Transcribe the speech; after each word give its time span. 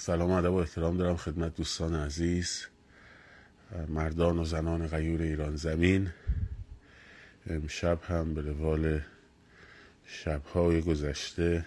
سلام 0.00 0.30
ادب 0.30 0.52
و 0.52 0.56
احترام 0.56 0.96
دارم 0.96 1.16
خدمت 1.16 1.56
دوستان 1.56 1.94
عزیز 1.94 2.66
مردان 3.88 4.38
و 4.38 4.44
زنان 4.44 4.86
غیور 4.86 5.22
ایران 5.22 5.56
زمین. 5.56 6.10
امشب 7.46 7.98
هم 8.02 8.34
به 8.34 8.40
روال 8.40 9.00
شبهای 10.04 10.82
گذشته 10.82 11.66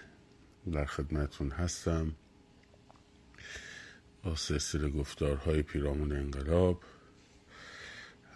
در 0.72 0.84
خدمتون 0.84 1.50
هستم. 1.50 2.12
با 4.22 4.36
سلسله 4.36 4.88
گفتارهای 4.88 5.62
پیرامون 5.62 6.12
انقلاب. 6.12 6.82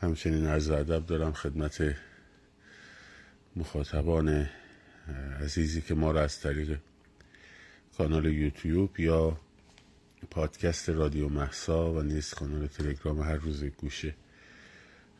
همچنین 0.00 0.46
عرض 0.46 0.70
ادب 0.70 1.06
دارم 1.06 1.32
خدمت 1.32 1.96
مخاطبان 3.56 4.48
عزیزی 5.40 5.80
که 5.80 5.94
ما 5.94 6.10
را 6.10 6.22
از 6.22 6.40
طریق 6.40 6.78
کانال 7.96 8.26
یوتیوب 8.26 9.00
یا 9.00 9.40
پادکست 10.30 10.88
رادیو 10.90 11.28
مهسا 11.28 11.92
و 11.92 12.02
نیز 12.02 12.34
کانال 12.34 12.66
تلگرام 12.66 13.20
هر 13.20 13.36
روز 13.36 13.64
گوش 13.64 14.04
و 14.04 14.14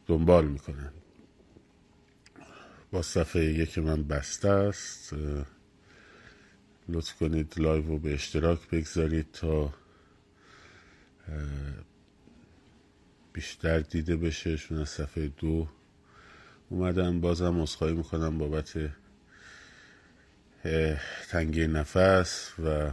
دنبال 0.07 0.47
می‌کنن. 0.49 0.93
با 2.93 3.03
صفحه 3.03 3.45
یک 3.45 3.79
من 3.79 4.03
بسته 4.03 4.49
است. 4.49 5.15
لطف 6.89 7.15
کنید 7.15 7.55
live 7.59 7.87
رو 7.87 7.99
به 7.99 8.15
اشتراک 8.15 8.69
بگذارید 8.71 9.33
تا 9.33 9.75
بیشتر 13.33 13.81
دیده 13.81 14.17
بشه. 14.17 14.57
چون 14.57 14.79
از 14.79 14.89
صفحه 14.89 15.29
دو 15.29 15.69
اومدم 16.69 17.21
بازم 17.21 17.61
اصخایی 17.61 17.95
می‌کنم 17.95 18.39
بابت 18.39 18.91
تنگی 21.29 21.67
نفس 21.67 22.53
و 22.65 22.93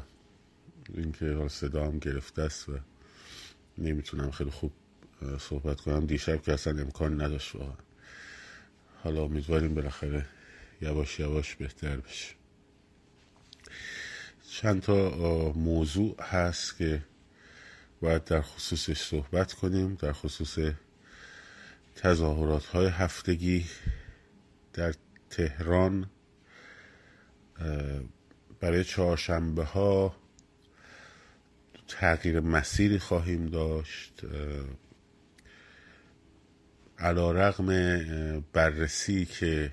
اینکه 0.94 1.48
صدا 1.48 1.86
هم 1.86 2.00
گرفته 2.00 2.42
است 2.42 2.70
و 2.70 2.80
نمی‌تونم 3.78 4.32
خیلی 4.32 4.50
خوب 4.52 4.72
صحبت 5.40 5.82
کنم. 5.82 6.06
دیشب 6.06 6.42
که 6.42 6.54
اصلا 6.54 6.82
امکان 6.82 7.22
نداشت 7.22 7.56
واقعا. 7.56 7.76
حالا 9.04 9.24
امیدواریم 9.24 9.74
بالاخره 9.74 10.26
یواش 10.82 11.20
یواش 11.20 11.56
بهتر 11.56 11.98
بشه. 11.98 12.36
چند 14.52 14.82
تا 14.82 15.10
موضوع 15.52 16.22
هست 16.22 16.78
که 16.78 17.02
باید 18.02 18.24
در 18.24 18.42
خصوصش 18.42 19.02
صحبت 19.02 19.54
کنیم. 19.54 19.96
در 19.96 20.14
خصوص 20.14 20.60
تظاهرات 21.96 22.66
های 22.66 22.88
هفتگی 22.88 23.66
در 24.74 24.94
تهران 25.30 26.10
برای 28.60 28.84
چهارشنبه 28.84 29.64
ها 29.64 30.16
تغییر 31.88 32.40
مسیری 32.40 33.00
خواهیم 33.00 33.46
داشت 33.46 34.22
علا 37.00 37.32
رقم 37.32 37.70
بررسی 38.54 39.26
که 39.26 39.72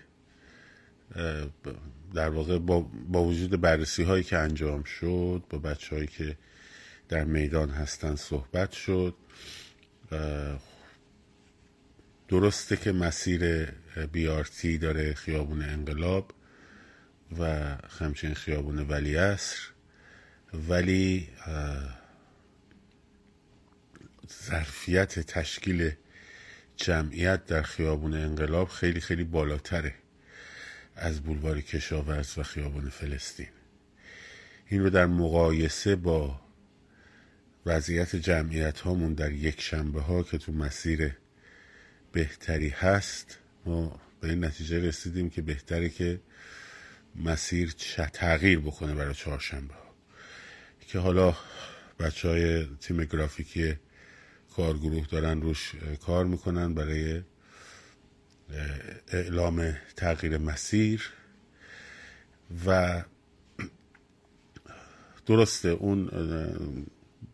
در 2.15 2.29
واقع 2.29 2.59
با, 2.59 2.81
با 3.09 3.25
وجود 3.25 3.61
بررسی 3.61 4.03
هایی 4.03 4.25
که 4.25 4.39
انجام 4.39 4.83
شد 4.83 5.43
با 5.51 5.59
بچه 5.59 5.97
هایی 5.97 6.07
که 6.07 6.37
در 7.09 7.25
میدان 7.25 7.71
هستن 7.71 8.17
صحبت 8.17 8.73
شد 8.73 9.15
درسته 12.29 12.77
که 12.77 12.93
مسیر 12.93 13.65
بیارتی 14.13 14.79
داره 14.79 15.15
خیابون 15.15 15.63
انقلاب 15.63 16.33
و 17.39 17.45
همچنین 18.01 18.35
خیابون 18.35 18.79
ولی 18.79 19.17
اصر 19.17 19.59
ولی 20.69 21.29
ظرفیت 24.31 25.19
تشکیل 25.19 25.93
جمعیت 26.77 27.47
در 27.47 27.63
خیابون 27.63 28.15
انقلاب 28.15 28.69
خیلی 28.69 29.01
خیلی 29.01 29.25
بالاتره 29.25 29.95
از 30.97 31.21
بولوار 31.21 31.61
کشاورز 31.61 32.39
و 32.39 32.43
خیابان 32.43 32.89
فلسطین. 32.89 33.49
این 34.67 34.83
رو 34.83 34.91
در 34.91 35.07
مقایسه 35.07 35.97
با 35.97 36.41
وضعیت 37.67 38.17
جمعیت 38.17 38.81
هامون 38.81 39.15
در 39.15 39.33
یک 39.33 39.61
شنبه 39.61 40.01
ها 40.01 40.23
که 40.23 40.39
تو 40.39 40.53
مسیر 40.53 41.13
بهتری 42.13 42.69
هست 42.69 43.39
ما 43.67 44.01
به 44.21 44.29
این 44.29 44.45
نتیجه 44.45 44.79
رسیدیم 44.79 45.31
که 45.31 45.43
بهتره 45.43 45.89
که 45.89 46.21
مسیر 47.17 47.71
تغییر 48.13 48.59
بکنه 48.59 48.95
برای 48.95 49.15
چهارشنبه 49.15 49.75
ها 49.75 49.95
که 50.89 50.99
حالا 50.99 51.37
بچه 51.99 52.29
های 52.29 52.67
تیم 52.81 53.05
گرافیکی 53.05 53.77
کارگروه 54.57 55.07
دارن 55.07 55.43
روش 55.43 55.73
کار 56.07 56.25
می‌کنن 56.25 56.75
برای 56.75 57.23
اعلام 59.09 59.77
تغییر 59.97 60.39
مسیر 60.39 61.11
و 62.67 63.03
درسته 65.27 65.69
اون 65.69 66.11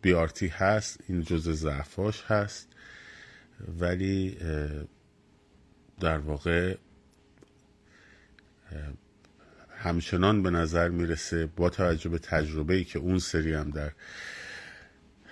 بیارتی 0.01 0.47
هست 0.47 0.99
این 1.07 1.21
جز 1.21 1.49
ضعفاش 1.49 2.21
هست 2.21 2.67
ولی 3.79 4.37
در 5.99 6.17
واقع 6.17 6.77
همچنان 9.77 10.43
به 10.43 10.49
نظر 10.49 10.89
می‌رسه 10.89 11.45
با 11.45 11.69
توجه 11.69 12.09
به 12.09 12.19
تجربه 12.19 12.73
ای 12.73 12.83
که 12.83 12.99
اون 12.99 13.19
سری 13.19 13.53
هم 13.53 13.69
در 13.69 13.91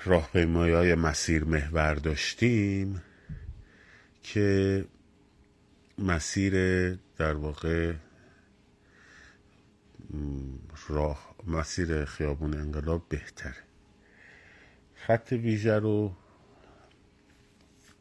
راهپیمایی 0.07 0.73
های 0.73 0.95
مسیر 0.95 1.43
محور 1.43 1.93
داشتیم 1.93 3.01
که 4.23 4.85
مسیر 5.97 6.53
در 7.17 7.33
واقع 7.33 7.93
راه 10.87 11.35
مسیر 11.47 12.05
خیابون 12.05 12.53
انقلاب 12.53 13.09
بهتره. 13.09 13.55
خط 14.95 15.31
ویژه 15.31 15.79
رو 15.79 16.15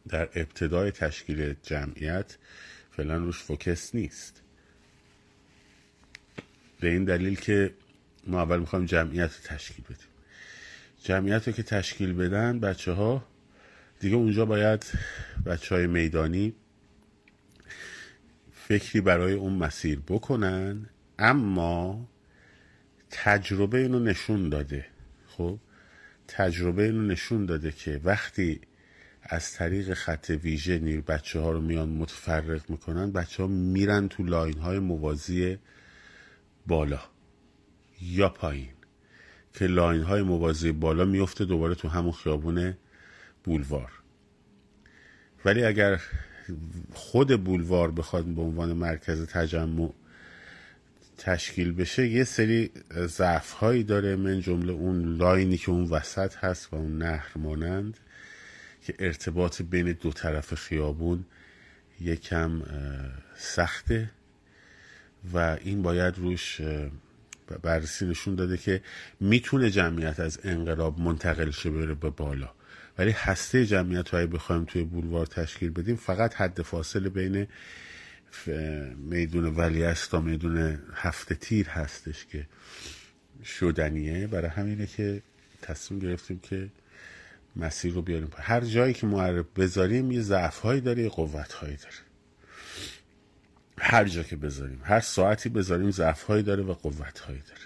در 0.09 0.29
ابتدای 0.35 0.91
تشکیل 0.91 1.55
جمعیت 1.63 2.37
فعلا 2.91 3.17
روش 3.17 3.43
فوکس 3.43 3.95
نیست. 3.95 4.43
به 6.81 6.89
این 6.89 7.05
دلیل 7.05 7.41
که 7.41 7.75
ما 8.27 8.43
اول 8.43 8.59
می‌خوایم 8.59 8.87
جمعیت 8.87 9.31
رو 9.33 9.57
تشکیل 9.57 9.85
بدیم. 9.85 10.16
جمعیت 11.07 11.49
رو 11.49 11.53
که 11.53 11.63
تشکیل 11.63 12.13
بدن 12.13 12.61
بچه 12.61 12.93
ها 12.93 13.25
دیگه 14.01 14.17
اونجا 14.17 14.45
باید 14.45 14.85
بچه 15.47 15.75
های 15.75 15.87
میدانی 15.87 16.55
فکری 18.53 19.01
برای 19.01 19.33
اون 19.33 19.53
مسیر 19.53 20.01
بکنن 20.09 20.89
اما 21.19 22.09
تجربه 23.11 23.79
اینو 23.79 23.99
نشون 23.99 24.49
داده. 24.49 24.87
خب؟ 25.27 25.59
تجربه 26.29 26.83
اینو 26.83 27.03
نشون 27.03 27.47
داده 27.47 27.73
که 27.73 28.01
وقتی 28.05 28.61
از 29.23 29.53
طریق 29.53 29.95
خط 29.95 30.31
ویژه 30.43 30.79
نیر 30.79 31.01
بچه 31.01 31.41
ها 31.41 31.51
رو 31.51 31.61
میان 31.61 31.89
متفرق 31.89 32.71
می‌کنن 32.71 33.13
بچه 33.13 33.43
ها 33.43 33.49
میرن 33.49 34.09
تو 34.09 34.23
لاین 34.25 34.59
های 34.59 34.79
موازی 34.79 35.59
بالا 36.67 37.01
یا 38.01 38.29
پایین. 38.29 38.76
که 39.57 39.67
line 39.67 40.03
های 40.03 40.23
موازی 40.23 40.73
بالا 40.73 41.05
میفته 41.05 41.45
دوباره 41.45 41.75
تو 41.75 41.89
همون 41.89 42.13
خیابون 42.13 42.75
بولوار. 43.45 43.93
ولی 45.45 45.65
اگر 45.65 46.01
خود 46.93 47.45
بولوار 47.45 47.91
بخواد 47.91 48.25
به 48.25 48.43
عنوان 48.43 48.73
مرکز 48.73 49.27
تجمع 49.27 49.93
تشکیل 51.19 51.73
بشه 51.73 52.09
یه 52.09 52.25
سری 52.25 52.71
ضعف 53.07 53.53
هایی 53.53 53.85
داره 53.85 54.17
من 54.17 54.41
جمله 54.41 54.73
اون 54.73 55.17
line 55.17 55.49
ی 55.49 55.57
که 55.57 55.71
اون 55.71 55.85
وسط 55.85 56.37
هست 56.37 56.73
و 56.73 56.77
اون 56.77 56.99
نهر 56.99 57.31
مانند 57.37 57.97
که 58.83 58.95
ارتباط 58.99 59.63
بین 59.63 59.93
دو 59.93 60.13
طرف 60.13 60.55
خیابون 60.55 61.25
یکم 62.01 62.63
سخته 63.37 64.11
و 65.33 65.59
این 65.65 65.83
باید 65.83 66.19
روش 66.19 66.61
بررسی 67.63 68.07
نشون 68.07 68.35
داده 68.35 68.57
که 68.57 68.83
می‌تونه 69.21 69.71
جمعیت 69.71 70.21
از 70.21 70.39
انقلاب 70.45 71.01
منتقل 71.01 71.51
شه 71.51 71.71
بره 71.71 71.95
به 71.95 72.11
بالا. 72.11 72.51
ولی 72.99 73.11
هسته 73.11 73.67
جمعیت 73.67 74.15
رو 74.15 74.27
بخوایم 74.27 74.65
توی 74.65 74.83
بولوار 74.83 75.27
تشکیل 75.27 75.71
بدیم 75.71 75.97
فقط 75.97 76.35
حد 76.35 76.63
فاصله 76.63 77.09
بین 77.09 77.47
میدون 78.97 79.45
ولی 79.45 79.93
تا 79.93 80.21
میدون 80.21 80.79
هفته 80.95 81.35
تیر 81.35 81.69
هستش 81.69 82.27
که 82.27 82.47
شدنیه. 83.45 84.27
برای 84.27 84.51
همینه 84.51 84.87
که 84.87 85.23
تصمیم 85.63 86.01
گرفتیم 86.01 86.39
که 86.39 86.69
مسیر 87.57 87.93
رو 87.93 88.03
بیاریم 88.03 88.31
هر 88.39 88.61
جایی 88.61 88.95
که 88.95 89.07
معرب 89.07 89.47
بذاریم 89.57 90.13
یه 90.13 90.21
ضعف 90.21 90.59
هایی 90.59 90.81
داره 90.81 91.03
یه 91.03 91.09
قوت 91.09 91.53
هایی 91.53 91.77
داره. 91.77 92.06
هر 93.79 94.05
جا 94.05 94.23
که 94.23 94.37
بذاریم 94.37 94.81
هر 94.85 95.01
ساعتی 95.01 95.49
بذاریم 95.49 95.91
ضعف 95.91 96.23
هایی 96.23 96.43
داره 96.43 96.63
و 96.63 96.73
قوت 96.73 97.19
هایی 97.19 97.43
داره. 97.49 97.61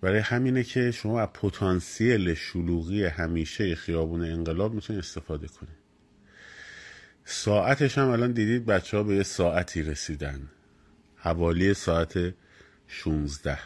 برای 0.00 0.18
همینه 0.18 0.64
که 0.64 0.90
شما 0.90 1.20
از 1.20 1.28
پتانسیل 1.28 2.34
شلوغی 2.34 3.04
همیشه 3.04 3.74
خیابون 3.74 4.24
انقلاب 4.24 4.74
می‌تونید 4.74 5.02
استفاده 5.02 5.48
کنید. 5.48 5.78
ساعتش 7.24 7.98
هم 7.98 8.08
الان 8.08 8.32
دیدید 8.32 8.66
بچه 8.66 8.96
ها 8.96 9.02
به 9.02 9.16
یه 9.16 9.22
ساعتی 9.22 9.82
رسیدن. 9.82 10.48
حوالی 11.16 11.74
ساعت 11.74 12.34
16 12.86 13.58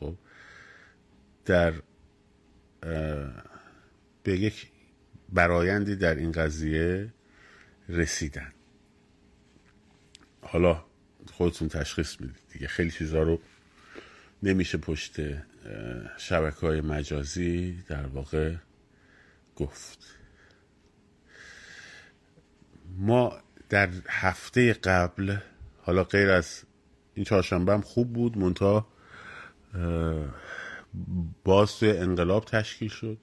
خب؟ 0.00 0.14
در 1.44 1.74
به 4.22 4.38
یک 4.38 4.66
برایندی 5.32 5.96
در 5.96 6.14
این 6.14 6.32
قضیه 6.32 7.12
رسیدن. 7.88 8.52
حالا 10.48 10.84
خودتون 11.32 11.68
تشخیص 11.68 12.20
می‌دید 12.20 12.42
دیگه. 12.52 12.66
خیلی 12.66 12.90
چیزها 12.90 13.22
رو 13.22 13.40
نمیشه 14.42 14.78
پشت 14.78 15.16
شبکه 16.16 16.60
های 16.60 16.80
مجازی 16.80 17.82
در 17.88 18.06
واقع 18.06 18.54
گفت. 19.56 19.98
ما 22.98 23.38
در 23.68 23.88
هفته 24.08 24.72
قبل 24.72 25.36
حالا 25.82 26.04
غیر 26.04 26.30
از 26.30 26.62
این 27.14 27.24
چهارشنبه 27.24 27.72
هم 27.72 27.80
خوب 27.80 28.12
بود 28.12 28.38
مونتا 28.38 28.86
باز 31.44 31.78
توی 31.78 31.90
انقلاب 31.90 32.44
تشکیل 32.44 32.88
شد. 32.88 33.18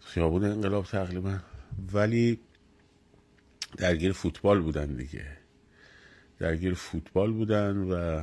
خیابون 0.00 0.44
انقلاب 0.44 0.84
تقریبا. 0.84 1.38
ولی 1.92 2.40
درگیر 3.76 4.12
فوتبال 4.12 4.60
بودن 4.60 4.86
دیگه. 4.86 5.43
درگیر 6.38 6.74
فوتبال 6.74 7.32
بودن 7.32 7.76
و 7.76 8.22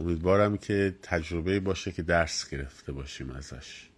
امیدوارم 0.00 0.56
که 0.56 0.94
تجربه 1.02 1.60
باشه 1.60 1.92
که 1.92 2.02
درس 2.02 2.48
گرفته 2.48 2.92
باشیم 2.92 3.30
ازش. 3.30 3.88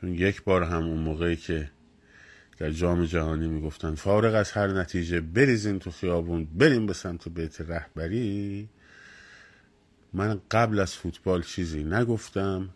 چون 0.00 0.14
یک 0.14 0.42
بار 0.42 0.62
هم 0.62 0.82
اون 0.84 0.98
موقعی 0.98 1.36
که 1.36 1.70
در 2.58 2.70
جام 2.70 3.04
جهانی 3.04 3.48
می‌گفتن 3.48 3.94
فارغ 3.94 4.34
از 4.34 4.50
هر 4.50 4.66
نتیجه 4.66 5.20
بریزیم 5.20 5.78
تو 5.78 5.90
خیابون 5.90 6.44
بریم 6.44 6.86
به 6.86 6.92
سمت 6.92 7.28
بیت 7.28 7.60
رهبری 7.60 8.68
من 10.12 10.40
قبل 10.50 10.80
از 10.80 10.94
فوتبال 10.94 11.42
چیزی 11.42 11.84
نگفتم. 11.84 12.68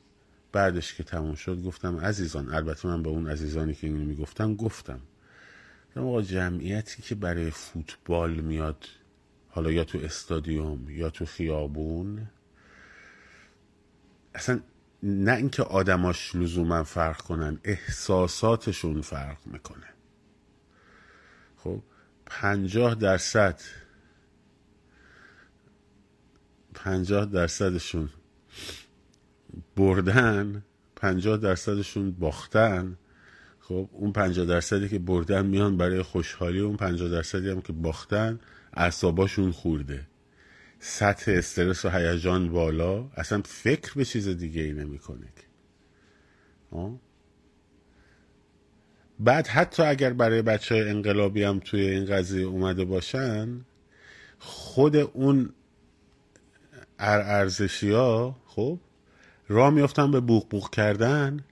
بعدش 0.53 0.95
که 0.95 1.05
تموم 1.05 1.35
شد 1.35 1.63
گفتم 1.63 2.01
عزیزان 2.01 2.55
البته 2.55 2.89
من 2.89 3.03
به 3.03 3.09
اون 3.09 3.29
عزیزانی 3.31 3.75
که 3.75 3.87
اینو 3.87 4.05
می‌گفتم 4.05 4.55
گفتم 4.55 5.01
آقا 5.97 6.23
جمعیتی 6.23 7.03
که 7.03 7.15
برای 7.15 7.51
فوتبال 7.51 8.31
میاد 8.31 8.85
حالا 9.49 9.71
یا 9.71 9.85
تو 9.85 9.99
استادیوم 9.99 10.91
یا 10.91 11.11
تو 11.11 11.27
خیابون 11.27 12.27
اصلا 14.35 14.61
نه 15.03 15.33
اینکه 15.33 15.63
آدماش 15.63 16.37
لزوما 16.37 16.85
فرق 16.85 17.23
کنن 17.23 17.59
احساساتشون 17.65 19.01
فرق 19.01 19.47
می‌کنه. 19.47 19.87
خب 21.57 21.83
پنجاه 22.27 22.95
درصد 22.95 23.61
پنجاه 26.75 27.27
درصدشون 27.27 28.11
بردن 29.79 30.65
پنجاه 30.97 31.37
درصدشون 31.37 32.11
باختن. 32.11 32.99
خب 33.61 33.89
اون 33.93 34.13
پنجاه 34.13 34.47
درصدی 34.47 34.89
که 34.89 34.99
بردن 34.99 35.47
میان 35.47 35.77
برای 35.77 36.03
خوشحالی 36.03 36.61
اون 36.61 36.77
پنجاه 36.77 37.09
درصدی 37.09 37.51
هم 37.51 37.61
که 37.61 37.73
باختن 37.73 38.41
اعصاباشون 38.75 39.53
خورده. 39.53 40.07
سطح 40.79 41.33
استرس 41.33 41.85
و 41.85 41.89
هیجان 41.89 42.53
بالا. 42.53 43.11
اصلا 43.17 43.43
فکر 43.45 43.95
به 43.95 44.05
چیز 44.05 44.29
دیگه 44.29 44.63
ای 44.63 44.73
نمی‌کنه 44.73 45.27
بعد 49.21 49.47
حتی 49.47 49.83
اگر 49.83 50.13
برای 50.13 50.43
بچه 50.43 50.75
های 50.75 50.89
انقلابی 50.89 51.43
هم 51.43 51.59
توی 51.59 51.81
این 51.81 52.05
قضیه 52.05 52.47
اومده 52.47 52.85
باشن 52.85 53.61
خود 54.39 54.97
اون 54.97 55.53
ارزشی 56.99 57.91
ها 57.91 58.37
خب 58.47 58.79
راه 59.49 59.71
میافتن 59.71 60.11
به 60.11 60.21
بوق 60.21 60.49
بوق 60.49 60.71
کردن 60.71 61.45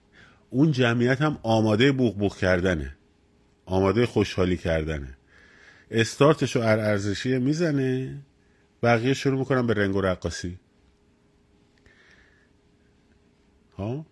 اون 0.50 0.72
جمعیت 0.72 1.22
هم 1.22 1.38
آماده 1.42 1.92
بوق 1.92 2.16
بوق 2.16 2.36
کردنه. 2.36 2.96
آماده 3.66 4.06
خوشحالی 4.06 4.56
کردنه. 4.56 5.16
استارتش 5.90 6.56
رو 6.56 6.62
ارزشی 6.62 7.38
می‌زنه 7.38 8.18
بقیه 8.82 9.14
شروع 9.14 9.38
می‌کنن 9.38 9.66
به 9.66 9.74
رنگ 9.74 9.96
و 9.96 10.00
رقاسی 10.00 10.58
ها؟ 13.78 14.06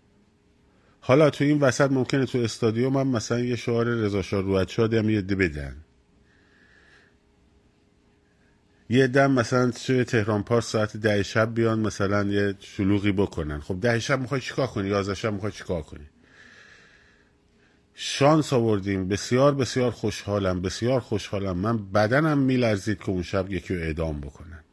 حالا 1.01 1.31
تو 1.31 1.45
این 1.45 1.61
وسط 1.61 1.91
ممکنه 1.91 2.27
تو 2.27 2.39
استادیوم 2.39 2.97
هم 2.97 3.09
مثلا 3.09 3.41
یه 3.41 3.57
شعار 3.57 3.87
رضا 3.87 4.23
شاه 4.23 4.67
شاد 4.67 4.95
هم 4.95 5.11
یه 5.11 5.23
بدن. 5.23 5.84
یه 8.89 9.07
دم 9.07 9.33
مثلا 9.33 9.71
توی 9.71 10.05
تهران 10.05 10.43
پارس 10.43 10.67
ساعت 10.67 10.97
ده 10.97 11.23
شب 11.23 11.55
بیان 11.55 11.81
مثلا 11.81 12.25
یه 12.25 12.55
شلوغی 12.61 13.13
بکنن. 13.13 13.61
خب 13.61 13.81
ده 13.81 14.01
شب 14.01 14.21
می‌خوای 14.21 14.41
چیکار 14.41 14.67
کنی؟ 14.67 14.89
یازده 14.89 15.15
شب 15.15 15.33
می‌خوای 15.33 15.53
چیکار 15.53 15.83
کنی؟ 15.83 16.07
شانس 17.95 18.53
آوردیم. 18.53 19.09
بسیار 19.09 19.55
بسیار 19.55 19.91
خوشحالم 19.91 20.63
بسیار 20.63 21.01
خوشحالم. 21.01 21.57
من 21.57 21.91
بدنم 21.91 22.39
میلرزید 22.39 22.99
که 22.99 23.11
اون 23.11 23.23
شب 23.23 23.53
یکی 23.53 23.75
رو 23.75 23.81
اعدام 23.81 24.21
بکنن. 24.21 24.65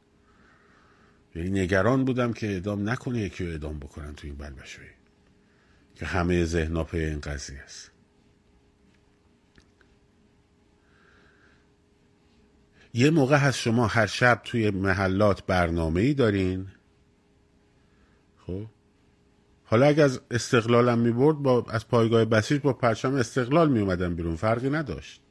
یعنی 1.35 1.49
نگران 1.49 2.05
بودم 2.05 2.33
که 2.33 2.47
اعدام 2.47 2.89
نکنه 2.89 3.19
یکی 3.19 3.45
رو 3.45 3.51
اعدام 3.51 3.79
بکنن 3.79 4.13
تو 4.13 4.27
این 4.27 4.35
بلبشوی 4.35 4.85
که 5.95 6.05
همه 6.05 6.45
ذهن 6.45 6.77
این 6.93 7.19
قضیه 7.19 7.59
است. 7.59 7.90
یه 12.93 13.09
موقع 13.09 13.38
هست 13.38 13.59
شما 13.59 13.88
هر 13.88 14.05
شب 14.05 14.41
توی 14.43 14.69
محلات 14.69 15.45
برنامه 15.45 16.01
ای 16.01 16.13
دارین؟ 16.13 16.67
خب. 18.47 18.65
حالا 19.63 19.85
اگر 19.85 20.03
از 20.03 20.21
استقلالم 20.31 20.99
می 20.99 21.11
برد 21.11 21.38
با 21.38 21.65
از 21.69 21.88
پایگاه 21.88 22.25
بسیج 22.25 22.61
با 22.61 22.73
پرچم 22.73 23.15
استقلال 23.15 23.71
می 23.71 23.79
اومدن 23.79 24.15
بیرون. 24.15 24.35
فرقی 24.35 24.69
نداشت. 24.69 25.21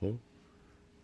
خب. 0.00 0.14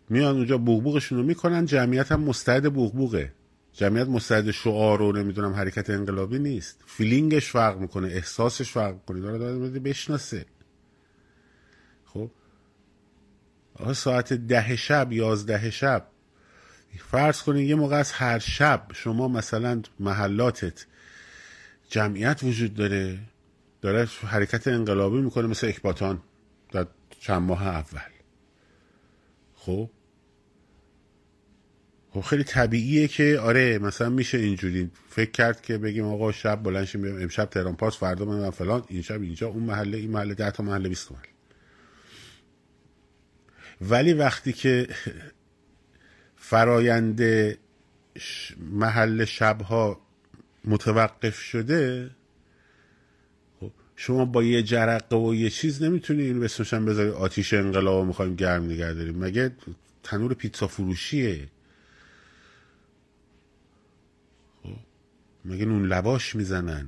میان 0.09 0.35
اونجا 0.35 0.57
بوغبوغشون 0.57 1.17
رو 1.17 1.23
می‌کنن 1.23 1.65
جمعیت 1.65 2.11
هم 2.11 2.21
مستعد 2.21 2.73
بوغبوغه. 2.73 3.33
جمعیت 3.73 4.07
مستعد 4.07 4.51
شعار 4.51 4.99
رو 4.99 5.11
نمی‌دونم 5.11 5.53
حرکت 5.53 5.89
انقلابی 5.89 6.39
نیست. 6.39 6.83
فیلینگش 6.85 7.51
فرق 7.51 7.77
می‌کنه 7.79 8.07
احساسش 8.07 8.71
فرق 8.71 8.93
می‌کنه. 8.93 9.21
داره 9.21 9.37
داره 9.37 9.79
بشناسه. 9.79 10.45
خب. 12.05 12.31
ساعت 13.93 14.33
ده 14.33 14.75
شب 14.75 15.11
یازده 15.11 15.71
شب. 15.71 16.07
فرض 16.97 17.41
کنید 17.41 17.69
یه 17.69 17.75
موقع 17.75 17.95
از 17.95 18.11
هر 18.11 18.39
شب 18.39 18.87
شما 18.93 19.27
مثلا 19.27 19.81
محلاتت 19.99 20.85
جمعیت 21.89 22.43
وجود 22.43 22.73
داره 22.73 23.19
داره 23.81 24.05
حرکت 24.27 24.67
انقلابی 24.67 25.21
می‌کنه 25.21 25.47
مثل 25.47 25.67
اکباتان 25.67 26.21
در 26.71 26.87
چند 27.19 27.41
ماه 27.41 27.67
اول. 27.67 28.01
خب؟ 29.55 29.89
خب 32.13 32.21
خیلی 32.21 32.43
طبیعیه 32.43 33.07
که 33.07 33.39
آره 33.39 33.79
مثلا 33.79 34.09
میشه 34.09 34.37
اینجوری. 34.37 34.91
فکر 35.09 35.31
کرد 35.31 35.61
که 35.61 35.77
بگیم 35.77 36.05
آقا 36.05 36.31
شب 36.31 36.63
بلند 36.63 36.85
شیم 36.85 37.21
امشب 37.21 37.45
تهران 37.45 37.75
پاس 37.75 37.97
فردا 37.97 38.25
من 38.25 38.49
فلان. 38.49 38.83
این 38.87 39.01
شب 39.01 39.21
اینجا 39.21 39.47
اون 39.47 39.63
محله 39.63 39.97
این 39.97 40.11
محله 40.11 40.33
ده 40.33 40.51
تا 40.51 40.63
محله 40.63 40.89
20 40.89 41.11
محله. 41.11 41.30
ولی 43.81 44.13
وقتی 44.13 44.53
که 44.53 44.87
فرایند 46.35 47.21
محل 48.59 49.25
شبها 49.25 50.01
متوقف 50.65 51.39
شده 51.39 52.11
خب 53.59 53.71
شما 53.95 54.25
با 54.25 54.43
یه 54.43 54.63
جرقه 54.63 55.15
و 55.15 55.35
یه 55.35 55.49
چیز 55.49 55.83
نمی‌تونی 55.83 56.23
اینو 56.23 56.39
بسمشن 56.39 56.85
بذاری 56.85 57.09
آتیش 57.09 57.53
انقلاب 57.53 58.05
می‌خوایم 58.05 58.35
گرم 58.35 58.65
نگه 58.65 58.93
داریم. 58.93 59.17
مگه 59.17 59.51
تنور 60.03 60.33
پیتزا 60.33 60.67
فروشیه؟ 60.67 61.47
خب 64.63 64.69
مگه 65.45 65.65
نون 65.65 65.85
لواش 65.85 66.35
می‌زنن؟ 66.35 66.87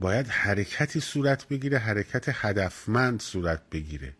باید 0.00 0.26
حرکتی 0.28 1.00
صورت 1.00 1.48
بگیره 1.48 1.78
حرکت 1.78 2.24
هدفمند 2.28 3.20
صورت 3.20 3.62
بگیره. 3.72 4.12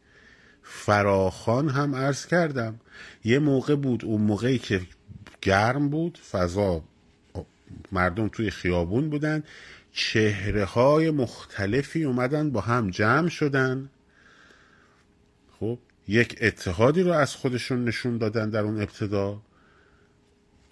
فراخان 0.62 1.68
هم 1.68 1.94
عرض 1.94 2.26
کردم. 2.26 2.80
یه 3.24 3.38
موقع 3.38 3.74
بود 3.74 4.04
اون 4.04 4.20
موقعی 4.20 4.58
که 4.58 4.80
گرم 5.42 5.88
بود 5.88 6.18
فضا 6.30 6.84
مردم 7.92 8.28
توی 8.28 8.50
خیابون 8.50 9.10
بودن. 9.10 9.42
چهره 9.92 10.64
های 10.64 11.10
مختلفی 11.10 12.04
اومدن 12.04 12.50
با 12.50 12.60
هم 12.60 12.90
جمع 12.90 13.28
شدن. 13.28 13.90
خب 15.60 15.78
یک 16.08 16.38
اتحادی 16.40 17.02
رو 17.02 17.12
از 17.12 17.34
خودشون 17.34 17.84
نشون 17.84 18.18
دادن 18.18 18.50
در 18.50 18.60
اون 18.60 18.82
ابتدا. 18.82 19.42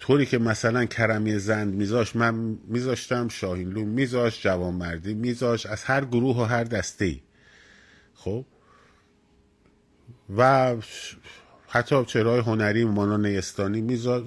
طوری 0.03 0.25
که 0.25 0.37
مثلا 0.37 0.85
کرمی 0.85 1.39
زند 1.39 1.73
میذاش 1.73 2.15
من 2.15 2.35
میذاشتم 2.67 3.27
شاهینلو 3.27 3.85
میذاش 3.85 4.43
جوانمردی 4.43 5.13
میذاش 5.13 5.65
از 5.65 5.83
هر 5.83 6.05
گروه 6.05 6.37
و 6.37 6.43
هر 6.43 6.63
دسته 6.63 7.05
ای 7.05 7.21
خب؟ 8.13 8.45
و 10.37 10.75
حتی 11.67 12.05
چهرهای 12.05 12.39
هنری 12.39 12.85
مانا 12.85 13.17
نیستانی 13.17 13.81
میذاش 13.81 14.23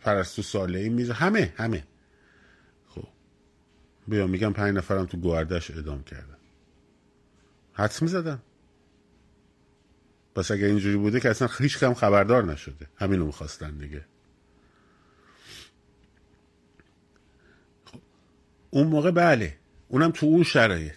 پرستو 0.00 0.42
ساله 0.42 0.88
میذاش 0.88 1.16
همه 1.16 1.54
همه. 1.56 1.84
خب؟ 2.86 3.08
بیا 4.08 4.26
میگم 4.26 4.52
پنج 4.52 4.76
نفرم 4.76 5.06
تو 5.06 5.16
گوهردش 5.16 5.70
ادام 5.70 6.02
کردن. 6.02 6.36
حدس 7.72 8.02
می‌زدم. 8.02 8.42
پس 10.34 10.50
اگر 10.50 10.66
اینجوری 10.66 10.96
بوده 10.96 11.20
که 11.20 11.30
اصلا 11.30 11.48
هیچ 11.58 11.78
کم 11.78 11.94
خبردار 11.94 12.44
نشده. 12.44 12.86
همینو 12.96 13.26
می‌خواستن 13.26 13.78
دیگه. 13.78 14.04
اون 18.70 18.86
موقع 18.86 19.10
بله. 19.10 19.56
اونم 19.88 20.10
تو 20.10 20.26
اون 20.26 20.42
شرایط. 20.42 20.96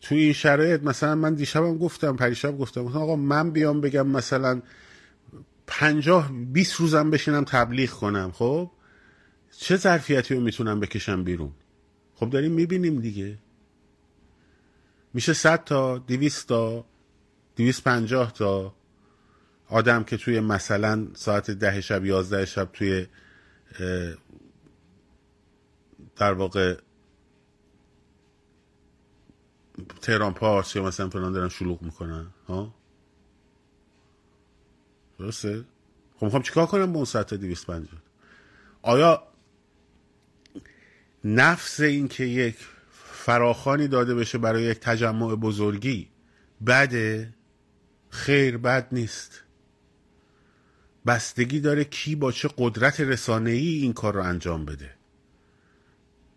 تو 0.00 0.14
این 0.14 0.32
شرایط 0.32 0.82
مثلا 0.82 1.14
من 1.14 1.34
دیشبم 1.34 1.78
گفتم 1.78 2.16
پریشب 2.16 2.58
گفتم 2.58 2.86
آقا 2.86 3.16
من 3.16 3.50
بیام 3.50 3.80
بگم 3.80 4.06
مثلا 4.06 4.62
پنجاه 5.66 6.32
بیست 6.32 6.74
روزم 6.74 7.10
بشینم 7.10 7.44
تبلیغ 7.44 7.90
کنم 7.90 8.32
خب؟ 8.34 8.70
چه 9.58 9.76
ظرفیتی 9.76 10.34
رو 10.34 10.40
می‌تونم 10.40 10.80
بکشم 10.80 11.24
بیرون؟ 11.24 11.52
خب 12.14 12.30
داریم 12.30 12.52
می‌بینیم 12.52 13.00
دیگه. 13.00 13.38
میشه 15.14 15.32
صد 15.32 15.64
تا 15.64 15.98
دیویست 15.98 16.48
تا 16.48 16.84
دیویست 17.56 17.84
پنجاه 17.84 18.32
تا 18.32 18.74
آدم 19.68 20.04
که 20.04 20.16
توی 20.16 20.40
مثلا 20.40 21.06
ساعت 21.14 21.50
ده 21.50 21.80
شب 21.80 22.04
یازده 22.04 22.46
شب 22.46 22.68
توی 22.72 23.06
در 26.20 26.32
واقع 26.32 26.76
تهران 30.02 30.34
پارس 30.34 30.76
یا 30.76 30.82
مثلا 30.82 31.08
فلان 31.08 31.32
دارن 31.32 31.48
شلوغ 31.48 31.82
می‌کنن 31.82 32.26
ها؟ 32.48 32.74
درسته؟ 35.18 35.64
خب 36.16 36.24
می‌خوام 36.24 36.42
چیکار 36.42 36.66
کنم 36.66 36.92
با 36.92 37.06
اون 37.14 37.24
دیویست 37.40 37.66
پنجاه؟ 37.66 38.00
آیا 38.82 39.22
نفس 41.24 41.80
این 41.80 42.08
که 42.08 42.24
یک 42.24 42.56
فراخانی 42.92 43.88
داده 43.88 44.14
بشه 44.14 44.38
برای 44.38 44.62
یک 44.62 44.80
تجمع 44.80 45.34
بزرگی 45.34 46.08
بده؟ 46.66 47.34
خیر 48.10 48.58
بد 48.58 48.88
نیست. 48.92 49.42
بستگی 51.06 51.60
داره 51.60 51.84
کی 51.84 52.14
با 52.14 52.32
چه 52.32 52.50
قدرت 52.58 53.00
رسانه 53.00 53.50
ای 53.50 53.68
این 53.68 53.92
کار 53.92 54.14
رو 54.14 54.22
انجام 54.22 54.64
بده. 54.64 54.99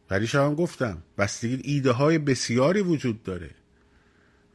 پریش 0.10 0.36
هم 0.36 0.56
گفتم 0.56 1.04
بستگی 1.18 1.60
ایده 1.64 1.92
های 1.92 2.18
بسیاری 2.18 2.82
وجود 2.82 3.24
داره. 3.24 3.50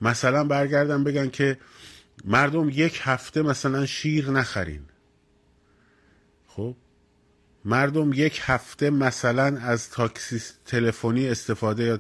مثلا 0.00 0.44
برگردم 0.44 1.04
بگن 1.04 1.30
که 1.30 1.58
مردم 2.24 2.68
یک 2.68 3.00
هفته 3.02 3.42
مثلا 3.42 3.86
شیر 3.86 4.30
نخرین. 4.30 4.82
خب؟ 6.46 6.76
مردم 7.64 8.12
یک 8.12 8.40
هفته 8.42 8.90
مثلا 8.90 9.58
از 9.58 9.90
تاکسی 9.90 10.40
تلفنی 10.64 11.28
استفاده 11.28 11.98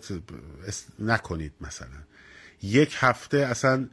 نکنید 0.98 1.52
مثلا. 1.60 1.98
یک 2.62 2.94
هفته 2.98 3.38
اصلا 3.38 3.88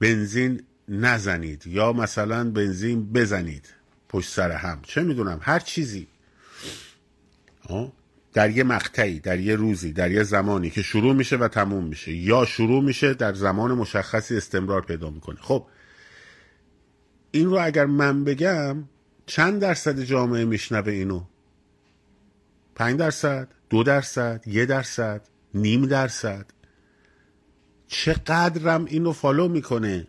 بنزین 0.00 0.62
نزنید 0.88 1.66
یا 1.66 1.92
مثلا 1.92 2.50
بنزین 2.50 3.12
بزنید 3.12 3.74
پشت 4.08 4.30
سر 4.30 4.52
هم. 4.52 4.82
چه 4.82 5.02
می‌دونم 5.02 5.38
هر 5.42 5.58
چیزی. 5.58 6.06
آه؟ 7.68 7.92
در 8.34 8.50
یه 8.50 8.64
مقطعی 8.64 9.20
در 9.20 9.40
یه 9.40 9.56
روزی 9.56 9.92
در 9.92 10.10
یه 10.10 10.22
زمانی 10.22 10.70
که 10.70 10.82
شروع 10.82 11.14
میشه 11.14 11.36
و 11.36 11.48
تموم 11.48 11.84
میشه. 11.84 12.12
یا 12.12 12.44
شروع 12.44 12.82
میشه 12.84 13.14
در 13.14 13.34
زمان 13.34 13.72
مشخصی 13.72 14.36
استمرار 14.36 14.82
پیدا 14.82 15.10
می‌کنه. 15.10 15.36
خب 15.40 15.66
این 17.30 17.50
رو 17.50 17.58
اگر 17.60 17.86
من 17.86 18.24
بگم 18.24 18.84
چند 19.26 19.60
درصد 19.60 20.00
جامعه 20.00 20.44
میشنوه 20.44 20.92
اینو؟ 20.92 21.24
پنج 22.74 22.98
درصد 22.98 23.48
دو 23.70 23.82
درصد 23.82 24.42
یه 24.46 24.66
درصد 24.66 25.20
نیم 25.54 25.86
درصد. 25.86 26.46
چقدرم 27.86 28.84
اینو 28.84 29.12
فالو 29.12 29.48
می‌کنه؟ 29.48 30.06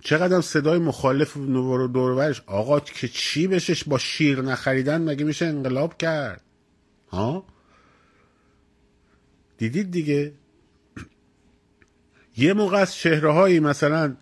چقدرم 0.00 0.40
صدای 0.40 0.78
مخالف 0.78 1.36
دورورش؟ 1.36 2.42
آقا 2.46 2.80
که 2.80 3.08
چی 3.08 3.46
بشش 3.46 3.84
با 3.84 3.98
شیر 3.98 4.42
نخریدن 4.42 5.02
مگه 5.02 5.24
میشه 5.24 5.46
انقلاب 5.46 5.98
کرد؟ 5.98 6.45
دیدید 9.58 9.90
دیگه؟ 9.90 10.32
یه 12.36 12.52
موقع 12.52 12.76
از 12.76 12.94
چهره 12.94 13.60
مثلا 13.60 14.16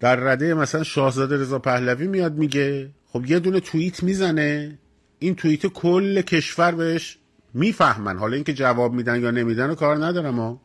در 0.00 0.16
رده 0.16 0.54
مثلا 0.54 0.82
شاهزاده 0.82 1.36
رضا 1.36 1.58
پهلوی 1.58 2.06
میاد 2.06 2.34
میگه 2.34 2.90
خب 3.06 3.26
یه 3.26 3.38
دونه 3.38 3.60
توییت 3.60 4.02
می‌زنه 4.02 4.78
این 5.18 5.34
توییت 5.34 5.66
کل 5.66 6.20
کشور 6.20 6.72
بهش 6.72 7.18
می‌فهمن. 7.54 8.18
حالا 8.18 8.34
اینکه 8.34 8.54
جواب 8.54 8.92
میدن 8.92 9.22
یا 9.22 9.30
نمیدن 9.30 9.70
و 9.70 9.74
کار 9.74 10.04
ندارم 10.04 10.38
ها. 10.40 10.60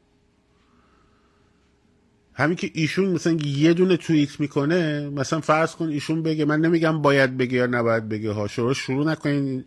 همین 2.34 2.56
که 2.56 2.72
ایشون 2.74 3.10
مثلا 3.10 3.38
یه 3.46 3.74
دونه 3.74 3.98
توییت 3.98 4.40
می‌کنه 4.40 5.10
مثلا 5.10 5.42
فرض 5.42 5.76
کن 5.76 5.90
ایشون 5.90 6.24
بگه 6.24 6.46
من 6.46 6.62
نمیگم 6.62 7.02
باید 7.02 7.38
بگه 7.38 7.58
یا 7.58 7.66
نباید 7.66 8.10
بگه 8.10 8.32
ها. 8.32 8.48
شروع 8.48 8.74
شروع 8.74 9.12
نکنین. 9.12 9.66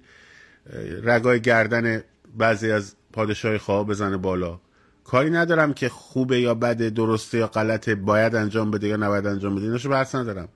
رگای 1.02 1.40
گردن 1.40 2.02
بعضی 2.38 2.70
از 2.70 2.94
پادشاه 3.12 3.58
خواه 3.58 3.86
بزنه 3.86 4.16
بالا. 4.16 4.60
کاری 5.04 5.30
ندارم 5.30 5.72
که 5.72 5.88
خوبه 5.88 6.40
یا 6.40 6.54
بده 6.54 6.90
درسته 6.90 7.38
یا 7.38 7.46
غلطه 7.46 7.94
باید 7.94 8.34
انجام 8.34 8.70
بده 8.70 8.88
یا 8.88 8.96
نباید 8.96 9.26
انجام 9.26 9.54
بده 9.54 9.64
ایناشو 9.64 9.88
بحث 9.88 10.14
ندارم. 10.14 10.48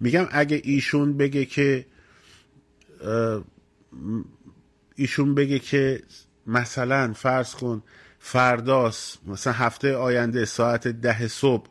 میگم 0.00 0.26
اگه 0.30 0.60
ایشون 0.64 1.16
بگه 1.16 1.44
که 1.44 1.86
ایشون 4.94 5.34
بگه 5.34 5.58
که 5.58 6.02
مثلا 6.46 7.12
فرض 7.12 7.54
کن 7.54 7.82
فرداس 8.18 9.16
مثلا 9.26 9.52
هفته 9.52 9.96
آینده 9.96 10.44
ساعت 10.44 10.88
ده 10.88 11.28
صبح 11.28 11.66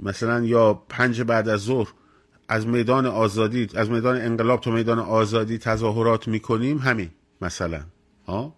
مثلا 0.00 0.44
یا 0.44 0.74
پنج 0.88 1.22
بعد 1.22 1.48
از 1.48 1.60
ظهر 1.60 1.88
از 2.48 2.66
میدان 2.66 3.06
آزادی 3.06 3.68
از 3.74 3.90
میدان 3.90 4.16
انقلاب 4.16 4.60
تا 4.60 4.70
میدان 4.70 4.98
آزادی 4.98 5.58
تظاهرات 5.58 6.28
می‌کنیم؟ 6.28 6.78
همین 6.78 7.10
مثلا 7.40 7.80
ها؟ 8.26 8.54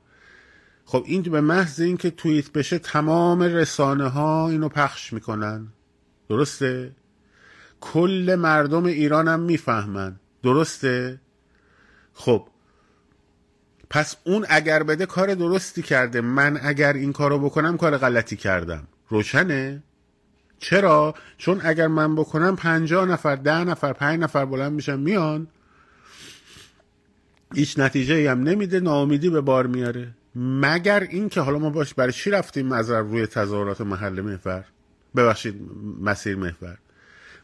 خب 0.85 1.05
این 1.07 1.23
به 1.23 1.40
محض 1.40 1.81
اینکه 1.81 2.11
توییت 2.11 2.52
بشه 2.52 2.78
تمام 2.78 3.43
رسانه 3.43 4.09
ها 4.09 4.49
اینو 4.49 4.69
پخش 4.69 5.12
می‌کنن. 5.12 5.69
درسته؟ 6.28 6.93
کل 7.81 8.37
مردم 8.38 8.85
ایران 8.85 9.28
هم 9.28 9.40
می‌فهمن. 9.40 10.21
درسته؟ 10.43 11.21
خب 12.14 12.49
پس 13.90 14.16
اون 14.25 14.47
اگر 14.49 14.83
بده 14.83 15.07
کار 15.07 15.35
درستی 15.35 15.83
کرده. 15.83 16.21
من 16.21 16.59
اگر 16.62 16.93
این 16.93 17.12
کارو 17.12 17.38
بکنم 17.38 17.76
کار 17.76 17.99
غلطی 17.99 18.37
کردم. 18.37 18.88
روشنه؟ 19.09 19.83
چرا؟ 20.58 21.14
چون 21.38 21.60
اگر 21.64 21.86
من 21.86 22.14
بکنم 22.14 22.56
پنجاه 22.56 23.08
نفر 23.08 23.36
ده 23.36 23.64
نفر 23.64 23.92
پنج 23.92 24.20
نفر 24.20 24.44
بلند 24.44 24.72
میشن 24.72 25.00
میان. 25.00 25.46
هیچ 27.54 27.78
نتیجه 27.78 28.30
هم 28.30 28.42
نمیده 28.42 28.80
ناامیدی 28.80 29.30
به 29.30 29.40
بار 29.40 29.66
میاره. 29.66 30.08
مگر 30.36 31.00
اینکه 31.00 31.40
حالا 31.40 31.58
ما 31.58 31.70
باش 31.70 31.94
برای 31.94 32.12
چی 32.12 32.30
رفتیم 32.30 32.72
از 32.72 32.90
روی 32.90 33.26
تظاهرات 33.26 33.80
محل 33.80 34.20
محور؟ 34.20 34.64
ببخشید 35.16 35.60
مسیر 36.00 36.36
محور. 36.36 36.78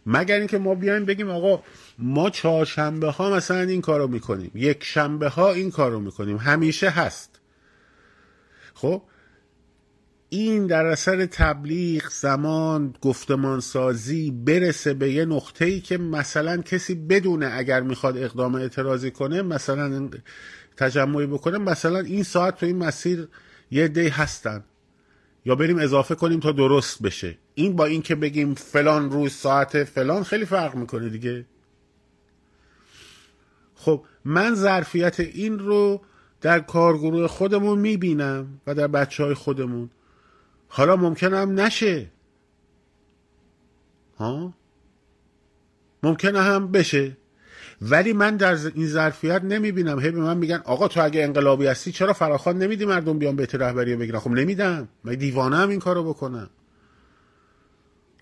مگر 0.07 0.39
اینکه 0.39 0.59
ما 0.59 0.75
بیایم 0.75 1.05
بگیم 1.05 1.31
آقا 1.31 1.63
ما 1.99 2.31
چهارشنبه 2.31 3.11
ها 3.11 3.31
مثلا 3.31 3.61
این 3.61 3.81
کارو 3.81 4.09
می‌کنیم. 4.09 4.51
یک 4.55 4.85
شنبه 4.85 5.29
ها 5.29 5.53
این 5.53 5.71
کارو 5.71 6.01
می‌کنیم. 6.01 6.37
همیشه 6.37 6.91
هست. 6.91 7.41
خب؟ 8.75 9.03
این 10.35 10.67
در 10.67 10.87
اثر 10.87 11.27
تبلیغ 11.27 12.09
زمان 12.11 12.95
گفتمان 13.01 13.61
سازی 13.61 14.31
برسه 14.31 14.95
به 14.95 15.13
یه 15.13 15.25
نقطه 15.25 15.65
ای 15.65 15.81
که 15.81 15.99
مثلا 15.99 16.57
کسی 16.57 16.95
بدونه 16.95 17.51
اگر 17.53 17.81
می‌خواد 17.81 18.19
اقدام 18.19 18.55
اعتراضی 18.55 19.11
کنه 19.11 19.43
مثلا 19.43 20.11
تجمعی 20.77 21.27
بکنه 21.27 21.59
مثلا 21.59 21.99
این 21.99 22.23
ساعت 22.23 22.57
تو 22.57 22.67
این 22.67 22.77
مسیر 22.77 23.29
یه 23.71 23.89
دی 23.89 24.09
هستن. 24.09 24.65
یا 25.45 25.55
بریم 25.55 25.79
اضافه 25.79 26.15
کنیم 26.15 26.41
تا 26.41 26.53
درست 26.53 27.03
بشه. 27.03 27.39
این 27.55 27.77
با 27.77 27.85
این 27.85 28.03
که 28.03 28.15
بگیم 28.15 28.55
فلان 28.55 29.11
روز 29.11 29.33
ساعت 29.33 29.85
فلان 29.85 30.23
خیلی 30.23 30.45
فرق 30.45 30.75
می‌کنه 30.75 31.09
دیگه. 31.09 31.45
خب 33.75 34.05
من 34.25 34.55
ظرفیت 34.55 35.21
این 35.21 35.59
رو 35.59 36.01
در 36.41 36.61
کارگروه 36.61 37.27
خودمون 37.27 37.79
می‌بینم 37.79 38.61
و 38.67 38.75
در 38.75 38.87
بچه 38.87 39.25
های 39.25 39.35
خودمون. 39.35 39.91
حالا 40.75 40.97
ممکنم 40.97 41.61
نشه. 41.61 42.11
ها؟ 44.19 44.55
ممکنه 46.03 46.41
هم 46.41 46.73
بشه. 46.73 47.17
ولی 47.83 48.13
من 48.13 48.37
در 48.37 48.57
این 48.75 48.87
ظرفیت 48.87 49.45
نمی‌بینم. 49.45 50.01
هی 50.01 50.11
به 50.11 50.21
من 50.21 50.37
میگن 50.37 50.63
آقا 50.65 50.89
تو 50.89 51.05
اگه 51.05 51.25
انقلابی 51.25 51.67
هستی 51.67 51.93
چرا 51.93 52.13
فراخوان 52.13 52.59
نمیدی 52.59 52.85
مردم 52.85 53.19
بیان 53.19 53.37
بهت 53.37 53.55
رهبری 53.55 53.97
بگیرن؟ 53.97 54.19
خب 54.19 54.31
نمیدم. 54.31 54.89
من 55.05 55.15
دیوانه 55.15 55.57
هم 55.57 55.69
این 55.69 55.79
کارو 55.79 56.05
بکنم. 56.05 56.51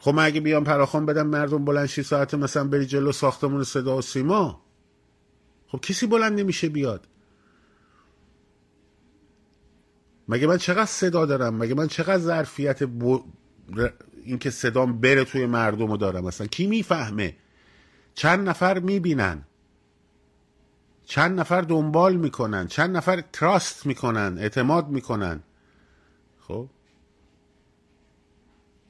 خب 0.01 0.15
من 0.15 0.25
اگه 0.25 0.41
بیام 0.41 0.65
فراخوان 0.65 1.07
بدم 1.07 1.27
مردم 1.27 1.65
بلند 1.65 1.87
ساعت 1.87 2.35
مثلا 2.35 2.65
بری 2.65 2.87
جلو 2.87 3.13
ساختمون 3.13 3.65
صدا 3.65 3.97
و 3.97 4.03
سیما. 4.03 4.63
خب 5.69 5.81
کسی 5.81 6.07
بلند 6.07 6.41
نمیشه 6.41 6.69
بیاد. 6.69 7.07
مگه 10.31 10.47
من 10.47 10.57
چقدر 10.57 10.87
صدا 10.87 11.27
دارم؟ 11.27 11.55
مگه 11.55 11.75
من 11.75 11.87
چقدر 11.87 12.19
ظرفیت 12.19 12.83
ب... 12.83 13.19
اینکه 14.25 14.51
صدام 14.51 15.01
بره 15.01 15.25
توی 15.25 15.47
مردم 15.47 15.91
رو 15.91 15.97
دارم 15.97 16.25
مثلا 16.25 16.47
کی 16.47 16.67
می‌فهمه؟ 16.67 17.37
چند 18.15 18.49
نفر 18.49 18.79
می‌بینن. 18.79 19.43
چند 21.05 21.41
نفر 21.41 21.61
دنبال 21.61 22.17
می‌کنن. 22.17 22.67
چند 22.67 22.97
نفر 22.97 23.21
تراست 23.33 23.87
می‌کنن. 23.87 24.39
اعتماد 24.39 24.89
می‌کنن. 24.89 25.41
خب؟ 26.41 26.69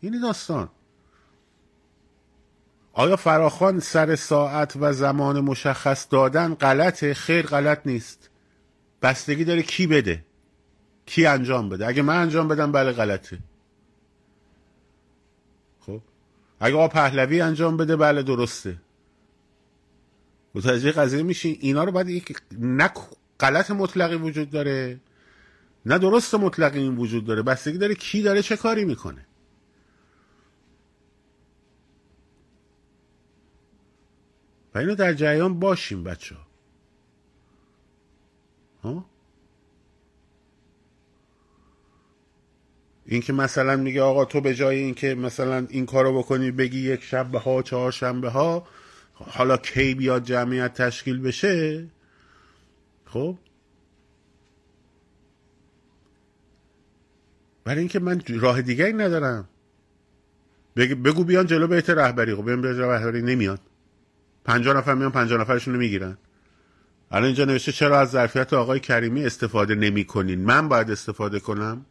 این 0.00 0.20
داستان. 0.20 0.68
آیا 2.92 3.16
فراخان 3.16 3.80
سر 3.80 4.16
ساعت 4.16 4.76
و 4.76 4.92
زمان 4.92 5.40
مشخص 5.40 6.06
دادن 6.10 6.54
غلطه؟ 6.54 7.14
خیر 7.14 7.46
غلط 7.46 7.80
نیست. 7.86 8.30
بستگی 9.02 9.44
داره 9.44 9.62
کی 9.62 9.86
بده؟ 9.86 10.24
کی 11.10 11.26
انجام 11.26 11.68
بده؟ 11.68 11.86
اگه 11.86 12.02
من 12.02 12.16
انجام 12.16 12.48
بدم 12.48 12.72
بله 12.72 12.92
غلطه. 12.92 13.38
خب؟ 15.80 16.00
اگه 16.60 16.74
آقا 16.74 16.88
پهلوی 16.88 17.40
انجام 17.40 17.76
بده 17.76 17.96
بله 17.96 18.22
درسته. 18.22 18.76
متوجه 20.54 20.92
قضیه 20.92 21.22
میشین؟ 21.22 21.56
اینا 21.60 21.84
رو 21.84 21.92
باید 21.92 22.08
یک 22.08 22.40
نه 22.52 22.90
غلط 23.40 23.70
مطلقی 23.70 24.14
وجود 24.14 24.50
داره 24.50 25.00
نه 25.86 25.98
درست 25.98 26.34
مطلقی 26.34 26.78
این 26.78 26.96
وجود 26.96 27.24
داره. 27.24 27.42
بستگی 27.42 27.78
داره 27.78 27.94
کی 27.94 28.22
داره 28.22 28.42
چه 28.42 28.56
کاری 28.56 28.84
می‌کنه. 28.84 29.26
و 34.74 34.78
اینو 34.78 34.94
در 34.94 35.12
جریان 35.12 35.58
باشیم 35.60 36.04
بچه 36.04 36.34
ها 36.34 36.49
این 43.10 43.22
که 43.22 43.32
مثلا 43.32 43.76
میگه 43.76 44.02
آقا 44.02 44.24
تو 44.24 44.40
به 44.40 44.54
جای 44.54 44.78
اینکه 44.78 45.14
مثلا 45.14 45.66
این 45.70 45.86
کارو 45.86 46.18
بکنی 46.18 46.50
بگی 46.50 46.92
یک 46.92 47.02
شنبه 47.02 47.38
ها 47.38 47.62
چهار 47.62 47.92
شنبه 47.92 48.28
ها 48.28 48.66
حالا 49.14 49.56
کی 49.56 49.94
بیاد 49.94 50.24
جمعیت 50.24 50.74
تشکیل 50.74 51.20
بشه؟ 51.20 51.86
خب؟ 53.04 53.38
برای 57.64 57.78
اینکه 57.78 57.98
من 57.98 58.22
راه 58.28 58.62
دیگری 58.62 58.92
ندارم. 58.92 59.48
بگو 60.76 61.24
بیان 61.24 61.46
جلو 61.46 61.66
بیت 61.66 61.90
رهبری. 61.90 62.34
خب 62.34 62.44
بیان 62.44 62.62
جلو 62.62 62.90
رهبری 62.90 63.22
نمیان. 63.22 63.58
پنجاه 64.44 64.76
نفر 64.76 64.94
میان 64.94 65.10
پنجاه 65.10 65.40
نفرشون 65.40 65.74
رو 65.74 65.80
می‌گیرن. 65.80 66.18
الان 67.10 67.24
اینجا 67.24 67.44
نوشته 67.44 67.72
چرا 67.72 68.00
از 68.00 68.10
ظرفیت 68.10 68.52
آقای 68.52 68.80
کریمی 68.80 69.24
استفاده 69.24 69.74
نمی 69.74 70.04
کنین 70.04 70.44
من 70.44 70.68
باید 70.68 70.90
استفاده 70.90 71.40
کنم؟ 71.40 71.86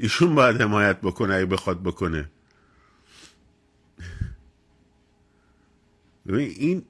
ایشون 0.00 0.34
باید 0.34 0.60
حمایت 0.60 1.00
بکنه 1.00 1.34
اگه 1.34 1.46
بخواد 1.46 1.82
بکنه. 1.82 2.30
ببین 6.26 6.50
این 6.56 6.84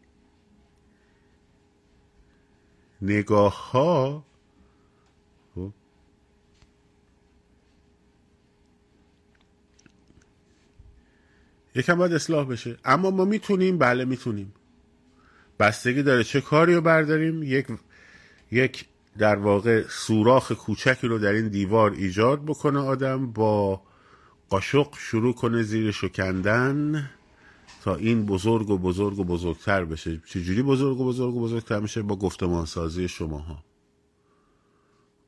نگاه 3.02 3.70
ها 3.70 4.26
خب. 5.54 5.72
یکم 11.74 11.98
باید 11.98 12.12
اصلاح 12.12 12.46
بشه. 12.46 12.78
اما 12.84 13.10
ما 13.10 13.24
می‌تونیم 13.24 13.78
بله 13.78 14.04
می‌تونیم. 14.04 14.54
بستگی 15.58 16.02
داره 16.02 16.24
چه 16.24 16.40
کاری 16.40 16.74
رو 16.74 16.80
برداریم. 16.80 17.42
یک 17.42 17.66
یک 18.50 18.88
در 19.18 19.36
واقع 19.36 19.82
سوراخ 19.88 20.52
کوچکی 20.52 21.06
رو 21.08 21.18
در 21.18 21.32
این 21.32 21.48
دیوار 21.48 21.90
ایجاد 21.90 22.44
بکنه 22.44 22.78
آدم 22.78 23.32
با 23.32 23.82
قاشق 24.48 24.88
شروع 24.98 25.34
کنه 25.34 25.62
زیر 25.62 25.90
شکندن 25.90 27.10
تا 27.82 27.94
این 27.94 28.26
بزرگ 28.26 28.70
و 28.70 28.78
بزرگ 28.78 29.18
و 29.18 29.24
بزرگتر 29.24 29.84
بشه. 29.84 30.22
چجوری 30.26 30.62
بزرگ 30.62 31.00
و 31.00 31.04
بزرگ 31.04 31.34
و 31.34 31.40
بزرگتر 31.40 31.80
میشه؟ 31.80 32.02
با 32.02 32.16
گفتمان 32.16 32.66
سازی 32.66 33.08
شماها. 33.08 33.64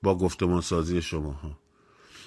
با 0.02 0.18
گفتمان 0.18 0.60
سازی 0.60 1.02
شماها. 1.02 1.58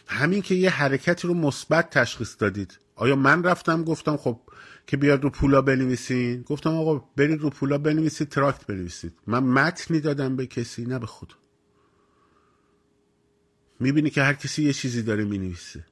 همین 0.08 0.42
که 0.42 0.56
یه 0.56 0.70
حرکتی 0.70 1.28
رو 1.28 1.34
مثبت 1.34 1.90
تشخیص 1.90 2.36
دادید. 2.40 2.80
آیا 2.96 3.16
من 3.16 3.44
رفتم 3.44 3.84
گفتم 3.84 4.18
خب 4.18 4.40
که 4.88 4.98
بیاد 4.98 5.24
رو 5.24 5.30
پولا 5.30 5.62
بنویسین؟ 5.62 6.42
گفتم 6.42 6.70
آقا 6.70 7.04
برید 7.16 7.42
رو 7.42 7.50
پولا 7.50 7.78
بنویسید 7.78 8.30
تراکت 8.30 8.66
بنویسید. 8.66 9.14
من 9.28 9.44
متنی 9.44 10.00
دادم 10.00 10.36
به 10.36 10.48
کسی 10.48 10.86
نه 10.86 11.00
به 11.00 11.06
خود 11.06 11.34
می‌بینی 13.80 14.10
که 14.10 14.24
هر 14.24 14.34
کسی 14.34 14.64
یه 14.64 14.74
چیزی 14.74 15.02
داره 15.02 15.24
می‌نویسه. 15.24 15.86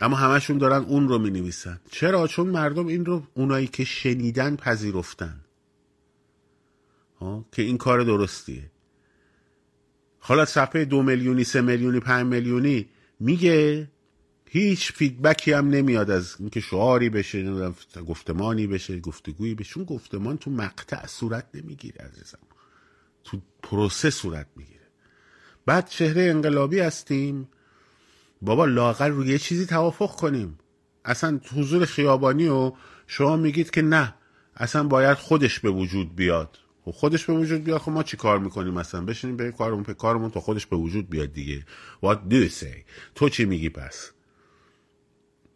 اما 0.00 0.16
همشون 0.16 0.58
دارن 0.58 0.82
اون 0.84 1.08
رو 1.08 1.18
می‌نویسن. 1.18 1.80
چرا؟ 1.90 2.26
چون 2.26 2.46
مردم 2.46 2.86
این 2.86 3.04
رو 3.04 3.26
اونایی 3.34 3.66
که 3.66 3.84
شنیدن 3.84 4.56
پذیرفتن. 4.56 5.40
ها 7.20 7.44
که 7.52 7.62
این 7.62 7.78
کار 7.78 8.02
درستیه. 8.02 8.70
حالا 10.18 10.44
صفحه 10.44 10.84
دو 10.84 11.02
میلیونی 11.02 11.44
سه 11.44 11.60
میلیونی 11.60 12.00
پنج 12.00 12.26
میلیونی 12.26 12.88
میگه 13.20 13.88
هیچ 14.48 14.92
فیدبکی 14.92 15.52
هم 15.52 15.68
نمیاد 15.68 16.10
از 16.10 16.36
اینکه 16.38 16.60
شعاری 16.60 17.10
بشه 17.10 17.72
گفتمانی 18.06 18.66
بشه 18.66 19.00
گفتگویی 19.00 19.54
بشه. 19.54 19.70
چون 19.70 19.84
گفتمان 19.84 20.36
تو 20.36 20.50
مقطع 20.50 21.06
صورت 21.06 21.46
نمی‌گیره 21.54 22.04
عزیزم. 22.04 22.38
تو 23.24 23.40
پروسه 23.62 24.10
صورت 24.10 24.46
می‌گیره. 24.56 24.71
بعد 25.66 25.88
چهره 25.88 26.22
انقلابی 26.22 26.80
هستیم. 26.80 27.48
بابا 28.42 28.64
لاقل 28.64 29.10
روی 29.10 29.28
یه 29.28 29.38
چیزی 29.38 29.66
توافق 29.66 30.16
کنیم. 30.16 30.58
اصلا 31.04 31.40
حضور 31.56 31.84
خیابانی 31.84 32.48
و 32.48 32.72
شما 33.06 33.36
میگید 33.36 33.70
که 33.70 33.82
نه 33.82 34.14
اصلا 34.56 34.84
باید 34.84 35.16
خودش 35.16 35.60
به 35.60 35.70
وجود 35.70 36.16
بیاد. 36.16 36.58
خب 36.84 36.90
خودش 36.90 37.24
به 37.24 37.32
وجود 37.32 37.64
بیاد 37.64 37.80
خب 37.80 37.92
ما 37.92 38.02
چی 38.02 38.16
کار 38.16 38.38
می‌کنیم 38.38 38.74
مثلا 38.74 39.04
بشینیم 39.04 39.36
به 39.36 39.52
کارمون 39.52 39.82
به 39.82 39.94
کارمون 39.94 40.30
تا 40.30 40.40
خودش 40.40 40.66
به 40.66 40.76
وجود 40.76 41.10
بیاد 41.10 41.32
دیگه. 41.32 41.64
What 42.04 42.16
do 42.30 42.34
you 42.34 42.50
say? 42.50 42.84
تو 43.14 43.28
چی 43.28 43.44
میگی 43.44 43.68
پس؟ 43.68 44.10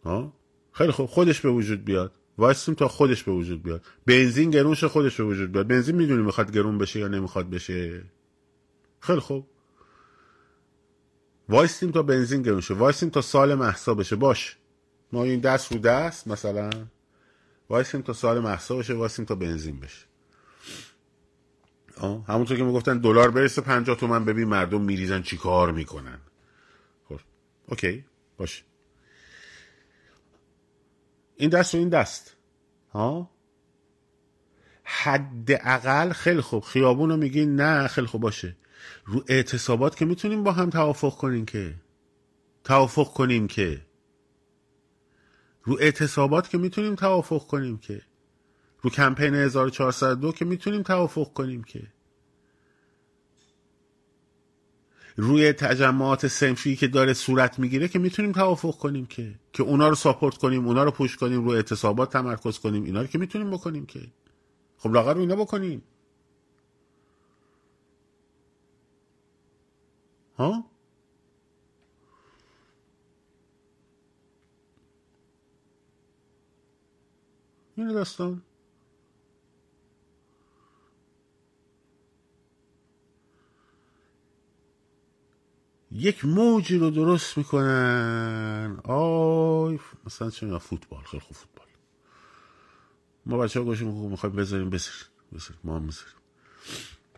ها؟ 0.04 0.32
خیلی 0.72 0.92
خوب 0.92 1.06
خودش 1.06 1.40
به 1.40 1.50
وجود 1.50 1.84
بیاد. 1.84 2.12
وایسیم 2.38 2.74
تا 2.74 2.88
خودش 2.88 3.22
به 3.22 3.32
وجود 3.32 3.62
بیاد. 3.62 3.82
بنزین 4.06 4.50
گرونش 4.50 4.84
خودش 4.84 5.16
به 5.16 5.24
وجود 5.24 5.52
بیاد. 5.52 5.66
بنزین 5.68 5.96
می‌دونی 5.96 6.22
می‌خواد 6.22 6.52
گرون 6.52 6.78
بشه 6.78 7.00
یا 7.00 7.08
نمی‌خواد 7.08 7.50
بشه. 7.50 8.02
خیلی 9.00 9.20
خوب 9.20 9.46
وایسیم 11.48 11.90
تا 11.90 12.02
بنزین 12.02 12.42
گرون 12.42 12.61
شه. 12.61 12.74
وایسیم 12.74 13.11
تا 13.11 13.20
سال 13.20 13.54
مهسا 13.54 13.94
بشه. 13.94 14.16
باش. 14.16 14.56
ما 15.12 15.24
این 15.24 15.40
دست 15.40 15.72
رو 15.72 15.78
دست 15.78 16.28
مثلا. 16.28 16.70
وایسیم 17.70 18.02
تا 18.02 18.12
سال 18.12 18.40
مهسا 18.40 18.76
بشه 18.76 18.94
وایسیم 18.94 19.24
تا 19.24 19.35
بنزین 19.35 19.80
بشه. 19.80 20.06
آه. 21.96 22.24
همونطور 22.28 22.56
که 22.56 22.64
می‌گفتن 22.64 22.98
دلار 22.98 23.30
برسه 23.30 23.62
50 23.62 23.96
تومن. 23.96 24.24
ببین 24.24 24.48
مردم 24.48 24.80
میریزن 24.80 25.22
چی 25.22 25.37
کار 25.37 25.72
می‌کنن. 25.72 26.18
خب 27.09 27.20
OK 27.68 28.04
باش 28.37 28.64
این 31.37 31.50
دست 31.50 31.74
و 31.74 31.78
این 31.78 31.88
دست. 31.88 32.37
ها 32.92 33.30
حداقل 34.85 36.12
خیلی 36.12 36.40
خوب. 36.40 36.62
خیابون 36.62 37.11
رو 37.11 37.16
میگی 37.16 37.46
نه 37.46 37.88
خیلی 37.88 38.06
خوب 38.06 38.20
باشه. 38.22 38.56
رو 39.05 39.25
اعتصابات 39.29 39.96
که 39.96 40.05
می‌تونیم 40.05 40.42
با 40.42 40.53
هم 40.53 40.70
توافق 40.70 41.16
کنیم 41.16 41.46
که. 41.46 41.75
توافق 42.64 43.12
کنیم 43.12 43.46
که. 43.46 43.81
رو 45.64 45.77
اعتصابات 45.81 46.51
که 46.51 46.59
می‌تونیم 46.59 46.94
توافق 46.94 47.46
کنیم 47.46 47.79
که. 47.79 48.03
رو 48.81 48.90
کمپین 48.90 49.35
1402 49.35 50.33
که 50.33 50.44
می‌تونیم 50.44 50.83
توافق 50.83 51.33
کنیم 51.33 51.64
که. 51.64 51.83
روی 55.16 55.53
تجمعات 55.53 56.27
سنفی 56.27 56.77
که 56.77 56.87
داره 56.87 57.12
صورت 57.14 57.59
می‌گیره 57.59 57.88
که 57.88 57.99
می‌تونیم 57.99 58.33
توافق 58.33 58.79
کنیم 58.79 59.07
که. 59.07 59.35
که 59.53 59.62
اونا 59.62 59.88
رو 59.88 59.94
ساپورت 59.94 60.37
کنیم 60.37 60.66
اونا 60.66 60.85
رو 60.85 60.90
پوش 60.90 61.16
کنیم 61.16 61.44
رو 61.44 61.51
اعتصابات 61.51 62.12
تمرکز 62.12 62.59
کنیم 62.59 62.85
اینا 62.85 63.01
رو 63.01 63.07
که 63.07 63.18
می‌تونیم 63.18 63.51
بکنیم 63.51 63.87
که. 63.87 64.01
خب 64.79 64.90
لاغر 64.90 65.14
رو 65.14 65.20
اینا 65.20 65.37
بکنیم. 65.37 65.83
ها؟ 70.38 70.64
این 77.77 77.92
داستان. 77.92 78.42
یک 85.90 86.25
موجی 86.25 86.79
رو 86.79 86.90
درست 86.90 87.38
می‌کنن. 87.38 88.81
آی 88.85 89.79
مثلا 90.07 90.31
چه 90.31 90.59
فوتبال. 90.59 91.03
خیلی 91.03 91.20
خوب 91.20 91.37
فوتبال. 91.37 91.66
ما 93.27 93.38
بچه 93.38 93.61
ها 93.61 93.64
گوشیم 93.64 93.88
می‌خوایم 93.88 94.37
بذاریم 94.37 94.70
بذاریم 94.70 95.07
بذاریم 95.33 95.61
ما 95.64 95.77
هم 95.77 95.87
بذاریم. 95.87 96.14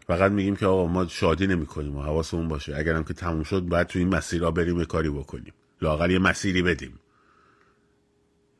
فقط 0.08 0.32
میگیم 0.32 0.56
که 0.56 0.66
آقا 0.66 0.86
ما 0.86 1.06
شادی 1.06 1.46
نمی‌کنیم 1.46 1.96
و 1.96 2.02
حواسمون 2.02 2.48
باشه. 2.48 2.76
اگرم 2.76 3.04
که 3.04 3.14
تموم 3.14 3.42
شد 3.42 3.60
باید 3.60 3.86
تو 3.86 3.98
این 3.98 4.08
مسیر 4.08 4.42
را 4.42 4.50
بریم 4.50 4.84
کاری 4.84 5.10
بکنیم. 5.10 5.54
لاغر 5.82 6.10
یه 6.10 6.18
مسیری 6.18 6.62
بدیم. 6.62 7.00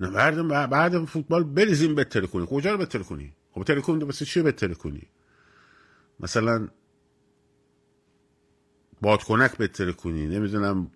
نه 0.00 0.10
بعد 0.10 0.48
بعد 0.70 1.04
فوتبال 1.04 1.44
بریزیم 1.44 1.94
بتره 1.94 2.26
کنی 2.26 2.46
کجا 2.50 2.72
رو 2.72 2.78
بتره 2.78 3.02
کنی 3.02 3.32
خب 3.52 3.60
بتره 3.60 3.80
کنی 3.80 4.04
بس 4.04 4.22
چی 4.22 4.42
بتره 4.42 4.74
کنی 4.74 5.02
مثلا 6.20 6.68
بادکنک 9.00 9.56
بتره 9.56 9.92
کنی 9.92 10.26
نمی‌دونم 10.26 10.90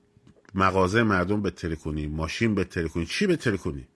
مغازه 0.54 1.02
مردم 1.02 1.42
بتره 1.42 1.76
کنی 1.76 2.06
ماشین 2.06 2.54
بتره 2.54 2.88
کنی 2.88 3.06
چی 3.06 3.26
بتره 3.26 3.56
کنی 3.56 3.88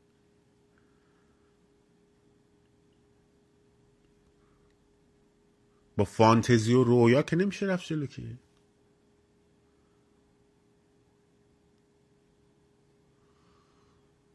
با 5.96 6.04
فانتزی 6.04 6.74
و 6.74 6.84
رویا 6.84 7.22
که 7.22 7.36
نمیشه 7.36 7.66
رفت 7.66 7.86
جلو 7.86 8.06
که. 8.06 8.22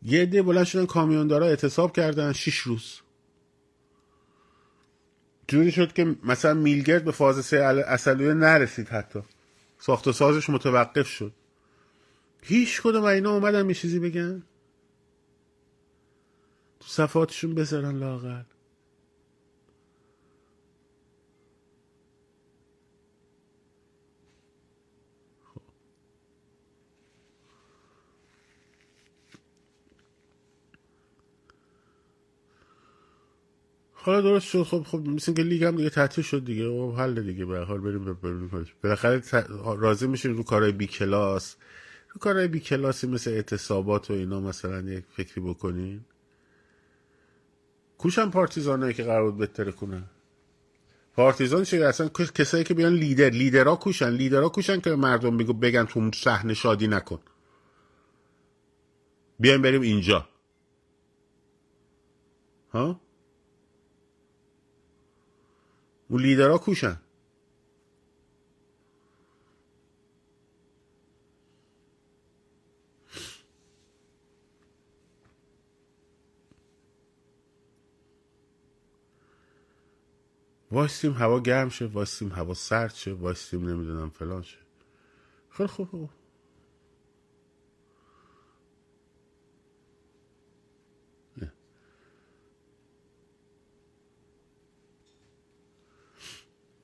یه 0.04 0.22
عده 0.22 0.42
بلند 0.42 0.66
شدن 0.66 0.86
کامیوندارا 0.86 1.46
اعتصاب 1.46 1.96
کردن 1.96 2.34
شیش 2.34 2.58
روز. 2.58 3.00
جوری 5.48 5.72
شد 5.72 5.94
که 5.94 6.16
مثلا 6.24 6.54
میلگرد 6.54 7.06
به 7.06 7.12
فاز 7.12 7.46
سه 7.46 7.58
اصلویه 7.88 8.34
نرسید 8.34 8.90
حتی. 8.90 9.20
ساخت 9.80 10.08
و 10.08 10.12
سازش 10.12 10.50
متوقف 10.50 11.08
شد. 11.08 11.34
هیچ 12.42 12.82
کدوم 12.82 13.04
اینا 13.04 13.32
اومدن 13.32 13.70
یه 13.70 13.76
چیزی 13.76 14.00
بگن؟ 14.00 14.44
تو 16.80 16.88
صفاتشون 16.88 17.56
بذارن 17.56 17.98
لاغر. 17.98 18.44
حالا 34.04 34.22
درست 34.22 34.46
شد. 34.46 34.64
خب 34.64 34.84
خب 34.84 35.08
مثل 35.08 35.34
که 35.34 35.42
لیگ 35.42 35.64
هم 35.64 35.76
دیگه 35.76 35.90
تعطیل 35.90 36.24
شد 36.24 36.46
دیگه. 36.46 36.68
و 36.68 36.96
حل 36.96 37.22
دیگه 37.22 37.46
به 37.46 37.60
حال. 37.60 37.80
بریم 37.80 38.14
بریم 38.14 38.68
بالاخره 38.84 39.24
راضی 39.78 40.08
میشین 40.08 40.38
رو 40.38 40.44
کارهای 40.44 40.72
بی 40.72 40.88
کلاس. 40.88 41.56
رو 42.10 42.20
کارهای 42.20 42.48
بی 42.48 42.60
کلاسی 42.60 43.08
مثل 43.08 43.32
اعتصابات 43.32 44.12
و 44.12 44.14
اینا 44.14 44.40
مثلا 44.40 44.82
یک 44.82 45.04
فکری 45.16 45.42
بکنین. 45.42 46.02
کوشن 47.98 48.30
پارتیزانایی 48.30 48.94
که 48.94 49.04
قرار 49.04 49.24
بود 49.24 49.38
بهتره 49.38 49.72
کنن 49.72 50.04
پارتیزان 51.16 51.64
چیه؟ 51.64 51.86
اصلا 51.86 52.08
کسایی 52.10 52.64
که 52.64 52.74
بیان 52.74 52.94
لیدر 52.94 53.30
لیدرها 53.30 53.76
کوشن. 53.76 54.10
لیدرها 54.10 54.50
کوشن 54.50 54.80
که 54.80 54.90
مردم 54.90 55.38
بگو 55.38 55.54
بگن 55.54 55.86
تو 55.86 56.12
صحنه 56.14 56.54
شادی 56.54 56.88
نکن. 56.88 57.20
بیایم 59.40 59.62
بریم 59.62 59.82
اینجا. 59.82 60.28
ها؟ 62.74 63.02
اون 66.12 66.22
لیدرها 66.22 66.58
کوشن. 66.58 67.02
وایستیم 80.72 81.14
هوا 81.14 81.40
گرم 81.40 81.70
شه 81.70 81.86
وایستیم 81.86 82.30
هوا 82.30 82.54
سرد 82.54 82.94
شه 82.94 83.14
وایستیم 83.14 83.70
نمی‌دونم 83.70 84.10
فلان 84.10 84.42
شه. 84.42 84.58
خیلی 85.50 85.68
خوب. 85.68 86.10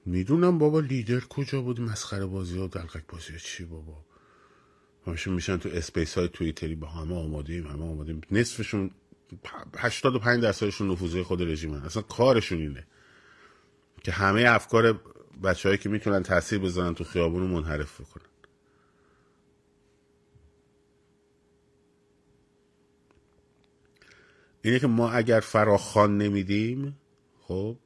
می‌دونم 0.08 0.58
بابا 0.58 0.80
لیدر 0.80 1.20
کجا 1.20 1.62
بود 1.62 1.82
مسخره 1.82 2.26
بازی 2.26 2.58
ها 2.58 2.68
دلقک 2.68 3.04
بازی 3.08 3.34
ها 3.34 3.40
چی 3.40 3.66
بابا. 3.66 4.06
همشون 5.08 5.34
میشن 5.34 5.58
تو 5.58 5.70
space 5.70 6.18
های 6.18 6.28
تویتری 6.28 6.76
با 6.76 6.88
همه 6.88 7.16
آمادیم 7.16 7.68
همه 7.68 7.84
آمادیم 7.84 8.22
نصفشون 8.32 8.92
85 9.78 10.44
درصدشون 10.44 10.92
نفوذی 10.92 11.24
خود 11.24 11.42
رژیمن. 11.42 11.82
اصلا 11.82 12.02
کارشون 12.02 12.58
اینه 12.58 12.88
که 14.04 14.12
همه 14.12 14.44
افکار 14.48 15.00
بچههایی 15.44 15.78
که 15.78 15.90
می‌تونن 15.90 16.24
تاثیر 16.24 16.60
بذارن 16.60 16.94
تو 16.94 17.04
خیابون 17.04 17.42
رو 17.42 17.48
منحرف 17.48 18.02
بکنن. 18.02 18.26
اینه 24.62 24.80
که 24.80 24.88
ما 24.88 25.12
اگر 25.12 25.40
فراخان 25.40 26.18
نمیدیم 26.18 26.98
خب 27.42 27.78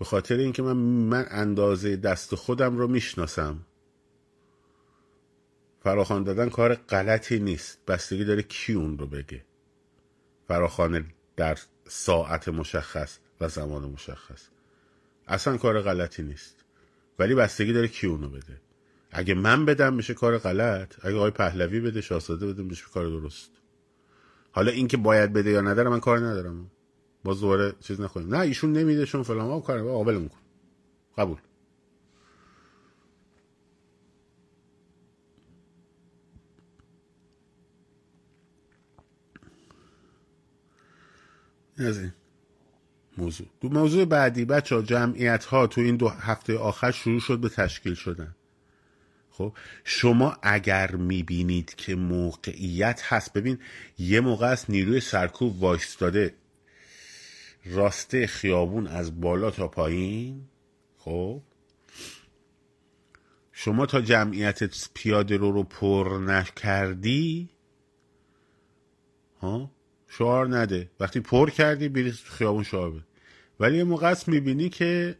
به 0.00 0.06
خاطر 0.06 0.36
اینکه 0.36 0.62
من 0.62 0.76
من 0.76 1.26
اندازه 1.30 1.96
دست 1.96 2.34
خودم 2.34 2.78
رو 2.78 2.88
می‌شناسم. 2.88 3.58
فراخوان 5.80 6.24
دادن 6.24 6.48
کار 6.48 6.74
غلطی 6.74 7.38
نیست. 7.38 7.78
بستگی 7.86 8.24
داره 8.24 8.42
کی 8.42 8.72
اون 8.72 8.98
رو 8.98 9.06
بگه. 9.06 9.44
فراخوان 10.48 11.06
در 11.36 11.58
ساعت 11.88 12.48
مشخص 12.48 13.18
و 13.40 13.48
زمان 13.48 13.84
مشخص. 13.84 14.42
اصلا 15.28 15.56
کار 15.56 15.82
غلطی 15.82 16.22
نیست. 16.22 16.64
ولی 17.18 17.34
بستگی 17.34 17.72
داره 17.72 17.88
کی 17.88 18.06
اونو 18.06 18.28
بده. 18.28 18.60
اگه 19.10 19.34
من 19.34 19.64
بدم 19.64 19.94
میشه 19.94 20.14
کار 20.14 20.38
غلط. 20.38 21.04
اگه 21.04 21.16
آقای 21.16 21.30
پهلوی 21.30 21.80
بده 21.80 22.00
شاهزاده 22.00 22.46
بده 22.46 22.62
میشه 22.62 22.84
کار 22.94 23.06
درست. 23.06 23.50
حالا 24.52 24.70
اینکه 24.70 24.96
باید 24.96 25.32
بده 25.32 25.50
یا 25.50 25.60
نداره 25.60 25.90
من 25.90 26.00
کار 26.00 26.18
ندارم. 26.18 26.70
باز 27.24 27.40
دوباره 27.40 27.74
چیز 27.80 28.00
نخواهیم. 28.00 28.34
نه 28.34 28.40
ایشون 28.40 28.72
نمیده 28.72 29.06
چون 29.06 29.22
فلان 29.22 29.46
ما 29.46 29.60
کار 29.60 29.82
قابل 29.82 30.16
میکن 30.16 30.38
قبول. 31.18 31.36
از 41.78 41.98
این 41.98 42.12
موضوع. 43.18 43.46
دو 43.60 43.68
موضوع 43.68 44.04
بعدی 44.04 44.44
بچه 44.44 44.74
ها 44.74 44.82
جمعیت 44.82 45.44
ها 45.44 45.66
تو 45.66 45.80
این 45.80 45.96
دو 45.96 46.08
هفته 46.08 46.58
آخر 46.58 46.90
شروع 46.90 47.20
شد 47.20 47.38
به 47.38 47.48
تشکیل 47.48 47.94
شدن. 47.94 48.34
خب 49.30 49.52
شما 49.84 50.36
اگر 50.42 50.96
می‌بینید 50.96 51.74
که 51.74 51.94
موقعیت 51.94 53.02
هست 53.04 53.32
ببین 53.32 53.58
یه 53.98 54.20
موقع 54.20 54.46
است 54.46 54.70
نیروی 54.70 55.00
سرکوب 55.00 55.62
وایستاده. 55.62 56.34
راسته 57.64 58.26
خیابون 58.26 58.86
از 58.86 59.20
بالا 59.20 59.50
تا 59.50 59.68
پایین؟ 59.68 60.48
خب. 60.98 61.42
شما 63.52 63.86
تا 63.86 64.00
جمعیت 64.00 64.88
پیاده 64.94 65.36
رو 65.36 65.52
رو 65.52 65.62
پر 65.62 66.18
نکردی؟ 66.26 67.48
ها؟ 69.40 69.70
شعار 70.08 70.58
نده. 70.58 70.90
وقتی 71.00 71.20
پر 71.20 71.50
کردی 71.50 71.88
بری 71.88 72.12
خیابون 72.12 72.62
شعار 72.62 72.90
بده. 72.90 73.02
ولی 73.60 73.76
یه 73.76 73.84
موقع 73.84 74.14
می‌بینی 74.26 74.68
که 74.68 75.18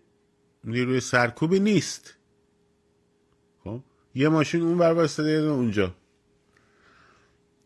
نیروی 0.64 1.00
سرکوبی 1.00 1.60
نیست. 1.60 2.14
خب؟ 3.64 3.80
یه 4.14 4.28
ماشین 4.28 4.62
اون 4.62 4.78
بر 4.78 4.92
واسطه 4.92 5.30
اونجا. 5.30 5.94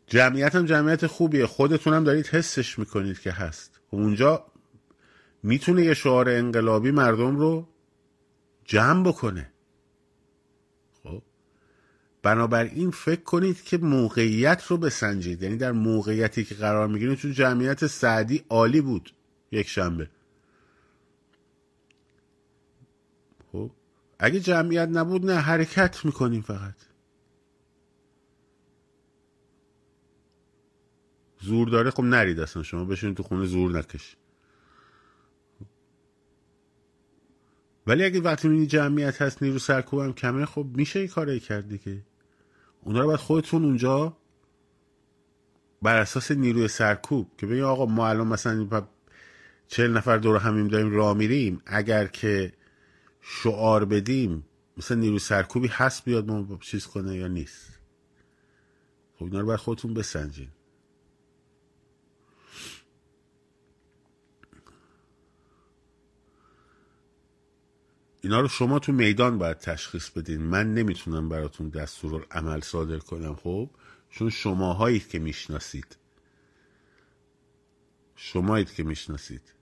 جمعیت 0.06 0.54
هم 0.54 0.66
جمعیت 0.66 1.06
خوبیه. 1.06 1.46
خودتونم 1.46 2.04
دارید 2.04 2.26
حسش 2.26 2.78
می‌کنید 2.78 3.20
که 3.20 3.32
هست. 3.32 3.80
اونجا 3.90 4.46
می‌تونه 5.44 5.84
یه 5.84 5.94
شعار 5.94 6.28
انقلابی 6.28 6.90
مردم 6.90 7.36
رو 7.36 7.68
جمع 8.64 9.08
بکنه. 9.08 9.52
خب؟ 11.02 11.22
بنابراین 12.22 12.90
فکر 12.90 13.22
کنید 13.22 13.62
که 13.62 13.78
موقعیت 13.78 14.66
رو 14.66 14.76
بسنجید. 14.76 15.42
یعنی 15.42 15.56
در 15.56 15.72
موقعیتی 15.72 16.44
که 16.44 16.54
قرار 16.54 16.88
می‌گیرید 16.88 17.18
چون 17.18 17.32
جمعیت 17.32 17.86
سعدی 17.86 18.44
عالی 18.48 18.80
بود 18.80 19.14
یک 19.52 19.68
شنبه. 19.68 20.10
خب؟ 23.52 23.70
اگه 24.18 24.40
جمعیت 24.40 24.88
نبود 24.88 25.26
نه 25.26 25.34
حرکت 25.34 26.04
می‌کنیم 26.04 26.42
فقط. 26.42 26.74
زور 31.40 31.68
داره؟ 31.68 31.90
خب 31.90 32.02
نرید 32.02 32.40
اصلا. 32.40 32.62
شما 32.62 32.84
بشین 32.84 33.14
تو 33.14 33.22
خونه 33.22 33.46
زور 33.46 33.78
نکش. 33.78 34.16
ولی 37.86 38.04
اگه 38.04 38.20
وقتی 38.20 38.66
جمعیت 38.66 39.22
هست 39.22 39.42
نیرو 39.42 39.58
هم 40.02 40.12
کمه 40.12 40.46
خب 40.46 40.66
میشه 40.74 40.98
این 40.98 41.08
کاری 41.08 41.40
کرد 41.40 41.68
دیگه. 41.68 42.02
اونا 42.80 43.00
رو 43.00 43.06
باید 43.06 43.18
خودتون 43.20 43.64
اونجا 43.64 44.16
بر 45.82 45.96
اساس 45.96 46.30
نیروی 46.30 46.68
سرکوب 46.68 47.30
که 47.38 47.46
بگیم 47.46 47.64
آقا 47.64 47.86
ما 47.86 48.08
الان 48.08 48.26
مثلا 48.26 48.86
چهل 49.68 49.96
نفر 49.96 50.16
دور 50.16 50.36
همیم 50.36 50.68
داریم 50.68 50.90
راه 50.90 51.16
میریم 51.16 51.62
اگر 51.66 52.06
که 52.06 52.52
شعار 53.20 53.84
بدیم 53.84 54.44
مثلا 54.76 54.96
نیروی 54.96 55.18
سرکوبی 55.18 55.68
هست 55.68 56.04
بیاد 56.04 56.30
ما 56.30 56.58
چیز 56.60 56.86
کنه 56.86 57.16
یا 57.16 57.26
نیست. 57.26 57.78
خب 59.18 59.24
اینا 59.24 59.40
رو 59.40 59.46
باید 59.46 59.60
خودتون 59.60 59.94
بسنجین. 59.94 60.48
اینا 68.24 68.40
رو 68.40 68.48
شما 68.48 68.78
تو 68.78 68.92
میدان 68.92 69.38
باید 69.38 69.58
تشخیص 69.58 70.10
بدین. 70.10 70.42
من 70.42 70.74
نمی‌تونم 70.74 71.28
براتون 71.28 71.68
دستور 71.68 72.26
عمل 72.30 72.60
صادر 72.60 72.98
کنم 72.98 73.34
خب؟ 73.34 73.70
چون 74.10 74.30
شماهایید 74.30 75.08
که 75.08 75.18
می‌شناسید. 75.18 75.96
شمایید 78.16 78.72
که 78.72 78.82
می‌شناسید. 78.82 79.52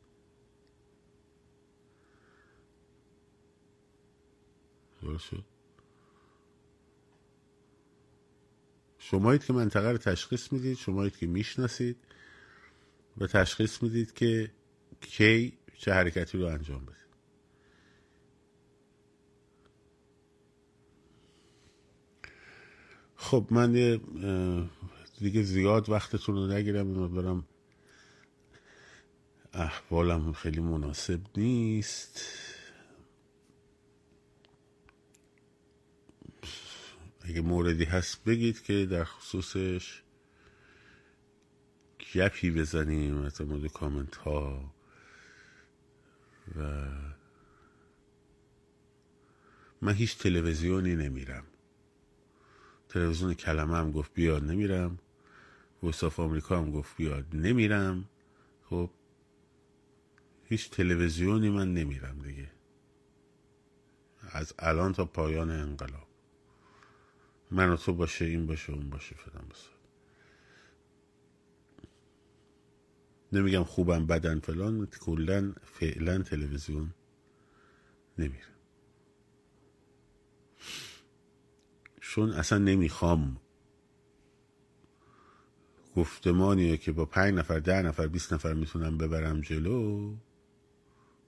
شد؟ 5.02 5.44
شمایید 8.98 9.44
که 9.44 9.52
منطقه 9.52 9.90
رو 9.90 9.98
تشخیص 9.98 10.52
می‌دید 10.52 10.76
شمایید 10.76 11.16
که 11.16 11.26
می‌شناسید 11.26 11.96
و 13.18 13.26
تشخیص 13.26 13.82
می‌دید 13.82 14.14
که 14.14 14.50
کی 15.00 15.58
چه 15.78 15.92
حرکتی 15.92 16.38
رو 16.38 16.44
انجام 16.46 16.84
بدید 16.84 17.01
خب 23.22 23.46
من 23.50 23.72
دیگه 25.18 25.42
زیاد 25.42 25.88
وقتتون 25.88 26.34
رو 26.34 26.46
نگیرم 26.46 27.14
برم 27.14 27.44
احوالم 29.52 30.32
خیلی 30.32 30.60
مناسب 30.60 31.20
نیست. 31.36 32.20
اگه 37.20 37.40
موردی 37.40 37.84
هست 37.84 38.24
بگید 38.24 38.62
که 38.62 38.86
در 38.86 39.04
خصوصش 39.04 40.02
گپی 42.14 42.50
بزنیم 42.50 43.22
از 43.22 43.40
مورد 43.40 43.66
کامنت 43.72 44.16
ها 44.16 44.74
و 46.56 46.88
من 49.82 49.94
هیچ 49.94 50.18
تلویزیونی 50.18 50.96
نمیرم. 50.96 51.51
تلویزیون 52.92 53.34
کلمه 53.34 53.76
هم 53.76 53.92
گفت 53.92 54.14
بیاد 54.14 54.44
نمیرم. 54.44 54.98
وستاف 55.82 56.20
آمریکا 56.20 56.58
هم 56.58 56.70
گفت 56.70 56.96
بیاد 56.96 57.26
نمیرم. 57.32 58.08
خب 58.70 58.90
هیچ 60.44 60.70
تلویزیونی 60.70 61.50
من 61.50 61.74
نمیرم 61.74 62.18
دیگه. 62.18 62.50
از 64.30 64.54
الان 64.58 64.92
تا 64.92 65.04
پایان 65.04 65.50
انقلاب. 65.50 66.08
من 67.50 67.68
و 67.68 67.76
تو 67.76 67.92
باشه 67.92 68.24
این 68.24 68.46
باشه 68.46 68.72
اون 68.72 68.90
باشه 68.90 69.14
فلان 69.14 69.48
باشه. 69.48 69.68
نمیگم 73.32 73.64
خوبم 73.64 74.06
بدن 74.06 74.40
فلان 74.40 74.86
کلا 74.86 75.52
فعلا 75.64 76.22
تلویزیون 76.22 76.94
نمیرم 78.18 78.51
چون 82.12 82.30
اصلا 82.30 82.58
نمی‌خوام. 82.58 83.40
گفتمانیه 85.96 86.76
که 86.76 86.92
با 86.92 87.04
پنج 87.04 87.34
نفر 87.34 87.58
ده 87.58 87.82
نفر 87.82 88.06
بیست 88.06 88.32
نفر 88.32 88.54
می‌تونم 88.54 88.98
ببرم 88.98 89.40
جلو. 89.40 90.14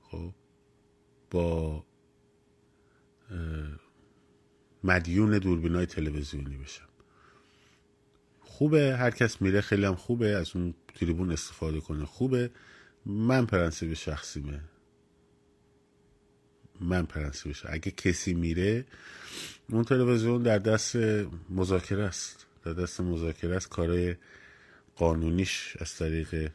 خب 0.01 0.35
با 1.31 1.85
مدیون 4.85 5.39
دوربینای 5.39 5.87
تلویزیونی 5.87 6.57
بشم. 6.57 6.89
خوبه 8.41 8.97
هر 8.97 9.11
کس 9.11 9.43
میره 9.43 9.61
خیلی 9.61 9.85
هم 9.85 9.95
خوبه 9.95 10.29
از 10.29 10.57
اون 10.57 10.75
تریبون 10.95 11.33
استفاده 11.33 11.81
کنه. 11.81 12.05
خوبه 12.05 12.51
من 13.07 13.47
پرنسیب 13.47 13.95
شخصیمه 13.95 14.61
من 16.81 17.07
پرنسیب 17.07 17.57
اگه 17.69 17.91
کسی 17.91 18.35
میره 18.35 18.85
اون 19.69 19.85
تلویزیون 19.85 20.43
در 20.43 20.59
دست 20.59 20.97
مذاکره 21.51 22.03
است. 22.03 22.47
در 22.65 22.73
دست 22.73 23.01
مذاکره 23.01 23.57
است. 23.57 23.69
کارهای 23.69 24.17
قانونیش 24.97 25.77
از 25.81 25.95
طریق 25.95 26.51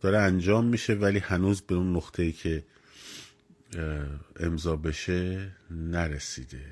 داره 0.00 0.18
انجام 0.18 0.64
میشه 0.64 0.94
ولی 0.94 1.18
هنوز 1.18 1.60
به 1.60 1.74
اون 1.74 1.96
نقطه 1.96 2.22
ای 2.22 2.32
که 2.32 2.64
امضا 4.36 4.76
بشه 4.76 5.50
نرسیده. 5.70 6.64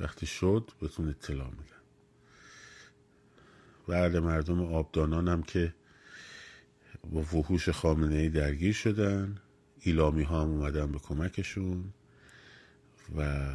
وقتی 0.00 0.26
شد 0.26 0.70
بهتون 0.80 1.08
اطلاع 1.08 1.50
میدم. 1.50 1.78
بعد 3.88 4.16
مردم 4.16 4.74
آبدانان 4.74 5.28
هم 5.28 5.42
که 5.42 5.74
با 7.10 7.20
وحوش 7.20 7.68
خامنه 7.68 8.16
ای 8.16 8.28
درگیر 8.28 8.72
شدن 8.72 9.38
ایلامی 9.80 10.22
ها 10.22 10.42
هم 10.42 10.48
اومدن 10.48 10.92
به 10.92 10.98
کمکشون 10.98 11.92
و 13.16 13.48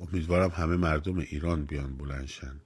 امیدوارم 0.00 0.50
همه 0.50 0.76
مردم 0.76 1.18
ایران 1.18 1.64
بیان 1.64 1.96
بلنشن 1.96 2.60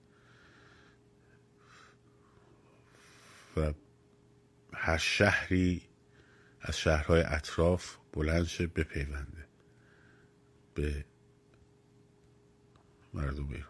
و 3.57 3.73
هر 4.75 4.99
شهری 4.99 5.83
از 6.61 6.79
شهرهای 6.79 7.23
اطراف 7.23 7.97
بلند 8.13 8.45
شه 8.45 8.67
بپیونده. 8.67 9.47
به 10.75 11.05
مردم 13.15 13.49
ایران. 13.49 13.67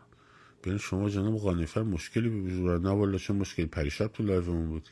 بین 0.62 0.78
شما 0.78 1.08
جناب 1.08 1.38
قانیفر 1.38 1.82
مشکلی 1.82 2.28
به 2.28 2.36
وجود 2.36 2.86
نه 2.86 2.90
والا 2.90 3.18
چه 3.18 3.32
مشکلی؟ 3.32 3.66
پریشب 3.66 4.06
تو 4.06 4.22
لایومون 4.22 4.68
بود 4.68 4.88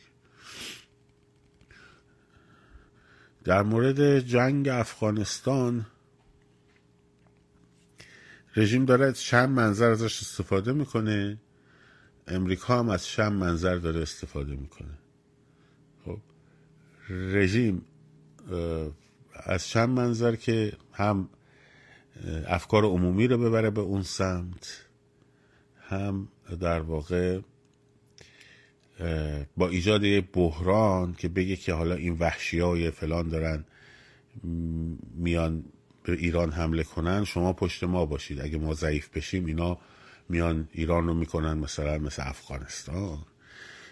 در 3.44 3.62
مورد 3.62 4.18
جنگ 4.18 4.68
افغانستان 4.68 5.86
رژیم 8.56 8.84
داره 8.84 9.06
از 9.06 9.20
چند 9.20 9.48
منظر 9.48 9.90
ازش 9.90 10.20
استفاده 10.20 10.72
می‌کنه. 10.72 11.38
امریکا 12.26 12.78
هم 12.78 12.88
از 12.88 13.06
چند 13.06 13.32
منظر 13.32 13.76
داره 13.76 14.00
استفاده 14.00 14.56
می‌کنه. 14.56 14.98
خب 16.04 16.18
رژیم 17.08 17.82
از 19.34 19.68
چند 19.68 19.88
منظر 19.88 20.36
که 20.36 20.72
هم 20.92 21.28
افکار 22.46 22.84
عمومی 22.84 23.26
رو 23.26 23.38
ببره 23.38 23.70
به 23.70 23.80
اون 23.80 24.02
سمت 24.02 24.86
هم 25.88 26.28
در 26.60 26.80
واقع 26.80 27.40
با 29.56 29.68
ایجاد 29.68 30.04
یه 30.04 30.20
بحران 30.20 31.14
که 31.14 31.28
بگه 31.28 31.56
که 31.56 31.72
حالا 31.72 31.94
این 31.94 32.16
وحشی 32.18 32.58
های 32.58 32.90
فلان 32.90 33.28
دارن 33.28 33.64
میان 35.14 35.64
به 36.02 36.12
ایران 36.12 36.52
حمله 36.52 36.82
کنن 36.82 37.24
شما 37.24 37.52
پشت 37.52 37.84
ما 37.84 38.06
باشید. 38.06 38.40
اگه 38.40 38.58
ما 38.58 38.74
ضعیف 38.74 39.08
بشیم 39.08 39.46
اینا 39.46 39.78
میان 40.28 40.68
ایران 40.72 41.06
رو 41.06 41.14
می‌کنن 41.14 41.58
مثلا 41.58 41.98
مثل 41.98 42.22
افغانستان. 42.26 43.18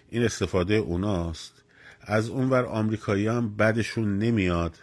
این 0.09 0.25
استفاده 0.25 0.75
اوناست. 0.75 1.63
از 2.01 2.29
اونور 2.29 2.65
آمریکایی 2.65 3.27
هم 3.27 3.57
بدشون 3.57 4.19
نمیاد 4.19 4.79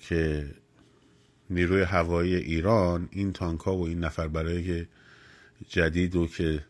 که 0.00 0.50
نیروی 1.50 1.82
هوایی 1.82 2.34
ایران 2.34 3.08
این 3.10 3.32
تانکا 3.32 3.76
و 3.76 3.86
این 3.86 4.04
نفر 4.04 4.28
برای 4.28 4.86
جدید 5.68 6.16
و 6.16 6.26
که 6.26 6.64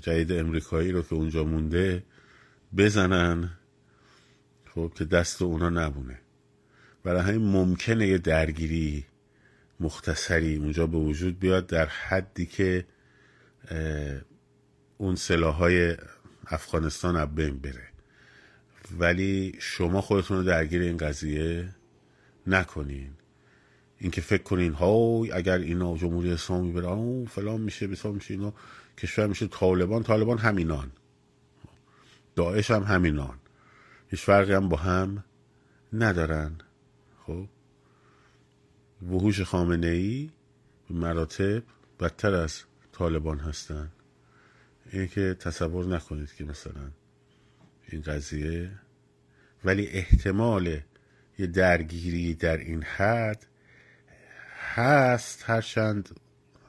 جدید 0.00 0.32
امریکایی 0.32 0.92
رو 0.92 1.02
که 1.02 1.14
اونجا 1.14 1.44
مونده 1.44 2.02
بزنن 2.76 3.50
خب 4.74 4.92
که 4.94 5.04
دست 5.04 5.42
اونا 5.42 5.70
نبونه 5.70 6.21
برای 7.04 7.22
همین 7.22 7.52
ممکنه 7.52 8.08
یه 8.08 8.18
درگیری 8.18 9.06
مختصری 9.80 10.56
اونجا 10.56 10.86
به 10.86 10.98
وجود 10.98 11.38
بیاد 11.38 11.66
در 11.66 11.86
حدی 11.86 12.46
که 12.46 12.84
اون 14.98 15.16
سلاحهای 15.16 15.96
افغانستان 16.46 17.16
از 17.16 17.34
بین 17.34 17.58
بره. 17.58 17.88
ولی 18.98 19.56
شما 19.58 20.00
خودتون 20.00 20.36
رو 20.36 20.42
درگیر 20.42 20.82
این 20.82 20.96
قضیه 20.96 21.68
نکنین. 22.46 23.10
اینکه 23.98 24.20
فکر 24.20 24.42
کنین 24.42 24.72
های 24.72 25.32
اگر 25.32 25.58
اینا 25.58 25.96
جمهوری 25.96 26.32
اسلامی 26.32 26.72
بره 26.72 26.88
او 26.88 27.26
فلان 27.26 27.60
میشه 27.60 27.86
بسا 27.86 28.12
میشه 28.12 28.34
اینا 28.34 28.54
کشور 28.98 29.26
میشه 29.26 29.46
طالبان 29.46 30.02
طالبان 30.02 30.38
همینان. 30.38 30.92
داعش 32.36 32.70
هم 32.70 32.82
همینان. 32.82 33.38
هیچ 34.08 34.20
فرقی 34.20 34.52
هم 34.52 34.68
با 34.68 34.76
هم 34.76 35.24
ندارن. 35.92 36.58
خب؟ 37.26 37.48
وحوش 39.10 39.40
خامنه 39.40 39.86
ای 39.86 40.30
به 40.88 40.94
مراتب 40.94 41.62
بدتر 42.00 42.34
از 42.34 42.62
طالبان 42.92 43.38
هستن. 43.38 43.92
این 44.92 45.08
که 45.08 45.36
تصور 45.40 45.86
نکنید 45.86 46.34
که 46.34 46.44
مثلا 46.44 46.90
این 47.88 48.02
قضیه 48.02 48.70
ولی 49.64 49.86
احتمال 49.86 50.80
یه 51.38 51.46
درگیری 51.46 52.34
در 52.34 52.56
این 52.56 52.82
حد 52.82 53.46
هست. 54.74 55.42
هرچند 55.46 56.20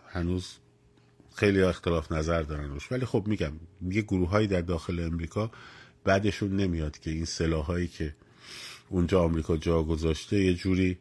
هنوز 0.07 0.57
خیلی 1.35 1.61
اختلاف 1.61 2.11
نظر 2.11 2.41
دارن 2.41 2.69
روش. 2.69 2.91
ولی 2.91 3.05
خب 3.05 3.23
میگم 3.27 3.53
یه 3.81 4.01
گروه 4.01 4.29
هایی 4.29 4.47
در 4.47 4.61
داخل 4.61 4.99
امریکا 4.99 5.51
بعدشون 6.03 6.55
نمیاد 6.55 6.99
که 6.99 7.11
این 7.11 7.25
سلاح 7.25 7.65
هایی 7.65 7.87
که 7.87 8.15
اونجا 8.93 9.23
آمریکا 9.23 9.57
جا 9.57 9.83
گذاشته 9.83 10.43
یه 10.43 10.53
جوری 10.53 10.97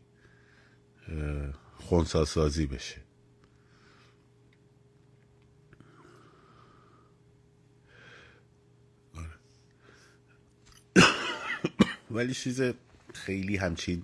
خونساسازی 1.77 2.67
بشه. 2.67 2.97
ولی 12.11 12.35
چیز 12.35 12.63
خیلی 13.15 13.57
همچین 13.57 14.03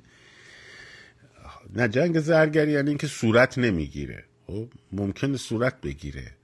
نه 1.74 1.88
جنگ 1.88 2.20
زرگری 2.20 2.72
یعنی 2.72 2.88
اینکه 2.88 3.06
صورت 3.06 3.58
نمی‌گیره. 3.58 4.24
خب 4.46 4.68
ممکنه 4.92 5.36
صورت 5.36 5.80
بگیره 5.80 6.34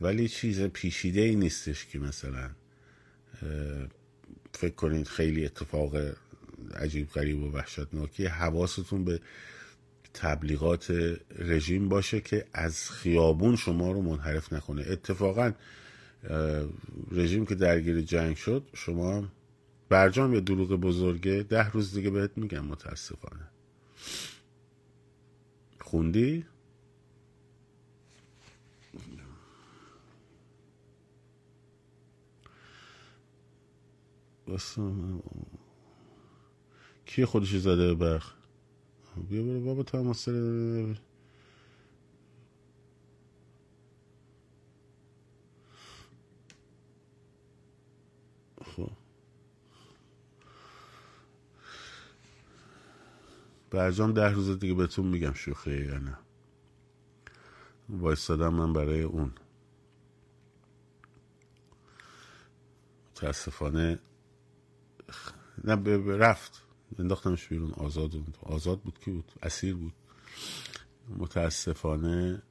ولی 0.00 0.28
چیز 0.28 0.62
پیشیده 0.62 1.20
ای 1.20 1.36
نیستش 1.36 1.86
که 1.86 1.98
مثلا 1.98 2.50
فکر 4.52 4.74
کنید 4.74 5.06
خیلی 5.06 5.44
اتفاق 5.44 5.96
عجیب 6.74 7.08
غریب 7.10 7.42
و 7.42 7.50
وحشتناکی 7.50 8.26
حواستون 8.26 9.04
به 9.04 9.20
تبلیغات 10.14 10.90
رژیم 11.38 11.88
باشه 11.88 12.20
که 12.20 12.46
از 12.52 12.90
خیابون 12.90 13.56
شما 13.56 13.92
رو 13.92 14.02
منحرف 14.02 14.52
نکنه. 14.52 14.84
اتفاقا 14.88 15.52
رژیم 17.12 17.46
که 17.46 17.54
درگیر 17.54 18.00
جنگ 18.00 18.36
شد 18.36 18.68
شما 18.74 19.28
برجام 19.88 20.34
یا 20.34 20.40
دروغ 20.40 20.68
بزرگه. 20.68 21.42
ده 21.42 21.70
روز 21.70 21.94
دیگه 21.94 22.10
بهت 22.10 22.30
میگم 22.36 22.64
متاسفانه. 22.64 23.48
خوندی؟ 25.80 26.44
کی 37.14 37.24
خودش 37.24 37.56
زده 37.56 37.94
برخ؟ 37.94 38.34
بیا 39.30 39.42
برو 39.42 39.60
بابا 39.60 39.82
تا 39.82 40.02
خب. 48.64 48.90
برجام 53.70 54.12
ده 54.12 54.32
روز 54.32 54.58
دیگه 54.58 54.74
بهتون 54.74 55.06
میگم 55.06 55.32
شوخیه 55.32 55.86
یا 55.86 55.98
نه. 55.98 56.18
وایستادم 57.88 58.54
من 58.54 58.72
برای 58.72 59.02
اون. 59.02 59.32
متاسفانه 63.10 63.98
نه 65.64 65.76
رفت. 66.18 66.63
انداختمش 66.98 67.48
بیرون. 67.48 67.72
آزاد 67.72 68.10
بود. 68.10 68.38
آزاد 68.42 68.80
بود. 68.80 68.98
کی 68.98 69.10
بود؟ 69.10 69.32
اسیر 69.42 69.74
بود. 69.74 69.92
متاسفانه 71.08 72.42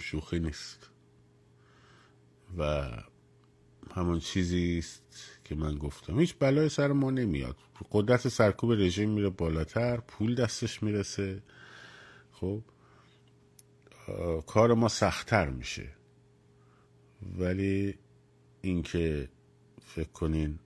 شوخی 0.00 0.40
نیست. 0.40 0.90
و 2.58 2.90
همون 3.94 4.18
چیزی 4.18 4.78
است 4.78 5.40
که 5.44 5.54
من 5.54 5.78
گفتم. 5.78 6.20
هیچ 6.20 6.34
بلای 6.38 6.68
سر 6.68 6.92
ما 6.92 7.10
نمیاد. 7.10 7.56
قدرت 7.90 8.28
سرکوب 8.28 8.72
رژیم 8.72 9.10
میره 9.10 9.28
بالاتر. 9.28 9.96
پول 9.96 10.34
دستش 10.34 10.82
می‌رسه. 10.82 11.42
خب؟ 12.32 12.62
کار 14.46 14.74
ما 14.74 14.88
سختتر 14.88 15.50
میشه. 15.50 15.94
ولی 17.38 17.98
اینکه 18.62 19.28
فکر 19.84 20.08
کنین 20.08 20.58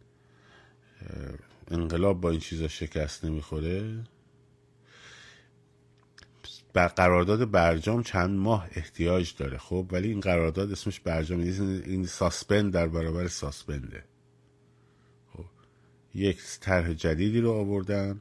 انقلاب 1.70 2.20
با 2.20 2.30
این 2.30 2.40
چیزا 2.40 2.68
شکست 2.68 3.24
نمی‌خوره. 3.24 4.04
بر 6.72 6.88
قرارداد 6.88 7.50
برجام 7.50 8.02
چند 8.02 8.38
ماه 8.38 8.68
احتیاج 8.72 9.34
داره 9.36 9.58
خب؟ 9.58 9.86
ولی 9.92 10.08
این 10.08 10.20
قرارداد 10.20 10.72
اسمش 10.72 11.00
برجام 11.00 11.40
این 11.40 12.06
suspend 12.06 12.72
در 12.72 12.88
برابر 12.88 13.28
suspend 13.28 13.87
ه. 13.87 14.04
خب؟ 15.32 15.44
یک 16.14 16.38
طرح 16.60 16.92
جدیدی 16.92 17.40
رو 17.40 17.52
آوردن 17.52 18.20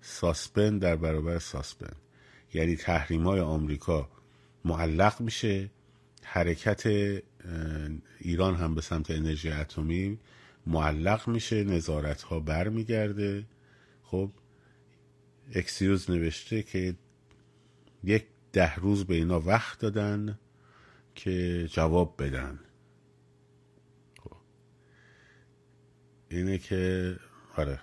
suspend 0.00 0.82
در 0.82 0.96
برابر 0.96 1.38
suspend. 1.38 1.96
یعنی 2.54 2.76
تحریم 2.76 3.22
های 3.22 3.40
آمریکا 3.40 4.08
معلق 4.64 5.20
میشه 5.20 5.70
حرکت 6.22 6.86
ایران 8.18 8.54
هم 8.54 8.74
به 8.74 8.80
سمت 8.80 9.10
انرژی 9.10 9.50
اتمی 9.50 10.18
معلق 10.66 11.28
میشه 11.28 11.64
نظارت 11.64 12.22
ها 12.22 12.40
برمیگرده. 12.40 13.46
خب 14.02 14.30
اکسیوز 15.54 16.10
نوشته 16.10 16.62
که 16.62 16.94
یک 18.04 18.26
ده 18.52 18.74
روز 18.74 19.04
به 19.04 19.14
اینا 19.14 19.40
وقت 19.40 19.80
دادن 19.80 20.38
که 21.14 21.66
جواب 21.72 22.22
بدن. 22.22 22.60
خب. 24.22 24.36
اینه 26.30 26.58
که 26.58 27.16
آره. 27.56 27.80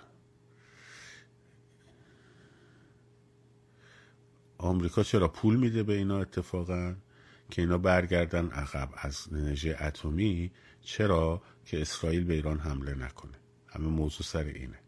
آمریکا 4.58 5.02
چرا 5.02 5.28
پول 5.28 5.56
میده 5.56 5.82
به 5.82 5.92
اینا 5.92 6.20
اتفاقا؟ 6.20 6.96
که 7.50 7.62
اینا 7.62 7.78
برگردن 7.78 8.46
عقب 8.46 8.88
از 8.96 9.28
انرژی 9.32 9.72
اتمی 9.72 10.50
چرا 10.84 11.42
که 11.64 11.80
اسرائیل 11.80 12.24
به 12.24 12.34
ایران 12.34 12.58
حمله 12.58 12.94
نکنه؟ 12.94 13.38
همه 13.68 13.86
موضوع 13.86 14.26
سر 14.26 14.44
اینه. 14.44 14.78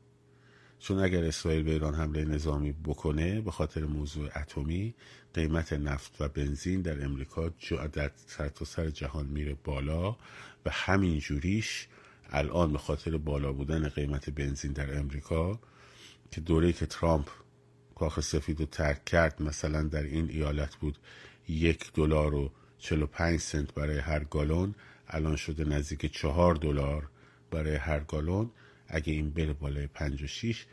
چون 0.78 0.98
اگر 0.98 1.24
اسرائیل 1.24 1.62
به 1.62 1.70
ایران 1.70 1.94
حمله 1.94 2.24
نظامی 2.24 2.72
بکنه 2.72 3.40
به 3.40 3.50
خاطر 3.50 3.84
موضوع 3.84 4.30
اتمی 4.36 4.94
قیمت 5.34 5.72
نفت 5.72 6.20
و 6.20 6.28
بنزین 6.28 6.82
در 6.82 7.04
امریکا 7.04 7.48
در 7.92 8.10
سر 8.26 8.48
تا 8.48 8.64
سر 8.64 8.90
جهان 8.90 9.26
میره 9.26 9.56
بالا 9.64 10.16
و 10.66 10.70
همین 10.70 11.18
جوریش 11.18 11.88
الان 12.30 12.72
به 12.72 12.78
خاطر 12.78 13.16
بالا 13.16 13.52
بودن 13.52 13.88
قیمت 13.88 14.30
بنزین 14.30 14.72
در 14.72 14.98
امریکا 14.98 15.60
که 16.30 16.40
دوره 16.40 16.72
که 16.72 16.86
ترامپ 16.86 17.28
کاخ 17.94 18.20
سفید 18.20 18.60
رو 18.60 18.66
ترک 18.66 19.04
کرد 19.04 19.42
مثلا 19.42 19.82
در 19.82 20.02
این 20.02 20.30
ایالت 20.30 20.76
بود 20.76 20.98
یک 21.48 21.92
دلار 21.92 22.34
و 22.34 22.50
45 22.78 23.40
سنت 23.40 23.74
برای 23.74 23.98
هر 23.98 24.24
گالون 24.24 24.74
الان 25.08 25.36
شده 25.36 25.64
نزدیک 25.64 26.12
چهار 26.12 26.54
دلار 26.54 27.10
برای 27.50 27.76
هر 27.76 28.00
گالون. 28.00 28.50
اگه 28.88 29.12
این 29.12 29.30
بره 29.30 29.52
بالای 29.52 29.86
پنج 29.86 30.22
و 30.22 30.26
شیش 30.26 30.66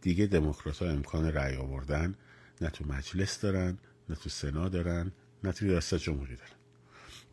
دیگه 0.00 0.26
دموکرات 0.26 0.82
ها 0.82 0.88
امکان 0.88 1.32
رأی 1.32 1.56
آوردن 1.56 2.14
نه 2.60 2.70
تو 2.70 2.84
مجلس 2.88 3.40
دارن 3.40 3.78
نه 4.08 4.16
تو 4.16 4.28
سنا 4.28 4.68
دارن 4.68 5.12
نه 5.44 5.52
تو 5.52 5.66
ریاست 5.66 5.94
جمهوری 5.94 6.36
دارن. 6.36 6.50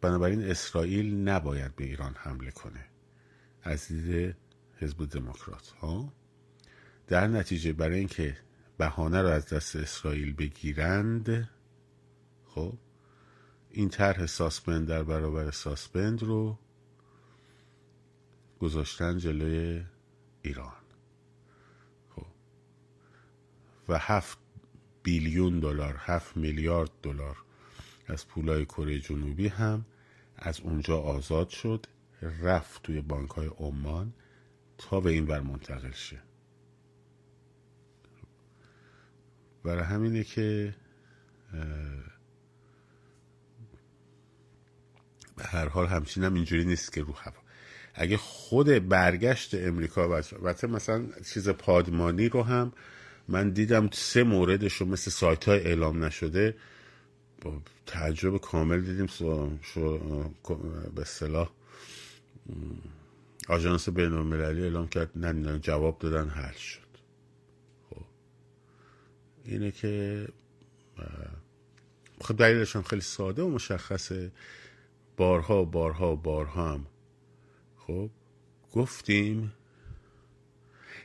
بنابراین 0.01 0.43
اسرائیل 0.43 1.15
نباید 1.15 1.75
به 1.75 1.84
ایران 1.84 2.15
حمله 2.17 2.51
کنه. 2.51 2.86
از 3.63 3.88
دید 3.88 4.36
حزب 4.77 5.09
دموکرات 5.09 5.67
ها؟ 5.67 6.13
در 7.07 7.27
نتیجه 7.27 7.73
برای 7.73 7.99
اینکه 7.99 8.38
بهانه 8.77 9.21
رو 9.21 9.27
از 9.27 9.47
دست 9.53 9.75
اسرائیل 9.75 10.34
بگیرند 10.34 11.49
خب 12.45 12.77
این 13.78 13.89
طرح 13.89 14.25
suspend 14.25 14.88
در 14.88 15.03
برابر 15.03 15.51
suspend 15.51 16.23
رو 16.23 16.57
گذاشتن 18.59 19.17
جلوی 19.17 19.86
ایران. 20.41 20.73
خب. 22.15 22.25
و 23.89 23.97
هفت 23.97 24.38
billion 25.03 25.59
دلار 25.59 25.95
هفت 25.99 26.38
میلیارد 26.38 26.89
دلار 27.03 27.38
از 28.07 28.28
پولای 28.28 28.65
کره 28.65 28.99
جنوبی 28.99 29.47
هم 29.47 29.86
از 30.36 30.59
اونجا 30.59 30.97
آزاد 30.97 31.49
شد 31.49 31.86
رفت 32.21 32.84
توی 32.84 33.01
بانک 33.01 33.30
های 33.30 33.47
عمان 33.47 34.13
تا 34.78 34.99
به 34.99 35.09
این 35.09 35.25
بر 35.25 35.39
منتقل 35.39 35.91
شه. 35.91 36.21
برای 39.63 39.84
همینه 39.84 40.23
که 40.23 40.75
به 45.38 45.43
هر 45.43 45.67
حال 45.67 45.88
همچین 45.88 46.23
هم 46.23 46.33
اینجوری 46.33 46.65
نیست 46.65 46.93
که 46.93 47.01
رو 47.01 47.13
هوا. 47.13 47.41
اگه 47.93 48.17
خود 48.17 48.67
برگشت 48.67 49.53
امریکا 49.53 50.21
و 50.43 50.65
مثلا 50.67 51.05
چیز 51.33 51.49
پادمانی 51.49 52.29
رو 52.29 52.43
هم 52.43 52.73
من 53.27 53.49
دیدم 53.49 53.89
سه 53.93 54.23
موردش 54.23 54.73
رو 54.73 54.85
مثل 54.85 55.11
سایت 55.11 55.45
های 55.45 55.59
اعلام 55.59 56.03
نشده. 56.03 56.55
با 57.41 57.61
تعجب 57.85 58.38
کامل 58.38 58.81
دیدیم 58.81 59.07
شو 59.61 59.99
به 60.95 61.03
صلاح 61.03 61.49
آژانس 63.47 63.89
بین 63.89 64.13
المللی 64.13 64.61
اعلام 64.61 64.88
کرد 64.88 65.09
نه 65.15 65.59
جواب 65.59 65.99
دادن 65.99 66.29
حل 66.29 66.53
شد. 66.53 66.88
خب. 67.89 68.05
اینه 69.45 69.71
که 69.71 70.27
خب 72.21 72.38
دلیلش 72.38 72.77
خیلی 72.77 73.01
ساده 73.01 73.41
و 73.41 73.49
مشخصه. 73.49 74.31
بارها 75.18 75.65
بارها 75.65 76.15
بارها 76.15 76.74
هم 76.74 76.86
خب 77.78 78.09
گفتیم 78.74 79.53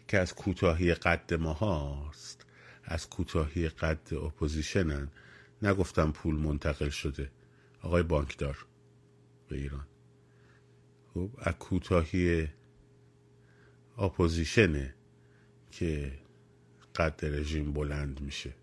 که 0.09 0.19
از 0.19 0.35
کوتاهی 0.35 0.95
قد 0.95 1.35
ما 1.35 1.53
هاست 1.53 2.47
از 2.85 3.09
کوتاهی 3.11 3.69
قد 3.69 4.15
اپوزیشنن. 4.15 5.09
نگفتم 5.63 6.13
پول 6.13 6.35
منتقل 6.35 6.89
شده. 6.89 7.31
آقای 7.83 8.03
بانکدار 8.03 8.67
به 9.49 9.57
ایران. 9.57 9.87
خب 11.15 11.31
از 11.39 11.55
کوتاهی 11.55 12.49
اپوزیشنه 13.99 14.95
که 15.71 16.13
قد 16.95 17.21
رژیم 17.23 17.73
بلند 17.73 18.21
میشه. 18.21 18.55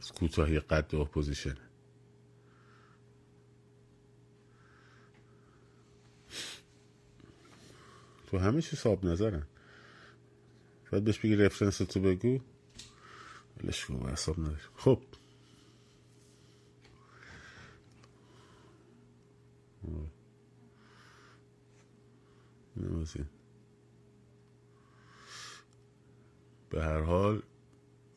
از 0.00 0.12
کوتاهی 0.12 0.60
قد 0.60 0.94
اپوزیشن 0.94 1.56
تو 8.26 8.38
همه 8.38 8.62
چی 8.62 8.76
صاحب 8.76 9.04
نظرن. 9.04 9.46
باید 10.92 11.04
بهش 11.04 11.18
بگی 11.18 11.36
reference 11.36 11.78
تو 11.78 12.00
بگو. 12.00 12.38
ولش 13.56 13.84
کن 13.84 14.10
حساب 14.10 14.40
نداری 14.40 14.56
خب. 14.76 15.02
نمازین 22.76 23.26
به 26.70 26.82
هر 26.82 27.00
حال 27.00 27.42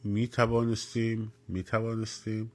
می 0.04 0.28
توانستیم 0.28 1.34
می 1.48 1.64
توانستیم 1.64 2.52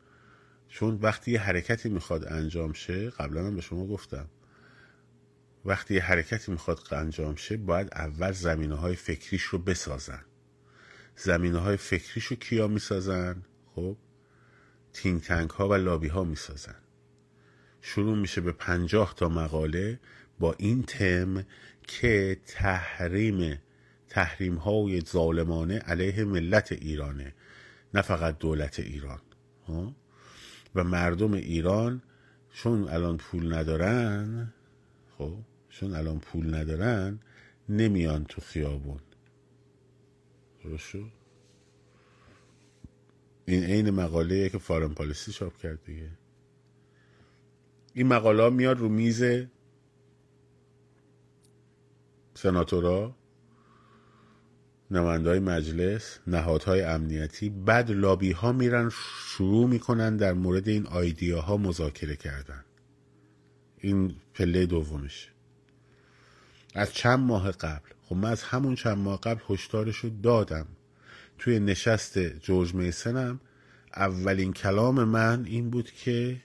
چون 0.68 0.98
وقتی 1.02 1.30
یه 1.30 1.40
حرکتی 1.40 1.88
می‌خواد 1.88 2.32
انجام 2.32 2.72
شه 2.72 3.10
قبلا 3.10 3.46
هم 3.46 3.54
به 3.54 3.60
شما 3.60 3.86
گفتم. 3.86 4.26
وقتی 5.64 5.94
یه 5.94 6.02
حرکتی 6.02 6.52
می‌خواد 6.52 6.80
انجام 6.92 7.36
شه 7.36 7.56
باید 7.56 7.88
اول 7.92 8.32
زمینه 8.32 8.74
های 8.74 8.96
فکریش 8.96 9.42
رو 9.42 9.58
بسازن. 9.58 10.24
زمینه 11.16 11.58
های 11.58 11.76
فکریش 11.76 12.24
رو 12.24 12.36
کیا 12.36 12.68
می‌سازن؟ 12.68 13.42
خب 13.74 13.96
تینگ 14.92 15.20
تنگ 15.20 15.50
ها 15.50 15.68
و 15.68 15.74
لابی 15.74 16.08
ها 16.08 16.24
می‌سازن. 16.24 16.76
شروع 17.80 18.16
میشه 18.16 18.40
به 18.40 18.52
پنجاه 18.52 19.14
تا 19.16 19.28
مقاله 19.28 20.00
با 20.38 20.54
این 20.58 20.82
تم 20.82 21.44
که 21.82 22.40
تحریم 22.46 23.58
تحریم 24.08 24.54
های 24.54 25.00
ظالمانه 25.00 25.78
علیه 25.78 26.24
ملت 26.24 26.72
ایرانه 26.72 27.34
نه 27.94 28.02
فقط 28.02 28.38
دولت 28.38 28.78
ایران. 28.78 29.20
ها؟ 29.66 29.94
و 30.74 30.84
مردم 30.84 31.32
ایران 31.32 32.02
چون 32.52 32.88
الان 32.88 33.16
پول 33.16 33.54
ندارن 33.54 34.52
خب 35.18 35.38
چون 35.68 35.94
الان 35.94 36.18
پول 36.18 36.54
ندارن 36.54 37.20
نمیان 37.68 38.24
تو 38.24 38.40
خیابون. 38.40 39.00
درست 40.64 40.94
این 43.46 43.64
عین 43.64 43.90
مقاله 43.90 44.48
که 44.48 44.58
فارم 44.58 44.94
پالیسی 44.94 45.32
چاپ 45.32 45.56
کرد 45.56 45.84
دیگه. 45.84 46.10
این 47.94 48.06
مقاله 48.06 48.50
میاد 48.50 48.78
رو 48.78 48.88
میز 48.88 49.22
سناتورا. 52.34 53.14
نماینده 54.90 55.40
مجلس 55.40 56.18
نهادهای 56.26 56.82
امنیتی 56.82 57.50
بعد 57.50 57.90
لابی 57.90 58.32
ها 58.32 58.52
میرن 58.52 58.90
شروع 59.28 59.68
می‌کنن 59.68 60.16
در 60.16 60.32
مورد 60.32 60.68
این 60.68 60.86
آیدیا 60.86 61.40
ها 61.40 61.56
مذاکره 61.56 62.16
کردن. 62.16 62.64
این 63.78 64.14
پله 64.34 64.66
دومش. 64.66 65.28
از 66.74 66.92
چند 66.92 67.18
ماه 67.18 67.50
قبل. 67.50 67.88
خب 68.02 68.16
من 68.16 68.30
از 68.30 68.42
همون 68.42 68.74
چند 68.74 68.98
ماه 68.98 69.20
قبل 69.20 69.40
هشدارش 69.48 69.96
رو 69.96 70.10
دادم. 70.22 70.66
توی 71.38 71.60
نشست 71.60 72.18
جورج 72.18 72.74
میسنم 72.74 73.40
اولین 73.96 74.52
کلام 74.52 75.04
من 75.04 75.44
این 75.44 75.70
بود 75.70 75.90
که 75.90 76.36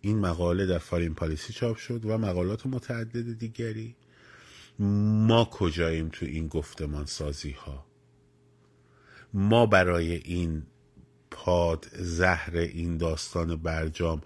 این 0.00 0.18
مقاله 0.18 0.66
در 0.66 0.78
فارین 0.78 1.14
پالیسی 1.14 1.52
چاپ 1.52 1.76
شد 1.76 2.04
و 2.04 2.18
مقالات 2.18 2.66
متعدد 2.66 3.38
دیگری. 3.38 3.96
ما 4.78 5.44
کجاییم 5.44 6.08
تو 6.08 6.26
این 6.26 6.48
گفتمان 6.48 7.06
سازی 7.06 7.50
ها 7.50 7.85
ما 9.34 9.66
برای 9.66 10.14
این 10.14 10.62
پاد 11.30 11.86
زهر 11.92 12.56
این 12.56 12.96
داستان 12.96 13.56
برجام 13.56 14.22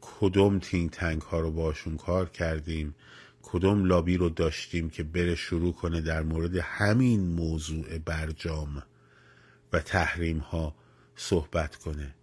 کدوم 0.00 0.58
think 0.58 0.90
tank 0.90 1.22
ها 1.22 1.40
رو 1.40 1.50
باشون 1.50 1.96
کار 1.96 2.28
کردیم؟ 2.28 2.94
کدوم 3.42 3.84
لابی 3.84 4.16
رو 4.16 4.28
داشتیم 4.28 4.90
که 4.90 5.02
بره 5.02 5.34
شروع 5.34 5.72
کنه 5.72 6.00
در 6.00 6.22
مورد 6.22 6.56
همین 6.56 7.20
موضوع 7.20 7.98
برجام 7.98 8.82
و 9.72 9.80
تحریم 9.80 10.38
ها 10.38 10.74
صحبت 11.16 11.76
کنه؟ 11.76 12.14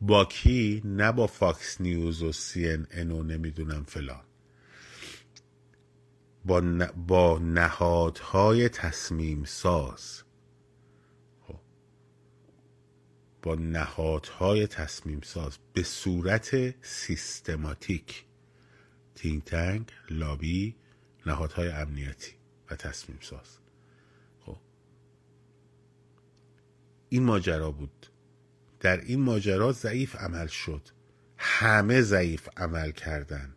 با 0.00 0.24
کی؟ 0.24 0.82
نه 0.84 1.12
با 1.12 1.26
فاکس 1.26 1.80
نیوز 1.80 2.22
و 2.22 2.32
سی 2.32 2.68
ان 2.68 2.86
ان 2.90 3.10
و 3.10 3.22
نمی‌دونم 3.22 3.84
فلان. 3.84 4.24
با, 6.44 6.60
با 7.06 7.38
نهادهای 7.38 8.68
تصمیم 8.68 9.44
ساز 9.44 10.22
خب. 11.46 11.60
با 13.42 13.54
نهادهای 13.54 14.66
تصمیم 14.66 15.20
ساز 15.20 15.58
به 15.72 15.82
صورت 15.82 16.74
سیستماتیک. 16.84 18.24
تینگ 19.14 19.44
تنگ 19.44 19.92
لابی 20.10 20.76
نهادهای 21.26 21.68
امنیتی 21.68 22.32
و 22.70 22.76
تصمیم 22.76 23.18
ساز 23.22 23.58
خب. 24.46 24.56
این 27.08 27.22
ماجرا 27.22 27.70
بود. 27.70 28.06
در 28.80 29.00
این 29.00 29.20
ماجرا 29.20 29.72
ضعیف 29.72 30.16
عمل 30.16 30.46
شد. 30.46 30.88
همه 31.38 32.00
ضعیف 32.00 32.48
عمل 32.56 32.90
کردن. 32.90 33.54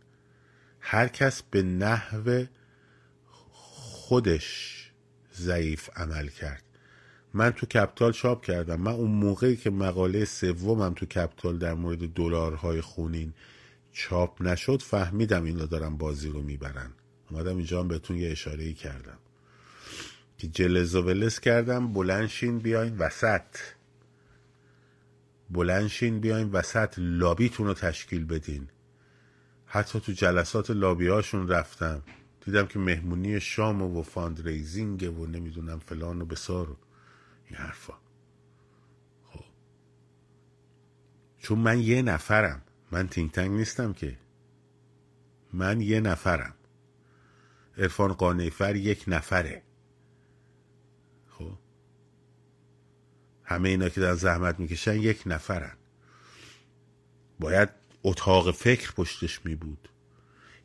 هر 0.80 1.08
کس 1.08 1.42
به 1.42 1.62
نحو 1.62 2.44
خودش 4.12 4.78
ضعیف 5.34 5.90
عمل 5.96 6.28
کرد. 6.28 6.71
من 7.34 7.50
تو 7.50 7.66
کپتال 7.66 8.12
چاپ 8.12 8.44
کردم. 8.44 8.80
من 8.80 8.92
اون 8.92 9.10
موقعی 9.10 9.56
که 9.56 9.70
مقاله 9.70 10.24
سومم 10.24 10.94
تو 10.94 11.06
کپتال 11.06 11.58
در 11.58 11.74
مورد 11.74 12.12
دلارهای 12.14 12.80
خونین 12.80 13.32
چاپ 13.92 14.42
نشد 14.42 14.82
فهمیدم 14.82 15.44
اینا 15.44 15.66
دارن 15.66 15.96
بازی 15.96 16.28
رو 16.28 16.42
می‌برن. 16.42 16.90
اومدم 17.30 17.56
اینجا 17.56 17.80
هم 17.80 17.88
بهتون 17.88 18.16
یه 18.16 18.30
اشاره 18.30 18.64
ای 18.64 18.74
کردم. 18.74 19.18
که 20.38 20.48
جلز 20.48 20.94
و 20.94 21.02
ولز 21.02 21.40
کردم 21.40 21.92
بلنشین 21.92 22.58
بیاین 22.58 22.98
وسط. 22.98 23.56
بلنشین 25.50 26.20
بیاین 26.20 26.50
وسط 26.50 26.94
لابیتون 26.98 27.66
رو 27.66 27.74
تشکیل 27.74 28.24
بدین. 28.24 28.68
حتی 29.66 30.00
تو 30.00 30.12
جلسات 30.12 30.70
لابی 30.70 31.08
هاشون 31.08 31.48
رفتم. 31.48 32.02
دیدم 32.44 32.66
که 32.66 32.78
مهمونی 32.78 33.40
شام 33.40 33.82
و 33.82 34.02
fundraising 34.02 35.20
و 35.20 35.26
نمی‌دونم 35.26 35.78
فلان 35.78 36.22
و 36.22 36.24
بساط. 36.24 36.76
این 37.52 37.60
حرفا. 37.60 37.94
خب. 39.24 39.44
چون 41.38 41.58
من 41.58 41.80
یه 41.80 42.02
نفرم. 42.02 42.62
من 42.90 43.08
think 43.08 43.30
tank 43.30 43.50
نیستم 43.50 43.92
که. 43.92 44.18
من 45.52 45.80
یه 45.80 46.00
نفرم. 46.00 46.54
عرفان 47.76 48.12
قانعی‌فرد 48.12 48.76
یک 48.76 49.04
نفره. 49.08 49.62
خب. 51.28 51.58
همه 53.44 53.68
اینا 53.68 53.88
که 53.88 54.00
دارن 54.00 54.14
زحمت 54.14 54.60
می‌کشن 54.60 54.94
یک 54.94 55.22
نفرن. 55.26 55.76
باید 57.40 57.68
اتاق 58.02 58.50
فکر 58.50 58.92
پشتش 58.92 59.46
می 59.46 59.54
بود. 59.54 59.88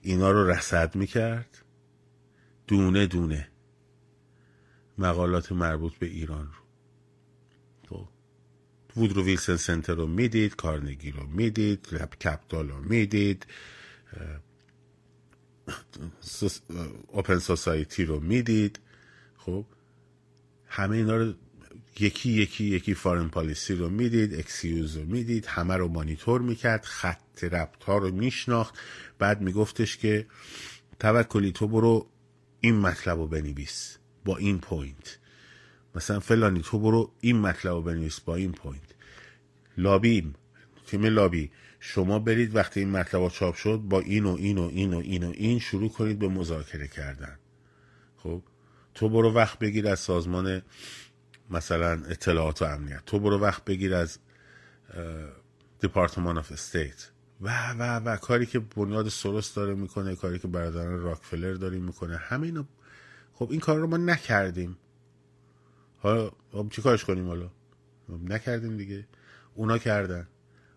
اینا 0.01 0.31
رو 0.31 0.49
رصد 0.49 0.95
می‌کرد 0.95 1.57
دونه 2.67 3.05
دونه. 3.05 3.51
مقالات 4.97 5.51
مربوط 5.51 5.93
به 5.93 6.05
ایران 6.05 6.45
رو. 6.45 6.66
Woodrow 8.97 9.23
Wilson 9.23 9.55
Center 9.55 9.95
رو 9.95 10.07
می‌دید 10.07 10.55
Carnegie 10.55 11.11
رو 11.11 11.27
می‌دید 11.27 11.87
Capitol 12.21 12.69
رو 12.69 12.81
می‌دید 12.81 13.45
Open 17.07 17.39
Society 17.39 18.05
رو 18.05 18.19
می‌دید. 18.19 18.79
خب 19.37 19.65
همه 20.67 20.97
اینا 20.97 21.17
رو 21.17 21.33
یکی 21.99 22.29
یکی 22.29 22.65
یکی 22.65 22.93
Foreign 22.93 23.27
Policy 23.27 23.75
رو 23.75 23.89
می‌دید 23.89 24.33
Axios 24.33 24.97
رو 24.97 25.05
می‌دید 25.05 25.45
همه 25.45 25.75
رو 25.75 25.87
مانیتور 25.87 26.41
می‌کرد 26.41 26.85
خط 26.85 27.43
ربط 27.43 27.83
ها 27.83 27.97
رو 27.97 28.11
میشناخت. 28.11 28.75
بعد 29.19 29.41
میگفتش 29.41 29.97
که 29.97 30.25
توکلی 30.99 31.51
تو 31.51 31.67
برو 31.67 32.07
این 32.59 32.75
مطلب 32.75 33.17
رو 33.17 33.27
بنویس 33.27 33.97
با 34.25 34.37
این 34.37 34.59
point. 34.59 35.19
مثلا 35.95 36.19
فلانی 36.19 36.61
تو 36.61 36.79
برو 36.79 37.11
این 37.21 37.39
مطلب 37.39 37.73
رو 37.73 37.81
بنویس 37.81 38.19
با 38.19 38.35
این 38.35 38.51
point. 38.51 38.86
لابی 39.77 40.33
تیم 40.87 41.05
لابی. 41.05 41.51
شما 41.79 42.19
برید 42.19 42.55
وقتی 42.55 42.79
این 42.79 42.91
مطلب 42.91 43.29
چاپ 43.29 43.55
شد 43.55 43.77
با 43.77 43.99
این 43.99 44.25
و 44.25 44.35
این 44.39 44.57
و 44.57 44.69
این 44.73 44.93
و 44.93 44.97
این 44.97 45.23
و 45.23 45.31
این 45.35 45.59
شروع 45.59 45.89
کنید 45.89 46.19
به 46.19 46.27
مذاکره 46.27 46.87
کردن. 46.87 47.39
خب؟ 48.17 48.43
تو 48.93 49.09
برو 49.09 49.33
وقت 49.33 49.59
بگیر 49.59 49.87
از 49.87 49.99
سازمان 49.99 50.61
مثلا 51.49 51.91
اطلاعات 51.91 52.61
و 52.61 52.65
امنیت. 52.65 53.05
تو 53.05 53.19
برو 53.19 53.39
وقت 53.39 53.65
بگیر 53.65 53.93
از 53.93 54.19
Department 55.79 56.37
of 56.37 56.51
State 56.51 57.09
و 57.41 57.73
و 57.79 57.99
و 57.99 58.17
کاری 58.17 58.45
که 58.45 58.59
بنیاد 58.59 59.09
سوروس 59.09 59.53
داره 59.53 59.75
می‌کنه 59.75 60.15
کاری 60.15 60.39
که 60.39 60.47
برادران 60.47 61.01
راکفلر 61.01 61.53
داره 61.53 61.79
می‌کنه 61.79 62.17
همه 62.17 62.45
اینو. 62.45 62.63
خب 63.33 63.47
این 63.51 63.59
کار 63.59 63.79
رو 63.79 63.87
ما 63.87 63.97
نکردیم. 63.97 64.77
حالا 65.99 66.31
خب 66.51 66.67
چی 66.71 66.81
کارش 66.81 67.05
کنیم 67.05 67.27
حالا؟ 67.27 67.51
نکردیم 68.23 68.77
دیگه. 68.77 69.07
اونا 69.57 69.77
کردن. 69.77 70.27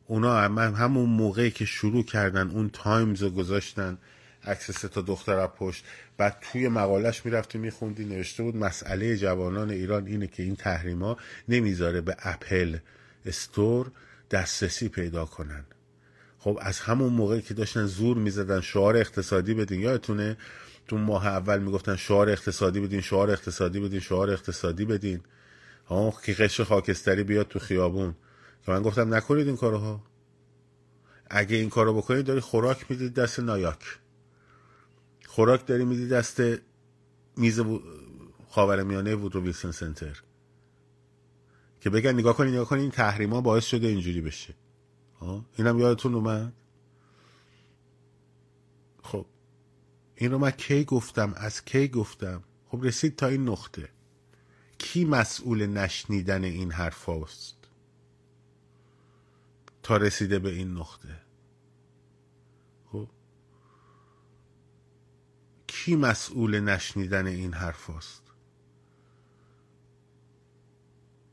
اونا 0.07 0.37
همون 0.71 1.11
موقعی 1.11 1.51
که 1.51 1.65
شروع 1.65 2.05
کردن 2.05 2.51
اون 2.51 2.71
Times 2.73 3.23
رو 3.23 3.31
گذاشتن 3.31 3.99
عکس 4.45 4.71
سه 4.71 4.89
تا 4.89 5.01
دختر 5.01 5.47
پشت. 5.47 5.85
بعد 6.17 6.37
توی 6.41 6.69
مقالش 6.69 7.27
می‌رفتی 7.27 7.59
میخوندی 7.59 8.05
نوشته 8.05 8.43
بود 8.43 8.57
مسئله 8.57 9.17
جوانان 9.17 9.71
ایران 9.71 10.07
اینه 10.07 10.27
که 10.27 10.43
این 10.43 10.57
تحریما 10.57 11.17
نمی‌ذاره 11.49 12.01
به 12.01 12.17
اپل 12.19 12.79
استور 13.27 13.91
دسترسی 14.31 14.89
پیدا 14.89 15.25
کنن. 15.25 15.65
خب 16.39 16.59
از 16.63 16.81
همون 16.81 17.13
موقعی 17.13 17.43
که 17.43 17.55
داشتن 17.55 17.87
زور 17.87 18.17
می‌زدن 18.17 18.61
شعار 18.61 18.97
اقتصادی 18.97 19.55
بدین. 19.55 19.81
یادتونه؟ 19.81 20.37
تو 20.89 20.99
ماه 20.99 21.27
اول 21.27 21.59
می‌گفتن 21.59 21.97
شعار 21.97 22.31
اقتصادی 22.31 22.81
بدین 22.81 23.01
شعار 23.01 23.31
اقتصادی 23.31 23.81
بدین 23.81 24.01
شعار 24.01 24.31
اقتصادی 24.31 24.85
بدین. 24.85 25.21
ها 25.87 26.15
که 26.23 26.33
قشر 26.33 26.65
خاکستری 26.65 27.23
بیاد 27.23 27.49
تو 27.49 27.59
خیابون. 27.59 28.15
که 28.67 28.73
من 28.73 28.83
گفتم 28.83 29.15
نکنید 29.15 29.47
این 29.47 29.57
کارها 29.57 30.03
اگه 31.31 31.57
این 31.57 31.71
کارو 31.71 31.95
بکنید 31.95 32.27
داری 32.27 32.41
خوراک 32.41 32.91
می‌دید 32.91 33.15
دست 33.15 33.41
نایاک. 33.41 33.99
خوراک 35.27 35.67
داری 35.67 35.85
میدی 35.85 36.09
دست 36.09 36.43
میز 37.37 37.61
خاورمیانه 38.49 39.15
وودرو 39.15 39.43
ویلسون 39.43 39.73
سنتر. 39.73 40.23
که 41.81 41.91
بگن 41.91 42.13
نگاه 42.13 42.37
کنید 42.37 42.55
نگاه 42.55 42.67
کنید 42.67 42.83
این 42.83 42.91
تحریما 42.91 43.41
باعث 43.41 43.65
شده 43.65 43.87
اینجوری 43.87 44.21
بشه. 44.21 44.55
اینم 45.59 45.79
یادتون 45.79 46.15
اومد؟ 46.15 46.53
خب 49.03 49.27
این 50.15 50.33
رو 50.33 50.39
من 50.39 50.51
کی 50.51 50.85
گفتم؟ 50.85 51.35
از 51.37 51.65
کی 51.65 51.89
گفتم؟ 51.89 52.43
خب 52.69 52.81
رسید 52.83 53.17
تا 53.17 53.27
این 53.27 53.49
نقطه. 53.49 53.89
کی 54.79 55.05
مسئول 55.05 55.67
نشنیدن 55.67 56.45
این 56.45 56.73
حرف 56.73 57.05
هاست 57.05 57.60
تا 59.83 59.97
رسیده 59.97 60.39
به 60.39 60.51
این 60.51 60.75
نقطه. 60.75 61.23
خب؟ 62.93 63.09
کی 65.67 65.97
مسئول 65.97 66.61
نشنیدن 66.61 67.27
این 67.27 67.53
حرف 67.55 67.87
هاست؟ 67.87 68.23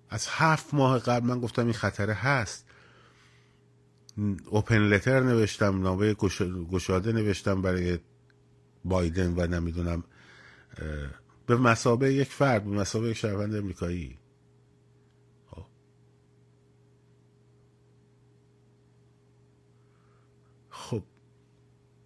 از 0.10 0.28
هفت 0.30 0.74
ماه 0.74 1.00
قبل 1.00 1.28
من 1.28 1.40
گفتم 1.40 1.64
این 1.64 1.74
خطره 1.74 2.14
هست. 2.14 2.66
اوپن 4.46 4.78
لتر 4.78 5.20
نوشتم 5.20 5.82
نامه 5.82 6.14
گشاده 6.72 7.12
نوشتم 7.12 7.62
برای 7.62 8.00
بایدن 8.86 9.34
و 9.38 9.48
نمی‌دونم 9.48 10.04
به 11.46 11.56
مسابه 11.58 12.14
یک 12.14 12.32
فرد 12.32 12.64
به 12.64 12.70
مسابه 12.70 13.10
یک 13.10 13.18
شهروند 13.18 13.56
امریکایی 13.56 14.20
خب. 15.46 15.66
خب 20.70 21.04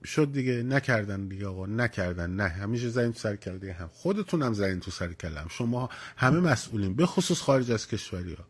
شد 0.06 0.32
دیگه 0.32 0.64
نکردن 0.64 1.28
دیگه 1.28 1.48
آقا 1.48 1.66
نکردن 1.66 2.30
نه. 2.30 2.48
همیشه 2.48 2.90
زنین 2.90 3.14
تو 3.14 3.20
سر 3.20 3.36
کله. 3.36 3.74
هم 3.74 3.90
خودتون 3.94 4.42
هم 4.42 4.54
زنین 4.54 4.80
تو 4.80 4.92
سر 4.92 5.14
کله. 5.14 5.42
شما 5.50 5.90
همه 6.18 6.40
مسئولین. 6.40 6.94
به 6.94 7.06
خصوص 7.06 7.42
خارج 7.42 7.72
از 7.72 7.88
کشوری 7.88 8.34
ها. 8.34 8.46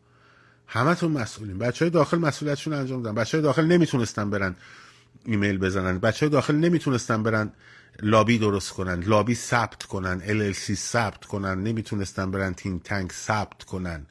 همتون 0.66 1.12
مسئولین. 1.12 1.58
بچه 1.58 1.84
های 1.84 1.90
داخل 1.90 2.18
مسئولیتشون 2.18 2.72
انجام 2.72 3.02
دادن. 3.02 3.14
بچه 3.14 3.38
های 3.38 3.42
داخل 3.42 3.64
نمی‌تونستن 3.64 4.30
برن 4.30 4.56
ایمیل 5.24 5.58
بزنن. 5.58 5.98
بچه 5.98 6.26
های 6.26 6.30
داخل 6.32 6.54
نمی‌تونستن 6.54 7.22
برن 7.22 7.52
لابی 8.02 8.38
درست 8.38 8.70
کنن. 8.72 9.00
لابی 9.00 9.34
ثبت 9.34 9.82
کنن. 9.82 10.20
LLC 10.20 10.72
ثبت 10.74 11.24
کنن. 11.24 11.62
نمی‌تونستن 11.62 12.30
برن 12.30 12.54
تیم 12.54 12.78
تنک 12.78 13.12
ثبت 13.12 13.62
کنن. 13.62 14.06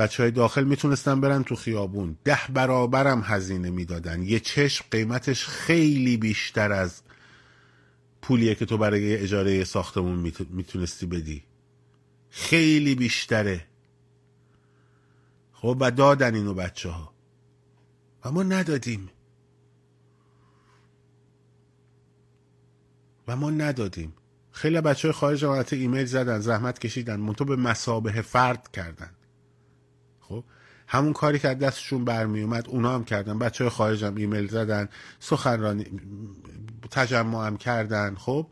بچه 0.00 0.22
های 0.22 0.32
داخل 0.32 0.64
می‌تونستن 0.64 1.20
برن 1.20 1.42
تو 1.42 1.56
خیابون. 1.56 2.16
ده 2.24 2.38
برابرم 2.54 3.22
هزینه 3.24 3.70
می‌دادن. 3.70 4.22
یه 4.22 4.40
چشم 4.40 4.84
قیمتش 4.90 5.46
خیلی 5.46 6.16
بیشتر 6.16 6.72
از 6.72 7.02
پولیه 8.22 8.54
که 8.54 8.66
تو 8.66 8.78
برای 8.78 9.16
اجاره 9.16 9.64
ساختمون 9.64 10.32
می‌تونستی 10.50 11.06
بدی. 11.06 11.44
خیلی 12.30 12.94
بیشتره. 12.94 13.66
خب 15.52 15.76
و 15.80 15.90
دادن 15.90 16.34
اینو 16.34 16.54
بچه 16.54 16.88
ها 16.88 17.14
و 18.24 18.30
ما 18.30 18.42
ندادیم. 18.42 19.10
و 23.28 23.36
ما 23.36 23.50
ندادیم. 23.50 24.12
خیلی 24.52 24.80
بچه 24.80 25.08
های 25.08 25.12
خارج 25.12 25.44
ایمیل 25.74 26.04
زدن 26.04 26.38
زحمت 26.38 26.78
کشیدن 26.78 27.16
منتو 27.20 27.44
به 27.44 27.56
مسابه 27.56 28.22
فرد 28.22 28.70
کردن. 28.72 29.10
همون 30.92 31.12
کاری 31.12 31.38
که 31.38 31.48
دستشون 31.48 32.04
برمی 32.04 32.42
اومد 32.42 32.68
اونا 32.68 32.94
هم 32.94 33.04
کردن. 33.04 33.38
بچه 33.38 33.70
خارج 33.70 34.04
هم 34.04 34.16
ایمیل 34.16 34.48
زدن 34.48 34.88
سخنرانی 35.20 36.00
تجمع 36.90 37.46
هم 37.46 37.56
کردن. 37.56 38.14
خب 38.14 38.46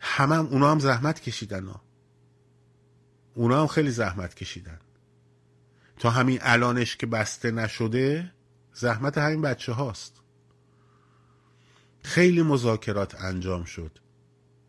همه 0.00 0.34
هم 0.36 0.46
اونا 0.46 0.70
هم 0.70 0.78
زحمت 0.78 1.20
کشیدن 1.20 1.66
ها. 1.66 1.82
اونا 3.34 3.60
هم 3.60 3.66
خیلی 3.66 3.90
زحمت 3.90 4.34
کشیدن. 4.34 4.78
تا 5.98 6.10
همین 6.10 6.38
الانش 6.42 6.96
که 6.96 7.06
بسته 7.06 7.50
نشده 7.50 8.32
زحمت 8.72 9.18
همین 9.18 9.40
بچه 9.40 9.72
هاست. 9.72 10.20
خیلی 12.02 12.42
مذاکرات 12.42 13.14
انجام 13.14 13.64
شد. 13.64 13.98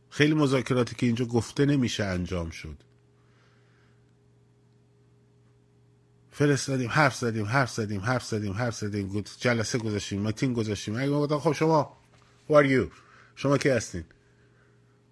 خیلی 0.10 0.34
مذاکراتی 0.34 0.96
که 0.96 1.06
اینجا 1.06 1.26
گفته 1.26 1.66
نمیشه 1.66 2.04
انجام 2.04 2.50
شد. 2.50 2.84
فرستادیم 6.32 6.90
حرف 6.90 7.16
زدیم 7.16 7.46
حرف 7.46 7.72
زدیم 7.72 8.02
حرف 8.02 8.26
زدیم 8.26 8.54
حرف 8.54 8.76
زدیم 8.76 9.24
جلسه 9.40 9.78
گذاشتیم 9.78 10.22
متین 10.22 10.54
گذاشتیم. 10.54 10.96
اگه 10.96 11.10
گفتم 11.10 11.40
خب 11.40 11.52
شما 11.52 11.98
are 12.50 12.66
you 12.66 12.92
شما 13.36 13.58
کی 13.58 13.70
هستین؟ 13.70 14.04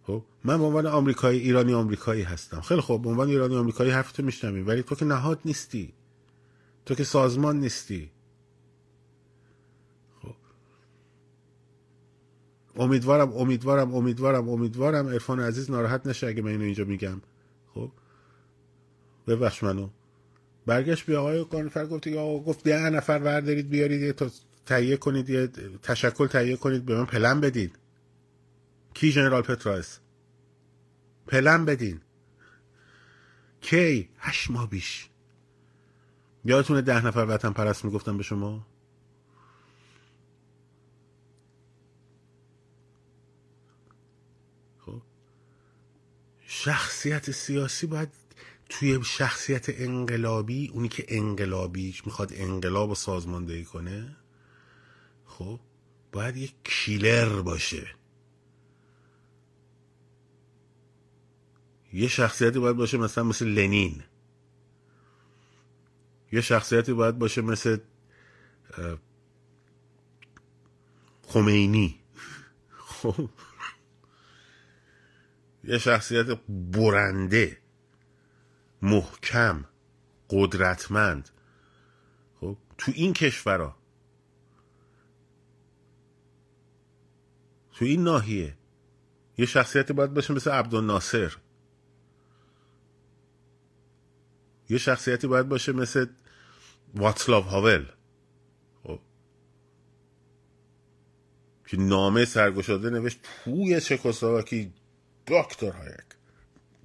خب 0.03 0.23
من 0.43 0.57
به 0.57 0.63
عنوان 0.63 0.85
آمریکایی 0.85 1.39
ایرانی 1.39 1.73
آمریکایی 1.73 2.21
هستم. 2.23 2.61
خیلی 2.61 2.81
خوب 2.81 3.01
به 3.01 3.09
عنوان 3.09 3.27
ایرانی 3.27 3.55
آمریکایی 3.55 3.91
حرفتو 3.91 4.23
میشنویم 4.23 4.67
ولی 4.67 4.83
تو 4.83 4.95
که 4.95 5.05
نهاد 5.05 5.39
نیستی. 5.45 5.93
تو 6.85 6.95
که 6.95 7.03
سازمان 7.03 7.59
نیستی. 7.59 8.11
خب. 10.21 10.35
امیدوارم 12.75 13.33
امیدوارم 13.33 13.95
امیدوارم 13.95 14.49
امیدوارم 14.49 15.07
عرفان 15.07 15.39
عزیز 15.39 15.71
ناراحت 15.71 16.07
نشه 16.07 16.27
اگه 16.27 16.41
من 16.41 16.51
اینو 16.51 16.63
اینجا 16.63 16.83
میگم. 16.83 17.21
خب. 17.73 17.91
ببخش 19.27 19.63
منو. 19.63 19.89
برگشت 20.69 21.05
به 21.05 21.17
آقای 21.17 21.45
کانفر 21.45 21.85
گفت 21.85 22.07
آقا 22.07 22.39
گفت 22.39 22.63
ده 22.63 22.89
نفر 22.89 23.19
وردارید 23.23 23.69
بیارید 23.69 24.01
یه 24.01 24.13
تهیه 24.65 24.97
کنید 24.97 25.29
یه 25.29 25.47
تشکل 25.83 26.27
تهیه 26.27 26.55
کنید 26.55 26.85
به 26.85 26.95
من 26.95 27.05
پلن 27.05 27.41
بدید 27.41 27.75
کی 28.93 29.11
جنرال 29.11 29.41
پترایس 29.41 29.99
پلن 31.27 31.65
بدین. 31.65 32.01
کی؟ 33.61 34.09
هشت 34.17 34.51
ماه 34.51 34.69
بیش 34.69 35.09
یادتونه 36.45 36.81
ده 36.81 37.05
نفر 37.05 37.25
وطن 37.29 37.53
پرست 37.53 37.85
می‌گفتم 37.85 38.17
به 38.17 38.23
شما؟ 38.23 38.67
خب. 44.85 45.01
شخصیت 46.47 47.31
سیاسی 47.31 47.87
باید 47.87 48.18
توی 48.69 49.03
شخصیت 49.03 49.65
انقلابی 49.69 50.67
اونی 50.67 50.87
که 50.87 51.05
انقلابیش 51.07 52.05
می‌خواد 52.05 52.31
انقلاب 52.33 52.89
و 52.89 52.95
سازماندهی 52.95 53.65
کنه 53.65 54.15
خب 55.25 55.59
باید 56.11 56.37
یک 56.37 56.55
کیلر 56.63 57.41
باشه. 57.41 57.87
یه 61.93 62.07
شخصیتی 62.07 62.59
باید 62.59 62.75
باشه 62.77 62.97
مثلا 62.97 63.23
مثل 63.23 63.45
لنین. 63.45 64.03
یه 66.31 66.41
شخصیتی 66.41 66.93
باید 66.93 67.17
باشه 67.17 67.41
مثل 67.41 67.77
خمینی. 71.27 71.99
خب. 72.77 73.29
یه 75.63 75.77
شخصیت 75.77 76.25
برنده. 76.49 77.58
محکم 78.81 79.65
قدرتمند. 80.29 81.29
خب 82.39 82.57
تو 82.77 82.91
این 82.95 83.13
کشورها 83.13 83.79
تو 87.79 87.85
این 87.85 88.03
ناحیه. 88.03 88.57
یه 89.37 89.45
شخصیتی 89.45 89.93
باید 89.93 90.13
باشه 90.13 90.33
مثل 90.33 90.51
عبدالناصر. 90.51 91.35
یه 94.69 94.77
شخصیتی 94.77 95.27
باید 95.27 95.49
باشه 95.49 95.71
مثل 95.71 96.05
واتسلاو 96.95 97.43
هاول. 97.43 97.85
خب. 98.83 98.99
که 101.67 101.77
نامه 101.77 102.25
سرگشاده 102.25 102.89
نوشت 102.89 103.19
توی 103.43 103.81
چکسلواکی 103.81 104.73
دکتر 105.27 105.71
هایک 105.71 106.05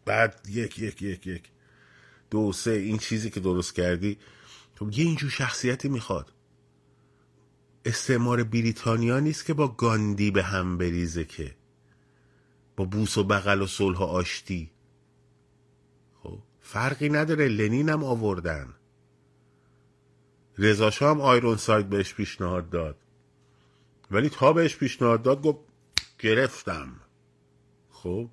بعد 0.05 0.47
یک 0.49 0.79
یک 0.79 1.03
یک 1.03 1.27
یک. 1.27 1.54
دو 2.35 2.53
سه 2.53 2.71
این 2.71 2.99
چیزی 2.99 3.31
که 3.31 3.41
درست 3.41 3.75
کردی 3.75 4.19
تو 4.77 4.91
یه 4.91 5.05
اینجور 5.05 5.31
شخصیتی 5.31 5.89
می‌خواد. 5.89 6.33
استعمار 7.85 8.45
بریتانیا 8.45 9.21
نیست 9.21 9.45
که 9.45 9.55
با 9.55 9.69
گاندی 9.69 10.31
به 10.31 10.43
هم 10.43 10.79
بریزه 10.79 11.25
که 11.25 11.55
با 12.77 12.85
بوس 12.85 13.19
و 13.19 13.25
بغل 13.25 13.63
و 13.63 13.67
صلح 13.67 13.99
و 13.99 14.03
آشتی. 14.03 14.71
خب 16.23 16.39
فرقی 16.61 17.09
نداره 17.09 17.49
لنین 17.49 17.89
هم 17.89 18.05
آوردن. 18.05 18.75
رضا 20.59 20.91
هم 20.91 21.21
آیرون 21.21 21.57
ساید 21.57 21.89
بهش 21.89 22.15
پیشنهاد 22.15 22.71
داد. 22.71 22.97
ولی 24.11 24.29
تا 24.29 24.53
بهش 24.53 24.77
پیشنهاد 24.77 25.23
داد 25.23 25.43
گفت 25.43 25.59
گرفتم. 26.19 27.01
خب 27.91 28.31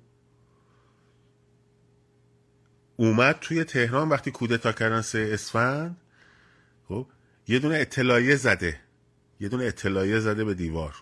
اومد 3.02 3.38
توی 3.40 3.64
تهران 3.64 4.08
وقتی 4.08 4.30
کودتا 4.30 4.72
کردن 4.72 5.00
سه 5.00 5.30
اسفند 5.32 5.96
خب 6.88 7.06
یه 7.48 7.58
دونه 7.58 7.76
اطلاعیه 7.76 8.36
زده. 8.36 8.80
یه 9.40 9.48
دونه 9.48 9.64
اطلاعیه 9.64 10.20
زده 10.20 10.44
به 10.44 10.54
دیوار. 10.54 10.94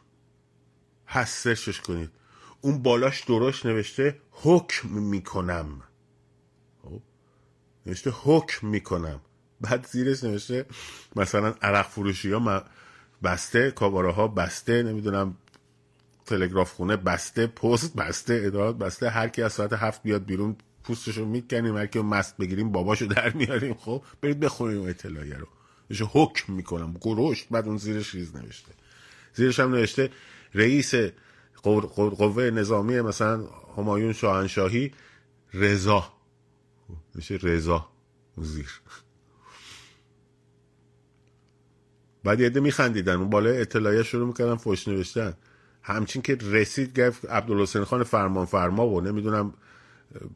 هست 1.07 1.38
سرشش 1.44 1.80
کنید. 1.80 2.11
اون 2.61 2.82
بالاش 2.82 3.24
درشت 3.24 3.66
نوشته 3.66 4.20
حکم 4.30 4.88
می‌کنم. 4.88 5.82
خب 6.82 7.03
نوشته 7.86 8.11
حکم 8.11 8.66
می‌کنم. 8.66 9.20
بعد 9.61 9.86
زیرش 9.86 10.24
نوشته 10.24 10.66
مثلا 11.16 11.55
عرق 11.62 11.88
فروشی 11.88 12.32
ها 12.32 12.64
بسته 13.22 13.70
کاباره 13.70 14.12
ها 14.12 14.28
بسته 14.28 14.82
نمی‌دونم 14.82 15.36
تلگراف 16.26 16.72
خونه 16.72 16.96
بسته 16.96 17.46
پست 17.46 17.96
بسته 17.96 18.42
ادارات 18.44 18.76
بسته 18.76 19.11
هر 19.11 19.28
کی 19.28 19.42
از 19.42 19.53
ساعت 19.53 19.72
هفت 19.72 20.03
بیاد 20.03 20.24
بیرون 20.24 20.57
پوستشو 20.91 21.24
می‌کنیم 21.24 21.76
هر 21.76 21.86
کی 21.86 22.01
مست 22.01 22.36
بگیریم 22.36 22.72
باباشو 22.72 23.07
در 23.07 23.32
میاریم. 23.32 23.74
خب 23.74 24.03
برید 24.20 24.41
بخونید 24.41 24.78
اون 24.78 24.88
اطلاعیه 24.88 25.36
رو. 25.36 25.47
نوشته 25.88 26.05
حکم 26.12 26.53
می‌کنم. 26.53 26.95
گروشت 27.01 27.47
بعد 27.51 27.66
اون 27.66 27.76
زیرش 27.76 28.14
ریز 28.14 28.36
نوشته. 28.36 28.72
زیرش 29.34 29.61
هم 29.61 29.74
نوشته 29.74 30.11
رئیس 30.55 30.95
قوه 31.62 32.51
نظامی 32.51 33.01
مثلا 33.01 33.49
همایون 33.76 34.12
شاهنشاهی 34.12 34.93
رضا. 35.55 36.12
میشه 37.14 37.38
رضا 37.43 37.88
زیر 38.36 38.80
بعد 42.24 42.41
یه 42.41 42.61
میخندیدن. 42.61 43.14
اون 43.14 43.30
بالای 43.30 43.61
اطلاعیه 43.61 44.03
شروع 44.03 44.26
می‌کردن 44.26 44.57
فوش 44.57 44.88
نوشتن. 44.88 45.34
همچین 45.82 46.22
که 46.22 46.34
رسید 46.34 47.01
گفت 47.01 47.24
عبدالحسین 47.24 47.84
خان 47.84 48.03
فرمان 48.03 48.47
فرما 48.47 48.88
و 48.88 49.01
نمی‌دونم 49.01 49.55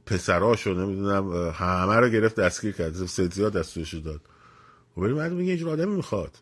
پسراشو 0.07 0.75
نمی‌دونم 0.75 1.51
همه 1.51 1.97
رو 1.97 2.09
گرفت 2.09 2.41
دستگیر 2.41 2.73
کرد. 2.73 3.07
سدزیا 3.07 3.51
دستورشو 3.51 3.99
داد. 3.99 4.21
و 4.97 5.01
ولی 5.01 5.13
مردم 5.13 5.37
میگه 5.37 5.51
اینجور 5.51 5.71
آدم 5.71 5.89
می‌خواد. 5.89 6.39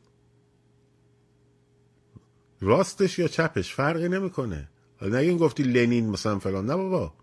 راستش 2.61 3.19
یا 3.19 3.29
چپش؟ 3.29 3.75
فرقی 3.75 4.09
نمی‌کنه. 4.09 4.69
حالا 5.01 5.19
نگین 5.19 5.37
گفتی 5.37 5.63
لنین 5.63 6.11
مثلا 6.11 6.39
فلان. 6.39 6.67
نه 6.67 6.77
بابا. 6.77 7.15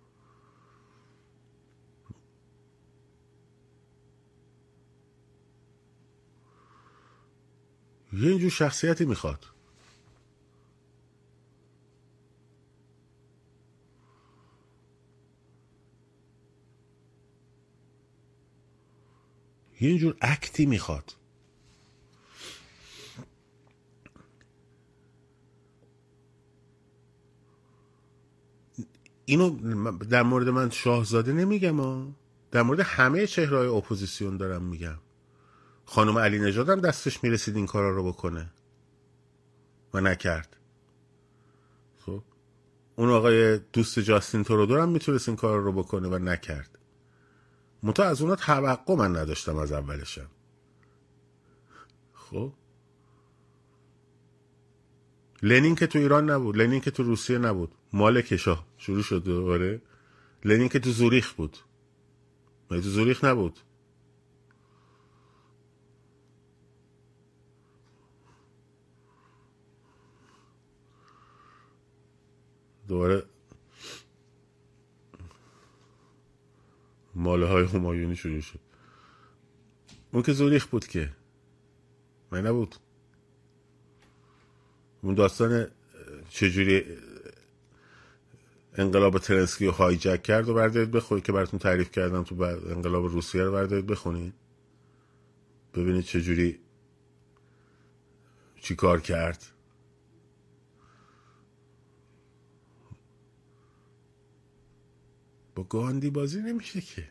یه 8.13 8.29
اینجور 8.29 8.49
شخصیتی 8.49 9.05
می‌خواد. 9.05 9.45
یه 19.79 19.89
اینجور 19.89 20.15
اکتی 20.21 20.65
می‌خواد. 20.65 21.15
اینو 29.25 29.49
در 29.93 30.23
مورد 30.23 30.49
من 30.49 30.69
شاهزاده 30.69 31.33
نمیگم 31.33 31.79
ها. 31.79 32.07
در 32.51 32.61
مورد 32.61 32.79
همه 32.79 33.27
چهرهای 33.27 33.67
اپوزیسیون 33.67 34.37
دارم 34.37 34.63
میگم. 34.63 34.97
خانم 35.85 36.17
علی 36.17 36.39
نژاد 36.39 36.69
هم 36.69 36.81
دستش 36.81 37.23
می‌رسید 37.23 37.55
این 37.55 37.65
کارا 37.65 37.89
رو 37.89 38.03
بکنه. 38.03 38.51
و 39.93 40.01
نکرد. 40.01 40.55
خب. 42.05 42.23
اون 42.95 43.09
آقای 43.09 43.57
دوست 43.57 43.99
جاستین 43.99 44.43
تورودور 44.43 44.79
هم 44.79 44.89
می‌تونست 44.89 45.29
این 45.29 45.35
کار 45.35 45.59
رو 45.59 45.71
بکنه 45.71 46.07
و 46.07 46.17
نکرد. 46.19 46.78
منتها 47.83 48.05
از 48.05 48.21
اونا 48.21 48.35
توقع 48.35 48.95
من 48.95 49.15
نداشتم 49.15 49.57
از 49.57 49.71
اولشم. 49.71 50.29
خب. 52.13 52.53
لنین 55.41 55.75
که 55.75 55.87
تو 55.87 55.99
ایران 55.99 56.29
نبود 56.29 56.57
لنین 56.57 56.81
که 56.81 56.91
تو 56.91 57.03
روسیه 57.03 57.37
نبود. 57.37 57.71
مال 57.93 58.21
کشا. 58.21 58.65
شروع 58.77 59.03
شد 59.03 59.23
دوباره. 59.23 59.81
لنین 60.45 60.69
که 60.69 60.79
تو 60.79 60.91
زوریخ 60.91 61.33
بود. 61.33 61.57
تو 62.69 62.81
زوریخ 62.81 63.23
نبود؟ 63.23 63.59
دوباره 72.87 73.23
ماله 77.15 77.45
های 77.47 77.65
همایونی 77.65 78.15
شروع 78.15 78.41
شد. 78.41 78.59
اون 80.11 80.23
که 80.23 80.33
زوریخ 80.33 80.67
بود 80.67 80.87
که. 80.87 81.09
من 82.31 82.47
نبود. 82.47 82.75
اون 85.01 85.15
داستان 85.15 85.67
چجوری 86.29 86.83
انقلاب 88.75 89.17
ترنسکی 89.17 89.65
رو 89.65 89.71
هایجک 89.71 90.23
کرد 90.23 90.49
و 90.49 90.53
بردارید 90.53 90.91
بخونید 90.91 91.23
که 91.23 91.31
براتون 91.31 91.59
تعریف 91.59 91.91
کردم 91.91 92.23
تو 92.23 92.41
انقلاب 92.43 93.05
روسیه 93.05 93.43
رو 93.43 93.51
بردارید 93.51 93.87
بخونید. 93.87 94.33
ببینید 95.73 96.03
چجوری 96.03 96.59
چی 98.61 98.75
کار 98.75 98.99
کرد. 98.99 99.45
با 105.59 105.63
گاندی 105.63 106.09
بازی 106.09 106.41
نمیشه 106.41 106.81
که. 106.81 107.09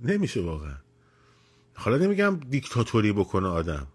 نمیشه 0.00 0.40
واقعا. 0.40 0.76
حالا 1.74 1.96
نمیگم 1.96 2.40
دیکتاتوری 2.50 3.12
بکنه 3.12 3.48
آدم. 3.48 3.86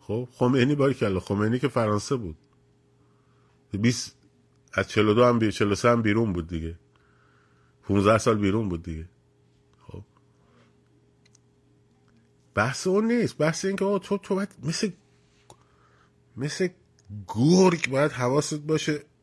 خب 0.00 0.28
خمینی 0.32 0.74
باری 0.74 0.94
کلا 0.94 1.20
خمینی 1.20 1.58
که 1.58 1.68
فرانسه 1.68 2.16
بود. 2.16 2.36
20 3.72 4.16
از 4.72 4.88
42 4.88 5.24
هم 5.24 5.50
43 5.50 5.88
هم 5.88 6.02
بیرون 6.02 6.32
بود 6.32 6.48
دیگه. 6.48 6.78
15 7.82 8.18
سال 8.18 8.38
بیرون 8.38 8.68
بود 8.68 8.82
دیگه. 8.82 9.08
خب. 9.86 10.02
بحث 12.54 12.86
اون 12.86 13.12
نیست. 13.12 13.38
بحث 13.38 13.64
این 13.64 13.76
که 13.76 13.98
تو 13.98 14.18
تو 14.18 14.34
باید 14.34 14.48
مثل 14.62 14.90
مثل 16.36 16.68
گرگ 17.28 17.90
باید 17.90 18.12
حواست 18.12 18.60
باشه. 18.60 19.13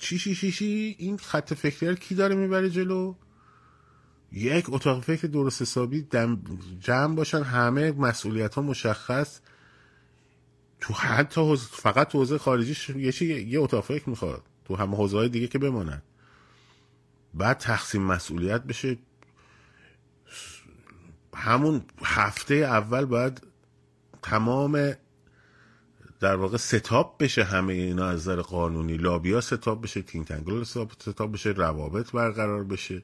چی 0.00 0.18
چی 0.18 0.34
چی 0.34 0.52
چی؟ 0.52 0.96
این 0.98 1.16
خط 1.18 1.54
فکری 1.54 1.96
کی 1.96 2.14
داره 2.14 2.34
می‌بره 2.34 2.70
جلو؟ 2.70 3.14
یک 4.32 4.64
اتاق 4.68 5.02
فکر 5.02 5.26
درست 5.26 5.62
حسابی 5.62 6.06
جمع 6.80 7.14
باشن 7.14 7.42
همه 7.42 7.92
مسئولیت 7.92 8.54
ها 8.54 8.62
مشخص. 8.62 9.40
تو 10.80 10.94
حتی 10.94 11.56
فقط 11.56 12.08
تو 12.08 12.18
حوزه 12.18 12.38
خارجیش 12.38 12.90
یه 12.90 13.22
یه 13.48 13.60
اتاق 13.60 13.84
فکر 13.84 14.10
می‌خواد. 14.10 14.42
تو 14.64 14.76
همه 14.76 14.96
حوزه 14.96 15.28
دیگه 15.28 15.46
که 15.46 15.58
بمانن. 15.58 16.02
بعد 17.34 17.58
تقسیم 17.58 18.02
مسئولیت 18.02 18.62
بشه. 18.62 18.98
همون 21.34 21.84
هفته 22.04 22.54
اول 22.54 23.04
باید 23.04 23.46
تمام 24.22 24.92
در 26.20 26.36
واقع 26.36 26.56
ستاب 26.56 27.16
بشه 27.20 27.44
همه 27.44 27.72
اینا 27.72 28.06
از 28.06 28.20
نظر 28.20 28.42
قانونی. 28.42 28.96
لابیا 28.96 29.40
ستاب 29.40 29.82
بشه 29.82 30.02
تینگ 30.02 30.26
تنگل 30.26 30.64
ستاب 30.64 31.32
بشه 31.32 31.50
روابط 31.50 32.10
برقرار 32.10 32.64
بشه. 32.64 33.02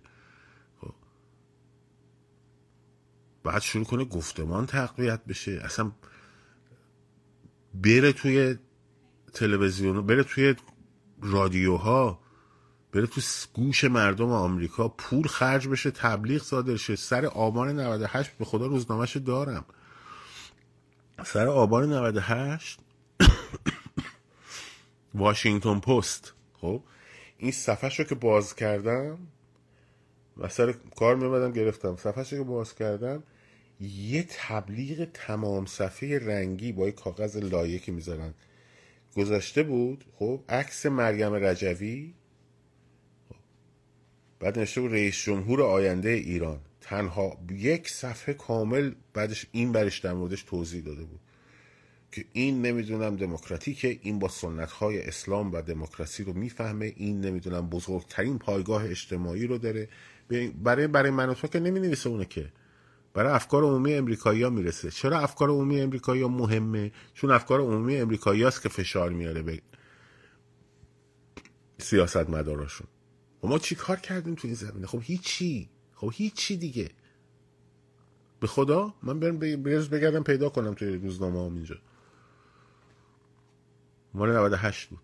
خب. 0.81 0.95
بعد 3.45 3.63
شروع 3.63 3.85
کنه 3.85 4.05
گفتمان 4.05 4.67
تقویت 4.67 5.25
بشه. 5.25 5.61
اصلا 5.65 5.93
بره 7.75 8.13
توی 8.13 8.59
تلویزیون 9.33 10.07
بره 10.07 10.23
توی 10.23 10.55
رادیوها 11.23 12.21
بره 12.93 13.07
تو 13.07 13.21
گوش 13.53 13.85
مردم 13.85 14.31
آمریکا. 14.31 14.89
پول 14.89 15.27
خرج 15.27 15.69
بشه 15.69 15.91
تبلیغ 15.91 16.43
صادر 16.43 16.77
شه. 16.77 16.97
سر 16.97 17.27
آبان 17.27 17.81
98 17.81 18.31
به 18.39 18.45
خدا 18.45 18.67
روزنامهشو 18.67 19.19
دارم. 19.19 19.65
سر 21.25 21.47
آبان 21.47 21.93
98 21.93 22.81
واشنگتن 25.15 25.81
پست 25.81 26.33
خب 26.55 26.83
این 27.39 27.51
صفحه 27.51 27.91
رو 27.99 28.05
که 28.05 28.15
باز 28.15 28.57
کردم 28.57 29.19
و 30.37 30.49
سر 30.49 30.75
کار 30.97 31.17
میمدم 31.17 31.53
گرفتم. 31.53 31.97
صفحه 31.97 32.23
رو 32.23 32.45
که 32.45 32.51
باز 32.51 32.75
کردم 32.75 33.23
یه 33.81 34.27
تبلیغ 34.29 35.09
تمام 35.15 35.67
صفحه 35.67 36.19
رنگی 36.19 36.73
با 36.73 36.87
یه 36.87 36.93
کاغذ 36.93 37.37
لایه 37.37 37.79
که 37.79 37.93
می‌ذارن. 37.93 38.35
گذاشته 39.17 39.63
بود 39.63 40.05
خب 40.19 40.45
عکس 40.49 40.87
مریم 40.87 41.35
رجوی. 41.35 42.15
بعد 44.41 44.59
نشته 44.59 44.81
بود 44.81 44.93
رئیس 44.93 45.17
جمهور 45.17 45.63
آینده 45.63 46.09
ایران. 46.09 46.61
تنها 46.81 47.39
یک 47.51 47.89
صفحه 47.89 48.35
کامل 48.35 48.95
بعدش 49.15 49.47
این 49.53 49.73
برش 49.73 49.99
در 49.99 50.13
موردش 50.13 50.43
توضیح 50.43 50.83
داده 50.83 51.05
بود. 51.05 51.21
که 52.13 52.25
این 52.33 52.63
نمی‌دونم 52.63 53.17
دموکراتیکه 53.17 53.99
این 54.03 54.19
با 54.19 54.29
سنت 54.29 54.71
های 54.71 55.09
اسلام 55.09 55.53
و 55.53 55.63
دموکراسی 55.63 56.25
رو 56.25 56.33
می‌فهمه 56.33 56.93
این 56.97 57.21
نمی‌دونم 57.21 57.69
بزرگترین 57.69 58.39
پایگاه 58.39 58.85
اجتماعی 58.85 59.47
رو 59.47 59.59
داره. 59.59 59.89
برای 60.63 60.87
برای 60.87 61.11
من 61.11 61.35
که 61.35 61.61
نمی 61.61 61.81
نویسه 61.81 62.09
اونه 62.11 62.25
که. 62.25 62.53
برای 63.15 63.33
افکار 63.33 63.63
عمومی 63.65 63.95
امریکایی 63.95 64.43
ها 64.43 64.51
می‌رسه. 64.51 64.91
چرا 64.91 65.19
افکار 65.19 65.51
عمومی 65.51 65.81
امریکایی 65.81 66.23
ها 66.23 66.29
مهمه؟ 66.29 66.93
چون 67.15 67.31
افکار 67.31 67.61
عمومی 67.61 67.97
امریکایی 67.97 68.43
هاست 68.43 68.63
که 68.63 68.69
فشار 68.69 69.11
میاره 69.11 69.43
به 69.43 69.63
سیاست 71.79 72.31
مداراشون 72.31 72.87
و 73.43 73.47
ما 73.47 73.59
چی 73.59 73.75
کار 73.75 73.97
کردیم 73.97 74.35
تو 74.35 74.49
این 74.49 74.55
زمینه؟ 74.55 74.87
خب 74.87 75.01
هیچی. 75.03 75.69
خب 75.95 76.11
هیچی 76.15 76.57
دیگه. 76.57 76.91
به 78.41 78.47
خدا؟ 78.47 78.95
من 79.03 79.21
برم 79.21 79.39
بگردم 79.39 80.23
پیدا 80.23 80.49
کنم 80.49 80.75
توی 80.75 80.97
روزنامه 80.97 81.47
هم 81.47 81.55
اینجا. 81.55 81.77
مال 84.15 84.37
98 84.37 84.89
بود. 84.89 85.03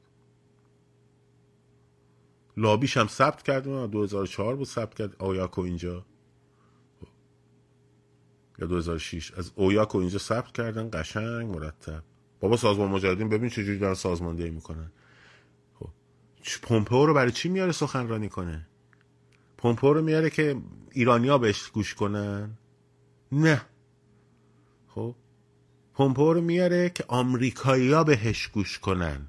لابیش 2.57 2.97
هم 2.97 3.07
ثبت 3.07 3.43
کردیم 3.43 3.87
2004 3.87 4.57
بود 4.57 4.67
ثبت 4.67 4.95
کرد. 4.95 5.17
آیاکو 5.19 5.61
اینجا. 5.61 6.05
یا 8.59 8.67
2006 8.67 9.33
از 9.33 9.53
اویاکو 9.55 9.99
اینجا 9.99 10.19
ثبت 10.19 10.53
کردن 10.53 10.91
قشنگ 10.93 11.57
مرتب. 11.57 12.03
بابا 12.41 12.57
سازمان 12.57 12.91
مجاهدین 12.91 13.29
ببین 13.29 13.51
چجوری 13.51 13.79
دارن 13.79 13.95
سازماندهی 13.95 14.51
می‌کنن. 14.51 14.93
خب. 15.75 15.91
پومپو 16.63 17.07
رو 17.07 17.15
برای 17.15 17.33
چی 17.33 17.49
میاره 17.49 17.73
سخنرانی 17.73 18.29
کنه؟ 18.29 18.67
پومپو 19.59 19.93
رو 19.93 20.03
میاره 20.03 20.31
که 20.31 20.57
ایرانیا 20.93 21.39
بهش 21.39 21.69
گوش 21.69 21.95
کنن؟ 21.95 22.59
نه. 23.33 23.63
خب. 24.89 25.15
پومپو 25.99 26.33
رو 26.33 26.41
میاره 26.41 26.91
که 26.91 27.05
آمریکایی‌ها 27.09 28.05
بهش 28.05 28.47
گوش 28.47 28.79
کنن. 28.79 29.29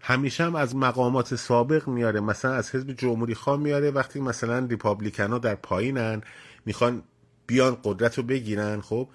همیشه 0.00 0.44
هم 0.44 0.54
از 0.54 0.76
مقامات 0.76 1.34
سابق 1.34 1.88
میاره. 1.88 2.20
مثلا 2.20 2.52
از 2.52 2.74
حزب 2.74 2.92
جمهوری 2.92 3.34
خواه 3.34 3.60
میاره. 3.60 3.90
وقتی 3.90 4.20
مثلا 4.20 4.58
ریپابلیکن 4.58 5.32
ها 5.32 5.38
در 5.38 5.54
پایینن 5.54 6.22
می‌خوان 6.66 7.02
بیان 7.46 7.78
قدرت 7.84 8.18
رو 8.18 8.24
بگیرن 8.24 8.80
خب 8.80 9.08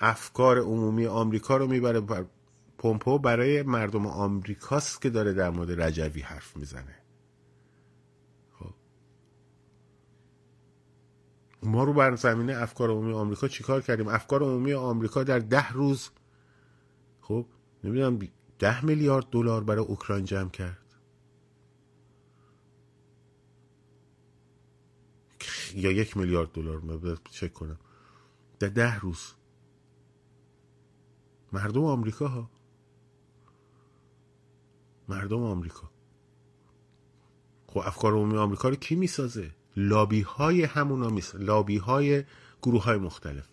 افکار 0.00 0.58
عمومی 0.58 1.06
آمریکا 1.06 1.56
رو 1.56 1.66
می‌بره. 1.66 2.00
بر 2.00 2.24
پومپو 2.78 3.18
برای 3.18 3.62
مردم 3.62 4.06
آمریکاست 4.06 5.02
که 5.02 5.10
داره 5.10 5.32
در 5.32 5.50
مورد 5.50 5.80
رجوی 5.82 6.20
حرف 6.20 6.56
می‌زنه. 6.56 6.94
ما 11.66 11.84
رو 11.84 11.92
بر 11.92 12.16
زمینه 12.16 12.52
افکار 12.52 12.90
عمومی 12.90 13.12
آمریکا 13.12 13.48
چیکار 13.48 13.82
کردیم؟ 13.82 14.08
افکار 14.08 14.42
عمومی 14.42 14.72
آمریکا 14.72 15.24
در 15.24 15.38
ده 15.38 15.72
روز 15.72 16.10
خب 17.20 17.46
نمی‌دونم 17.84 18.28
ده 18.58 18.84
میلیارد 18.84 19.30
دلار 19.30 19.64
برای 19.64 19.84
اوکراین 19.84 20.24
جمع 20.24 20.50
کرد. 20.50 20.78
یا 25.74 25.90
یک 25.90 26.16
میلیارد 26.16 26.52
دلار 26.52 26.80
من 26.80 27.16
چک 27.30 27.52
کنم. 27.52 27.78
در 28.58 28.68
ده 28.68 28.98
روز. 28.98 29.32
مردم 31.52 31.84
آمریکا 31.84 32.28
ها. 32.28 32.50
مردم 35.08 35.42
آمریکا. 35.42 35.90
خب 37.66 37.78
افکار 37.78 38.12
عمومی 38.12 38.36
آمریکا 38.36 38.68
رو 38.68 38.76
کی 38.76 38.94
می‌سازه؟ 38.94 39.54
لابی 39.76 40.20
های 40.20 40.62
همونا 40.62 41.08
می‌سازه 41.08 41.44
لابی 41.44 41.76
های 41.76 42.24
گروه 42.62 42.84
های 42.84 42.98
مختلف. 42.98 43.44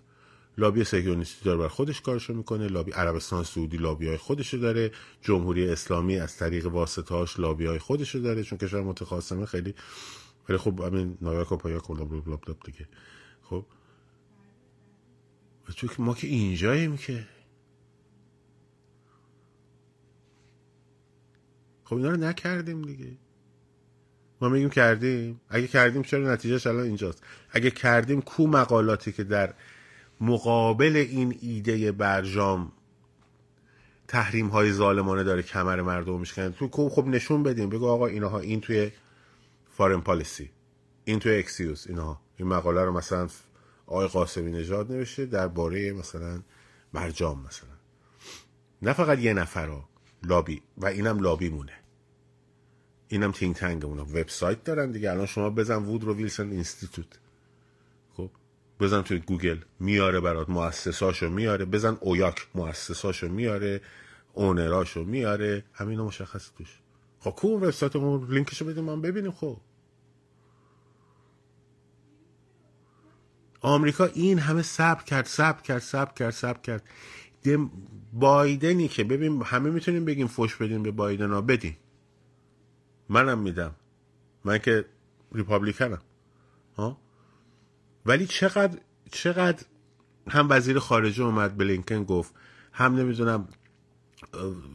لابی 0.57 0.83
سهیونیستی 0.83 1.45
داره 1.45 1.57
بر 1.57 1.67
خودش 1.67 2.01
کارشو 2.01 2.33
می‌کنه 2.33 2.67
لابی 2.67 2.91
عربستان 2.91 3.43
سعودی 3.43 3.77
لابی 3.77 4.07
های 4.07 4.17
خودشو 4.17 4.57
داره 4.57 4.91
جمهوری 5.21 5.69
اسلامی 5.69 6.19
از 6.19 6.37
طریق 6.37 6.65
واسطهاش 6.65 7.39
لابی 7.39 7.65
های 7.65 7.79
خودشو 7.79 8.19
داره 8.19 8.43
چون 8.43 8.57
کشور 8.57 8.81
متخاصمه 8.81 9.45
خیلی 9.45 9.75
خیلی 10.47 10.57
خوب 10.57 10.81
همین 10.81 11.17
نایاک 11.21 11.51
و 11.51 11.57
پایاک 11.57 11.89
و 11.89 11.93
لاب 11.95 12.57
دیگه. 12.65 12.87
خب؟ 13.43 13.65
چون 15.75 15.89
ما 15.99 16.13
که 16.13 16.27
اینجاییم 16.27 16.97
که. 16.97 17.27
خب 21.83 21.95
اینا 21.95 22.09
رو 22.09 22.17
نکردیم 22.17 22.81
دیگه. 22.81 23.17
ما 24.43 24.49
میگیم 24.49 24.69
کردیم. 24.69 25.41
اگه 25.49 25.67
کردیم 25.67 26.01
چرا 26.01 26.33
نتیجهش 26.33 26.67
الان 26.67 26.83
اینجاست؟ 26.83 27.23
اگه 27.51 27.71
کردیم 27.71 28.21
کو 28.21 28.47
مقالاتی 28.47 29.11
که 29.11 29.23
در 29.23 29.53
مقابل 30.21 30.95
این 30.95 31.37
ایده 31.41 31.91
برجام 31.91 32.71
تحریم 34.07 34.47
های 34.47 34.71
ظالمانه 34.71 35.23
داره 35.23 35.41
کمر 35.41 35.81
مردم 35.81 36.19
میشکنه 36.19 36.49
تو 36.49 36.89
خب 36.89 37.07
نشون 37.07 37.43
بدیم. 37.43 37.69
بگو 37.69 37.87
آقا 37.87 38.07
اینها 38.07 38.39
این 38.39 38.61
توی 38.61 38.91
فارن 39.69 40.01
پالیسی 40.01 40.49
این 41.05 41.19
توی 41.19 41.39
اکسیوس 41.39 41.87
اینها. 41.87 42.21
این 42.37 42.47
مقاله 42.47 42.81
رو 42.81 42.91
مثلا 42.91 43.27
آقای 43.85 44.07
قاسمی 44.07 44.51
نژاد 44.51 44.91
نوشته 44.91 45.25
درباره 45.25 45.93
مثلا 45.93 46.41
برجام 46.93 47.45
مثلا. 47.47 47.69
نه 48.81 48.93
فقط 48.93 49.19
یه 49.19 49.33
نفر 49.33 49.67
ها 49.67 49.89
لابی 50.23 50.61
و 50.77 50.85
اینم 50.85 51.19
لابی 51.19 51.49
مونه 51.49 51.82
اینم 53.13 53.31
think 53.31 53.55
tank 53.55 53.85
مونه 53.85 54.01
وبسایت 54.01 54.63
دارن 54.63 54.91
دیگه. 54.91 55.11
الان 55.11 55.25
شما 55.25 55.49
بزن 55.49 55.75
Woodrow 55.75 56.15
Wilson 56.15 56.51
Institute 56.51 57.19
بزن 58.79 59.01
توی 59.01 59.19
گوگل. 59.19 59.57
میاره 59.79 60.19
برات 60.19 60.49
مؤسساشو 60.49 61.29
میاره. 61.29 61.65
بزن 61.65 61.97
نایاک 62.01 62.47
مؤسساشو 62.55 63.27
میاره. 63.27 63.81
اونراشو 64.33 65.03
میاره. 65.03 65.63
همین 65.73 65.99
مشخص 65.99 66.51
توش. 66.57 66.79
خب 67.19 67.31
کو 67.31 67.47
وبسایتمون 67.47 68.27
لینکشو 68.31 68.65
بدیم 68.65 68.83
من 68.83 69.01
ببینیم. 69.01 69.31
خب. 69.31 69.57
آمریکا 73.61 74.05
این 74.05 74.39
همه 74.39 74.61
صبر 74.61 75.03
کرد 75.03 75.25
صبر 75.25 75.61
کرد 75.61 75.81
صبر 75.81 76.13
کرد 76.13 76.31
صبر 76.31 76.61
کرد. 76.61 76.83
بایدنی 78.13 78.87
که 78.87 79.03
ببین 79.03 79.41
همه 79.41 79.69
می‌تونیم 79.69 80.05
بگیم 80.05 80.27
فوش 80.27 80.55
بدیم 80.55 80.83
به 80.83 80.91
بایدن 80.91 81.31
ها. 81.31 81.41
بدیم. 81.41 81.77
منم 83.09 83.39
میدم. 83.39 83.75
من 84.45 84.57
که 84.57 84.85
ریپابلیکنم. 85.35 86.01
ها؟ 86.77 86.97
ولی 88.05 88.27
چقدر 88.27 88.79
چقدر 89.11 89.65
هم 90.29 90.47
وزیر 90.49 90.79
خارجه 90.79 91.23
اومد 91.23 91.57
بلینکن 91.57 92.03
گفت 92.03 92.33
هم 92.71 92.95
نمی‌دونم 92.95 93.47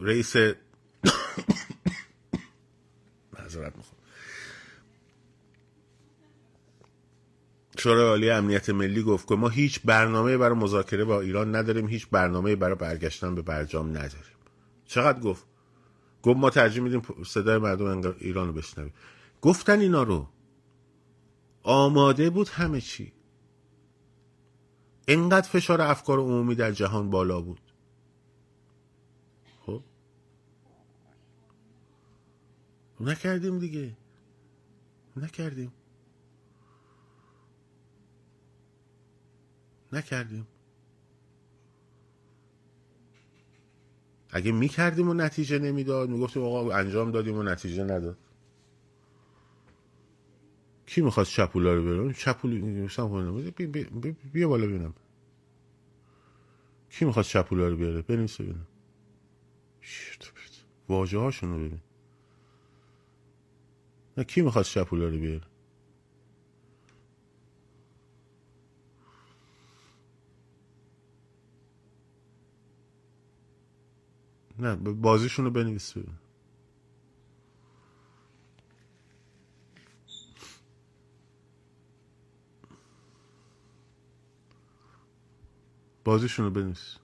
رئیس 0.01 0.37
معذرت 3.33 3.77
می‌خوام. 3.77 3.99
شورای 7.79 8.09
عالی 8.09 8.31
امنیت 8.31 8.71
ملی 8.71 9.03
گفت 9.03 9.29
که 9.29 9.35
ما 9.35 9.49
هیچ 9.49 9.81
برنامه 9.85 10.37
برای 10.37 10.59
مذاکره 10.59 11.05
با 11.05 11.21
ایران 11.21 11.57
نداریم 11.57 11.89
هیچ 11.89 12.09
برنامه 12.11 12.57
برای 12.57 12.75
برگشتن 12.75 13.35
به 13.35 13.43
برجام 13.43 13.91
نداریم. 13.91 14.39
چقدر 14.87 15.21
گفت؟ 15.21 15.48
گفت 16.23 16.37
ما 16.37 16.51
ترجیح 16.51 16.83
میدیم 16.83 17.03
صدای 17.27 17.59
مردم 17.59 18.15
ایران 18.19 18.47
رو 18.47 18.53
بشنویم. 18.53 18.93
گفتن 19.43 19.81
اینا 19.81 20.03
رو. 20.03 20.29
آماده 21.63 22.31
بود 22.31 22.49
همه 22.49 22.81
چی. 22.81 23.13
اینقدر 25.09 25.49
فشار 25.49 25.81
افکار 25.81 26.19
عمومی 26.19 26.55
در 26.55 26.73
جهان 26.73 27.11
بالا 27.11 27.41
بود. 27.41 27.61
خب؟ 29.67 29.83
نکردیم 33.01 33.59
دیگه. 33.59 33.97
نکردیم. 35.17 35.73
نکردیم. 39.93 40.47
اگه 44.31 44.53
می‌کردیم 44.53 45.09
و 45.09 45.15
نتیجه 45.15 45.59
نمی‌داد 45.59 46.09
می‌گفتیم 46.09 46.43
آقا 46.43 46.73
انجام 46.73 47.11
دادیم 47.11 47.37
و 47.37 47.43
نتیجه 47.43 47.85
نداد. 47.85 48.19
کی 50.87 51.01
می‌خواست 51.01 51.31
چپولا 51.31 51.75
رو 51.75 51.83
بیارم 51.83 52.13
چپول 52.13 52.61
بیا 54.33 54.49
بالا 54.49 54.67
ببینم. 54.67 54.95
کی 56.91 57.05
می‌خواست 57.05 57.29
چپولا 57.29 57.69
رو 57.69 57.77
بیاره 57.77 58.03
بنویس 58.03 58.41
ببینم. 58.41 58.67
واجه 60.89 61.19
هاشون 61.19 61.51
رو 61.51 61.59
ببین. 61.59 61.81
نه 64.17 64.25
کی 64.25 64.43
می‌خواست 64.43 64.71
چپولا 64.71 65.09
رو 65.09 65.19
بیاره؟ 65.19 65.47
نه 74.59 74.77
بازیشون 74.77 75.45
رو 75.45 75.51
بنویس 75.51 75.93
ببین. 75.93 76.15
بازیشون 86.05 86.45
رو 86.45 86.51
بنویس. 86.51 86.97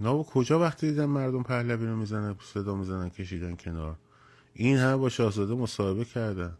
نه 0.00 0.24
کجا 0.24 0.58
وقتی 0.60 0.90
دیدن 0.90 1.04
مردم 1.04 1.42
پهلوی 1.42 1.86
رو 1.86 1.96
می‌زنن 1.96 2.36
صدا 2.42 2.74
می‌زنن 2.74 3.08
کشیدن 3.10 3.56
کنار؟ 3.56 3.96
این 4.54 4.76
همه 4.76 4.96
با 4.96 5.08
شاهزاده 5.08 5.54
مصاحبه 5.54 6.04
کردن. 6.04 6.56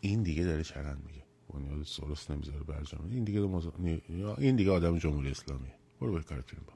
این 0.00 0.22
دیگه 0.22 0.44
داره 0.44 0.64
چرند 0.64 1.02
میگه. 1.06 1.24
بنیاد 1.54 1.82
سورس 1.82 2.30
نمی‌ذاره 2.30 2.62
برجام. 2.62 3.08
این 3.10 3.24
دیگه 3.24 3.40
مز... 3.40 3.68
این 4.38 4.56
دیگه 4.56 4.70
آدم 4.70 4.98
جمهوری 4.98 5.30
اسلامی 5.30 5.72
برو 6.00 6.12
به 6.12 6.22
کارتون 6.22 6.60
با 6.66 6.72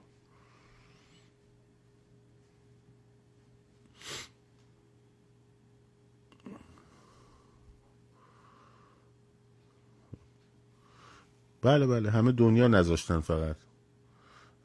بله 11.63 11.87
بله. 11.87 12.11
همه 12.11 12.33
دنیا 12.33 12.69
نذاشتن 12.69 13.21
فقط. 13.21 13.57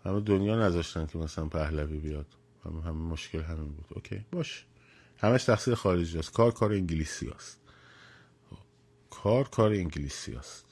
همه 0.06 0.20
دنیا 0.20 0.56
نذاشتن 0.56 1.06
که 1.06 1.18
مثلا 1.18 1.46
پهلوی 1.46 2.00
بیاد. 2.00 2.26
همه, 2.66 2.82
همه 2.82 2.92
مشکل 2.92 3.42
همین 3.42 3.68
بود. 3.68 3.86
اوکی 3.90 4.26
باش. 4.32 4.66
همش 5.18 5.44
تقصیر 5.44 5.76
خارجی 5.76 6.20
است. 6.20 6.32
کار 6.32 6.52
کار 6.52 6.72
انگلیسی 6.72 7.30
است. 7.30 7.62
کار 9.24 9.48
کار 9.48 9.72
انگلیسی 9.72 10.36
است 10.36 10.66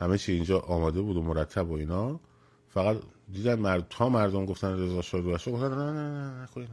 همه 0.00 0.18
چی 0.18 0.32
اینجا 0.32 0.58
آماده 0.58 1.00
بود 1.00 1.16
و 1.16 1.22
مرتب 1.22 1.70
و 1.70 1.72
اینا. 1.72 2.20
فقط 2.68 2.96
دیدن 3.32 3.54
مرد 3.54 3.86
تا 3.90 4.08
مردم 4.08 4.46
گفتن 4.46 4.78
رضا 4.78 5.02
شاه 5.02 5.20
باشه 5.20 5.52
گفتن 5.52 5.68
نه 5.68 5.92
نه 5.92 6.46
نه 6.56 6.62
نه 6.62 6.68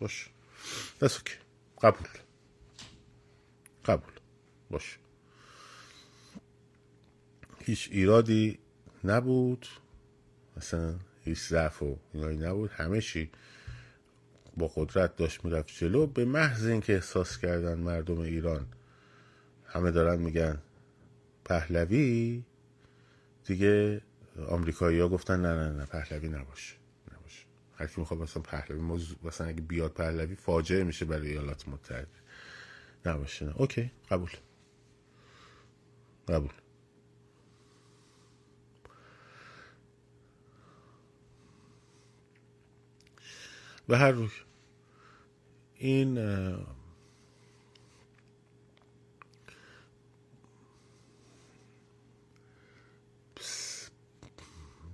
باش. 0.00 0.30
دست 1.00 1.16
اوکی 1.18 1.34
قبول. 1.82 2.08
قبول. 3.84 4.12
باش. 4.70 4.98
هیچ 7.58 7.88
ایرادی 7.92 8.58
نبود. 9.04 9.66
مثلا 10.56 10.94
هیچ 11.24 11.38
ضعف 11.38 11.82
و 11.82 11.96
اینایی 12.12 12.38
نبود. 12.38 12.70
همه 12.70 13.00
چی. 13.00 13.30
با 14.56 14.68
قدرت 14.74 15.16
داشت 15.16 15.44
می‌رفت 15.44 15.68
جلو 15.68 16.06
به 16.06 16.24
محض 16.24 16.66
اینکه 16.66 16.94
احساس 16.94 17.38
کردن 17.38 17.78
مردم 17.78 18.18
ایران 18.18 18.66
همه 19.66 19.90
دارن 19.90 20.18
میگن 20.18 20.58
پهلوی 21.44 22.42
دیگه 23.44 24.00
آمریکایی 24.48 25.00
ها 25.00 25.08
گفتن 25.08 25.40
نه 25.40 25.54
نه 25.54 25.76
نه 25.76 25.84
پهلوی 25.86 26.28
نباشه 26.28 26.74
نباشه. 27.12 27.46
هر 27.76 27.86
کی 27.86 27.94
می‌خواد 28.00 28.20
مثلا 28.20 28.42
پهلوی 28.42 29.00
مثلا 29.22 29.46
اگه 29.46 29.60
بیاد 29.60 29.92
پهلوی 29.92 30.34
فاجعه 30.34 30.84
میشه 30.84 31.04
برای 31.04 31.28
ایالات 31.28 31.68
متحده. 31.68 32.06
نباشه 33.06 33.46
نه. 33.46 33.54
اوکی 33.56 33.90
قبول. 34.10 34.30
قبول. 36.28 36.50
به 43.88 43.98
هر 43.98 44.10
روی. 44.10 44.30
این 45.76 46.14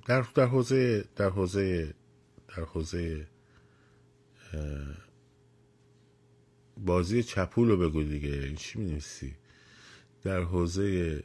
در 0.06 0.26
در 0.34 0.44
حوزه 0.46 1.04
در 1.16 1.30
حوزه 1.30 1.94
در 2.48 2.64
حوزه 2.64 3.26
بازی 6.76 7.22
چپول 7.22 7.68
رو 7.68 7.76
بگو 7.76 8.02
دیگه. 8.02 8.28
این 8.28 8.56
چی 8.56 8.78
می 8.78 9.02
در 10.22 10.40
حوزه 10.40 11.24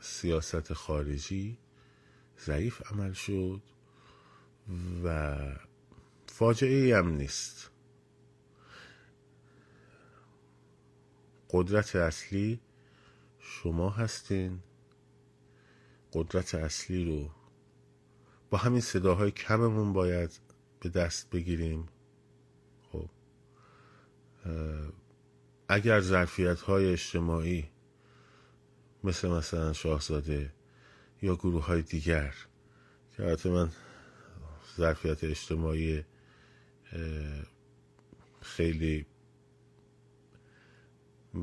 سیاست 0.00 0.72
خارجی 0.72 1.58
ضعیف 2.40 2.92
عمل 2.92 3.12
شد 3.12 3.62
و 5.04 5.36
فاجعه 6.34 6.84
ای 6.84 6.92
هم 6.92 7.08
نیست. 7.08 7.70
قدرت 11.50 11.96
اصلی 11.96 12.60
شما 13.38 13.90
هستین. 13.90 14.60
قدرت 16.12 16.54
اصلی 16.54 17.04
رو 17.04 17.30
با 18.50 18.58
همین 18.58 18.80
صداهای 18.80 19.30
کممون 19.30 19.92
باید 19.92 20.40
به 20.80 20.88
دست 20.88 21.30
بگیریم. 21.30 21.88
خب. 22.92 23.08
اگر 25.68 26.00
ظرفیت 26.00 26.60
های 26.60 26.92
اجتماعی 26.92 27.70
مثل 29.04 29.28
مثلا 29.28 29.72
شاهزاده 29.72 30.52
یا 31.22 31.36
گروه 31.36 31.64
های 31.64 31.82
دیگر 31.82 32.34
که 33.16 33.48
من 33.48 33.70
ظرفیت 34.76 35.24
اجتماعی 35.24 36.04
خیلی 38.40 39.06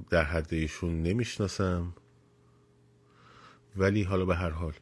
در 0.10 0.24
حد 0.24 0.54
ایشون 0.54 1.04
نمی‌شناسم. 1.04 1.94
ولی 3.76 4.04
حالا 4.04 4.26
به 4.26 4.36
هر 4.36 4.50
حال 4.50 4.74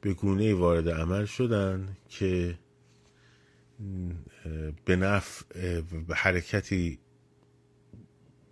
به 0.00 0.14
گونه 0.14 0.54
وارد 0.54 0.88
عمل 0.88 1.24
شدن 1.24 1.96
که 2.08 2.58
به 4.84 4.96
نفع 4.96 5.82
حرکتی 6.14 6.98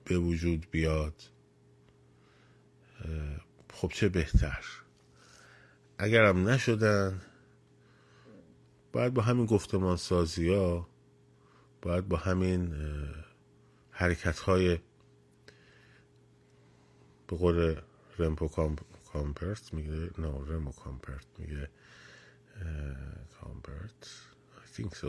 به 0.04 0.18
وجود 0.18 0.66
بیاد. 0.70 1.22
خب 3.72 3.88
چه 3.94 4.08
بهتر؟ 4.08 4.64
اگرم 5.98 6.48
نشدن 6.48 7.20
باید 8.92 9.14
با 9.14 9.22
همین 9.22 9.46
گفتمان 9.46 9.96
سازی 9.96 10.48
ها 10.54 10.88
باید 11.82 12.08
با 12.08 12.16
همین 12.16 12.74
حرکت 13.90 14.38
های 14.38 14.78
به 17.26 17.36
قول 17.36 17.76
رمپو 18.18 18.48
کامپرت 19.12 19.74
میگه 19.74 20.10
نه 20.18 20.28
رمو 20.46 20.72
کامپرت 20.72 21.26
میگه 21.38 21.70
کامپرت 23.40 24.22
I 24.64 24.80
think 24.80 24.94
so. 24.94 25.06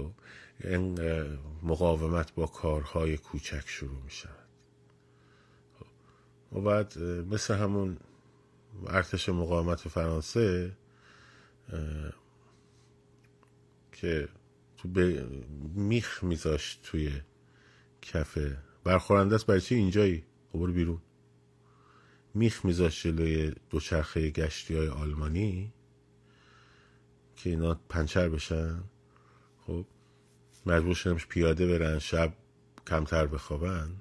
این 0.64 1.00
مقاومت 1.64 2.34
با 2.34 2.48
کارهای 2.48 3.18
کوچک 3.18 3.64
شروع 3.66 4.02
می‌شود. 4.04 4.48
و 6.52 6.62
بعد 6.62 7.00
مثل 7.04 7.54
همون 7.54 7.98
ارتش 8.88 9.30
مقاومت 9.30 9.80
فرانسه 9.80 10.78
که 13.92 14.30
تو 14.84 14.90
میخ 15.76 16.24
میذاشت 16.24 16.82
توی 16.84 17.22
کفه. 18.02 18.58
برخورنده 18.84 19.36
است 19.36 19.46
برای 19.46 19.62
چی 19.62 19.76
اینجایی؟ 19.76 20.24
خب 20.52 20.60
برو 20.60 20.74
بیرون. 20.74 21.02
میخ 22.34 22.66
میذاشت 22.66 23.08
جلوی 23.08 23.54
دوچرخه 23.70 24.30
گشتی 24.30 24.76
های 24.76 24.88
آلمانی 24.88 25.74
که 27.36 27.50
اینا 27.50 27.80
پنچر 27.90 28.30
بشن. 28.30 28.84
خب 29.68 29.86
مجبور 30.66 30.96
شدمش 30.96 31.28
پیاده 31.28 31.68
برن 31.68 32.00
شب 32.00 32.34
کمتر 32.88 33.28
بخوابن. 33.28 33.96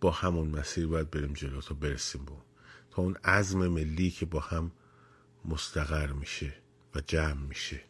با 0.00 0.10
همون 0.10 0.48
مسیر 0.48 0.86
باید 0.86 1.10
بریم 1.10 1.32
جلو 1.32 1.60
تا 1.60 1.74
برسیم 1.74 2.24
با 2.24 2.44
تا 2.90 3.02
اون 3.02 3.16
عزم 3.24 3.68
ملی 3.68 4.10
که 4.10 4.26
با 4.26 4.40
هم 4.40 4.72
مستقر 5.44 6.12
میشه. 6.12 6.59
و 6.94 7.00
جمع 7.00 7.46
میشه. 7.46 7.80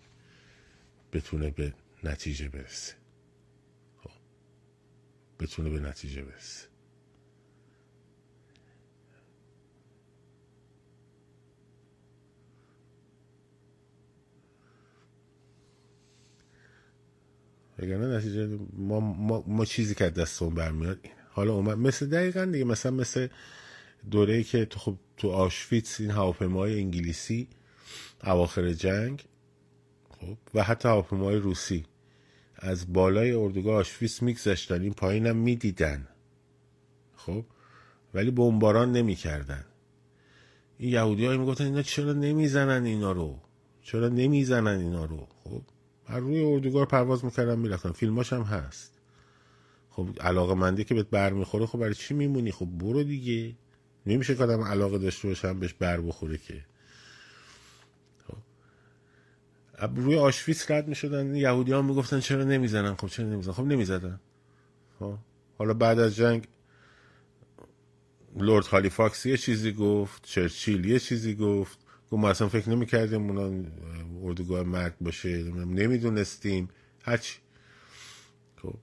بتونه 1.12 1.50
به 1.50 1.74
نتیجه 2.04 2.48
برسه. 2.48 2.94
خب. 4.02 4.10
بتونه 5.38 5.70
به 5.70 5.80
نتیجه 5.80 6.22
برسه. 6.22 6.70
وگرنه 17.82 18.16
نتیجه 18.16 18.58
ما, 18.72 19.00
ما, 19.00 19.44
ما 19.46 19.64
چیزی 19.64 19.94
که 19.94 20.10
دستمون 20.10 20.54
برمیاد 20.54 20.98
حالا 21.30 21.52
اومد 21.52 21.78
مثل 21.78 22.06
دقیقا 22.06 22.44
دیگه 22.44 22.64
مثلا 22.64 22.92
مثل 22.92 23.28
دوره 24.10 24.42
که 24.42 24.64
تو 24.64 24.78
خب 24.78 24.96
تو 25.16 25.30
آشویتس 25.30 26.00
این 26.00 26.10
هواپیماهای 26.10 26.80
انگلیسی 26.80 27.48
اواخر 28.24 28.72
جنگ 28.72 29.24
خب 30.20 30.36
و 30.54 30.62
حتی 30.62 30.88
هواپیماهای 30.88 31.36
روسی. 31.36 31.86
از 32.56 32.92
بالای 32.92 33.32
اردوگاه 33.32 33.76
آشویتس 33.76 34.22
میگذشتن 34.22 34.82
این 34.82 34.92
پایینم 34.92 35.36
می‌دیدن. 35.36 36.08
خب 37.16 37.44
ولی 38.14 38.30
بمباران 38.30 38.92
نمی‌کردن. 38.92 39.64
این 40.78 40.90
یهودی 40.92 41.26
هایی 41.26 41.38
می‌گفتن 41.38 41.64
اینا 41.64 41.82
چرا 41.82 42.12
نمی‌زنن 42.12 42.84
اینا 42.84 43.12
رو؟ 43.12 43.40
چرا 43.82 44.08
نمی‌زنن 44.08 44.80
اینا 44.80 45.04
رو؟ 45.04 45.28
خب 45.44 45.62
هر 46.06 46.18
روی 46.18 46.44
اردوگاه 46.44 46.86
پرواز 46.86 47.24
می‌کردن 47.24 47.58
می‌رفتن. 47.58 47.92
فیلماش 47.92 48.32
هم 48.32 48.42
هست. 48.42 49.00
خب 49.90 50.08
علاقه 50.20 50.54
مندی 50.54 50.84
که 50.84 50.94
بهت 50.94 51.10
بر 51.10 51.32
می‌خوره 51.32 51.66
خب 51.66 51.78
برای 51.78 51.94
چی 51.94 52.14
میمونی؟ 52.14 52.52
خب 52.52 52.66
برو 52.66 53.02
دیگه. 53.02 53.56
نمیشه 54.06 54.34
که 54.34 54.42
آدم 54.42 54.62
علاقه 54.62 54.98
داشته 54.98 55.28
باشم 55.28 55.60
بهش 55.60 55.74
بر 55.74 56.00
بخوره 56.00 56.38
که 56.38 56.64
خب 58.26 58.36
روی 59.80 60.16
آشویتس 60.18 60.70
رد 60.70 60.88
می‌شدن. 60.88 61.34
یهودی 61.34 61.72
ها 61.72 61.82
می‌گفتن 61.82 62.20
چرا 62.20 62.44
نمی‌زنن؟ 62.44 62.94
خب 62.94 63.06
چرا 63.06 63.26
نمی‌زنن؟ 63.26 63.54
خب 63.54 63.64
نمی‌زدن. 63.64 64.20
خب 64.98 65.14
حالا 65.58 65.74
بعد 65.74 65.98
از 65.98 66.16
جنگ 66.16 66.48
لورد 68.36 68.66
هالیفاکس 68.66 69.26
یه 69.26 69.36
چیزی 69.36 69.72
گفت 69.72 70.24
چرچیل 70.26 70.84
یه 70.84 70.98
چیزی 70.98 71.34
گفت. 71.34 71.78
گفت 72.10 72.20
ما 72.20 72.30
اصلا 72.30 72.48
فکر 72.48 72.70
نمی‌کردیم 72.70 73.30
اونا 73.30 73.68
اردوگاه 74.22 74.62
مرگ 74.62 74.92
باشه. 75.00 75.42
نمی‌دونستیم. 75.52 76.68
هرچی. 77.02 77.38
خب. 78.62 78.74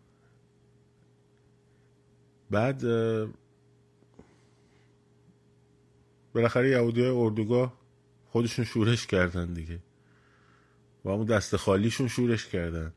بعد 2.52 2.82
بالاخره 6.34 6.70
یهودی 6.70 7.02
های 7.02 7.10
اردوگاه 7.10 7.74
خودشون 8.30 8.66
شورش 8.66 9.08
کردن 9.08 9.54
دیگه. 9.54 9.80
و 11.06 11.10
همون 11.12 11.26
دست 11.26 11.56
خالیشون 11.56 12.08
شورش 12.08 12.48
کردن. 12.48 12.94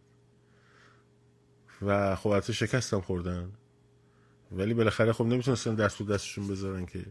و 1.83 2.17
خب 2.17 2.35
حتی 2.35 2.53
شکستم 2.53 3.01
خوردن. 3.01 3.53
ولی 4.53 4.75
بالاخره 4.75 5.13
خب 5.13 5.25
نمی‌تونستن 5.25 5.75
دست 5.75 5.99
تو 5.99 6.05
دستشون 6.05 6.49
بذارن 6.49 6.87
که 6.87 7.07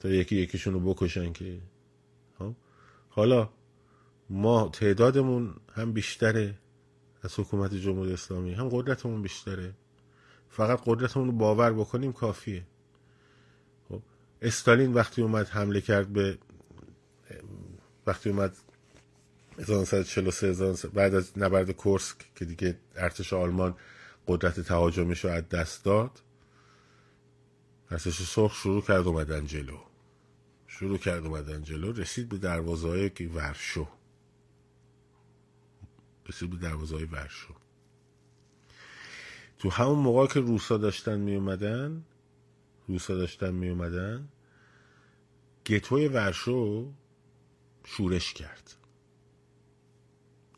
تا 0.00 0.08
یکی 0.08 0.36
یکیشون 0.36 0.74
رو 0.74 0.80
بکشن 0.80 1.32
که. 1.32 1.60
خب؟ 2.38 2.54
حالا 3.08 3.50
ما 4.30 4.68
تعدادمون 4.68 5.54
هم 5.74 5.92
بیشتره 5.92 6.58
از 7.22 7.40
حکومت 7.40 7.74
جمهوری 7.74 8.12
اسلامی 8.12 8.54
هم 8.54 8.68
قدرتمون 8.68 9.22
بیشتره. 9.22 9.74
فقط 10.48 10.82
قدرتمون 10.86 11.26
رو 11.26 11.32
باور 11.32 11.72
بکنیم 11.72 12.12
کافیه. 12.12 12.66
خب؟ 13.88 14.02
استالین 14.42 14.94
وقتی 14.94 15.22
اومد 15.22 15.48
حمله 15.48 15.80
کرد 15.80 16.12
به 16.12 16.38
وقتی 18.06 18.30
اومد 18.30 18.56
1943 19.58 20.88
بعد 20.88 21.14
از 21.14 21.38
نبرد 21.38 21.70
کورسک 21.70 22.16
که 22.34 22.44
دیگه 22.44 22.78
ارتش 22.96 23.32
آلمان 23.32 23.76
قدرت 24.26 24.60
تهاجمیش 24.60 25.24
رو 25.24 25.30
از 25.30 25.48
دست 25.48 25.84
داد. 25.84 26.22
ارتش 27.90 28.22
سرخ 28.22 28.54
شروع 28.54 28.82
کرد 28.82 29.06
اومدن 29.06 29.46
جلو. 29.46 29.78
شروع 30.66 30.98
کرد 30.98 31.26
اومدن 31.26 31.62
جلو 31.62 31.92
رسید 31.92 32.28
به 32.28 32.38
دروازه 32.38 32.88
های 32.88 33.08
ورشو. 33.08 33.88
رسید 36.28 36.50
به 36.50 36.56
دروازه 36.56 36.96
های 36.96 37.04
ورشو. 37.04 37.54
تو 39.58 39.70
همون 39.70 39.98
موقع 39.98 40.26
که 40.26 40.40
روسا 40.40 40.76
داشتن 40.76 41.20
می 41.20 41.34
اومدن 41.34 42.04
روسا 42.88 43.14
داشتن 43.14 43.54
می 43.54 43.68
اومدن 43.68 44.28
گتوی 45.64 46.08
ورشو 46.08 46.92
شورش 47.84 48.32
کرد. 48.32 48.77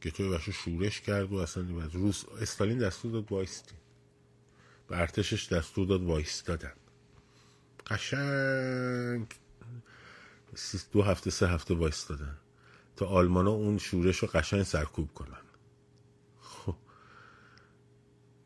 گتوی 0.02 0.28
ورشو 0.28 0.52
شورش 0.52 1.00
کرد 1.00 1.32
و 1.32 1.36
اصلا 1.36 1.64
روس 1.92 2.24
استالین 2.40 2.78
دستور 2.78 3.12
داد 3.12 3.32
وایستی. 3.32 3.74
به 4.88 5.00
ارتشش 5.00 5.52
دستور 5.52 5.86
داد 5.86 6.02
وایستادن. 6.02 6.72
قشنگ 7.86 9.26
دو 10.92 11.02
هفته 11.02 11.30
سه 11.30 11.48
هفته 11.48 11.74
وایستادن. 11.74 12.36
تا 12.96 13.06
آلمانا 13.06 13.50
اون 13.50 13.78
شورش 13.78 14.18
رو 14.18 14.28
قشنگ 14.28 14.62
سرکوب 14.62 15.14
کنن. 15.14 15.40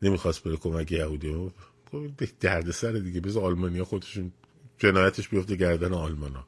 نمی‌خواست 0.01 0.43
بره 0.43 0.57
کمک 0.57 0.91
یهودی. 0.91 1.51
خب 1.91 2.11
درد 2.39 2.71
سر 2.71 2.91
دیگه. 2.91 3.21
بذار 3.21 3.43
آلمانیا 3.43 3.85
خودشون 3.85 4.31
جنایتش 4.77 5.29
بیفته 5.29 5.55
گردن 5.55 5.93
آلمانا. 5.93 6.47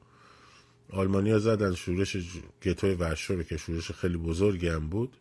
آلمانیا 0.89 1.39
زدن 1.39 1.73
شورش 1.75 2.17
گتوی 2.61 2.93
ورشو 2.93 3.35
رو 3.35 3.43
که 3.43 3.57
شورش 3.57 3.91
خیلی 3.91 4.17
بزرگی 4.17 4.67
هم 4.67 4.89
بود. 4.89 5.17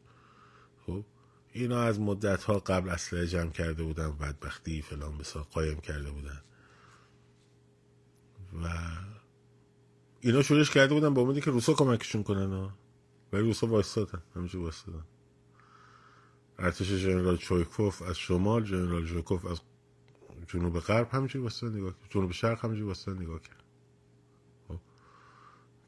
خب 0.87 1.05
اینا 1.53 1.83
از 1.83 2.01
مدت 2.01 2.45
ها 2.45 2.59
قبل 2.59 2.91
اسلحه 2.91 3.27
جمع 3.27 3.51
کرده 3.51 3.83
بودن 3.83 4.13
بدبختی 4.13 4.83
فلان 4.83 5.19
بسا 5.19 5.43
قایم 5.43 5.81
کرده 5.81 6.11
بودن. 6.11 6.43
و 8.63 8.69
اینا 10.21 10.43
شورش 10.43 10.71
کرده 10.71 10.95
بودن 10.95 11.15
با 11.15 11.23
امیدی 11.23 11.41
که 11.41 11.51
روسا 11.51 11.73
کمکشون 11.73 12.23
کنن 12.23 12.51
ها. 12.51 12.73
ولی 13.33 13.43
روسا 13.43 13.67
وایستادن 13.67 14.23
همیشه 14.37 14.59
وایستادن. 14.59 15.05
ارتش 16.59 16.91
جنرال 16.93 17.37
چویکوف 17.37 18.03
از 18.03 18.19
شمال 18.19 18.65
جنرال 18.65 19.07
چویکوف 19.07 19.45
از 19.45 19.61
جنوب 20.49 20.79
غرب 20.81 21.09
همینجوری 21.15 21.43
واسه 21.43 21.69
نگاه 21.69 21.93
کرد 21.93 22.11
جنوب 22.11 22.33
شرق 22.33 22.65
همینجوری 22.65 22.89
واسه 22.89 23.11
نگاه 23.13 23.41
کرد. 23.41 23.66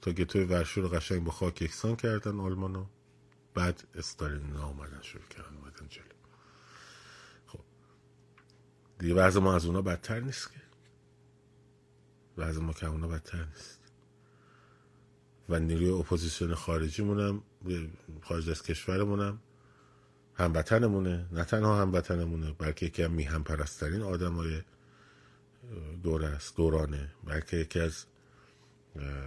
تا 0.00 0.12
گتوی 0.12 0.44
ورشو 0.44 0.80
رو 0.80 0.88
قشنگ 0.88 1.24
با 1.24 1.32
خاک 1.32 1.62
یکسان 1.62 1.96
کردن 1.96 2.40
آلمانا. 2.40 2.86
بعد 3.54 3.84
استالین 3.94 4.56
اومدن 4.56 5.02
شروع 5.02 5.24
کردن 5.24 5.56
اومدن 5.56 5.88
جلو. 5.88 6.04
خب. 7.46 7.60
دیگه 8.98 9.14
وضع 9.14 9.40
ما 9.40 9.54
از 9.54 9.66
اونا 9.66 9.82
بدتر 9.82 10.20
نیست 10.20 10.52
که. 10.52 10.60
وضع 12.36 12.60
ما 12.60 12.72
که 12.72 12.86
اونا 12.86 13.08
بدتر 13.08 13.44
نیست. 13.44 13.78
و 15.48 15.58
نیروی 15.58 15.90
اپوزیسیون 15.90 16.54
خارجی 16.54 17.02
مونم 17.02 17.42
خارج 18.22 18.50
از 18.50 18.62
کشورمونم 18.62 19.38
هموطنمونه 20.34 21.26
نه 21.32 21.44
تنها 21.44 21.82
هموطنمونه 21.82 22.52
بلکه 22.52 22.86
یکی 22.86 23.02
از 23.02 23.10
میهم 23.10 23.44
پرسترین 23.44 24.02
آدم 24.02 24.34
های 24.34 24.62
دور 26.02 26.24
است 26.24 26.56
دورانه. 26.56 27.10
بلکه 27.24 27.56
یکی 27.56 27.80
از 27.80 28.04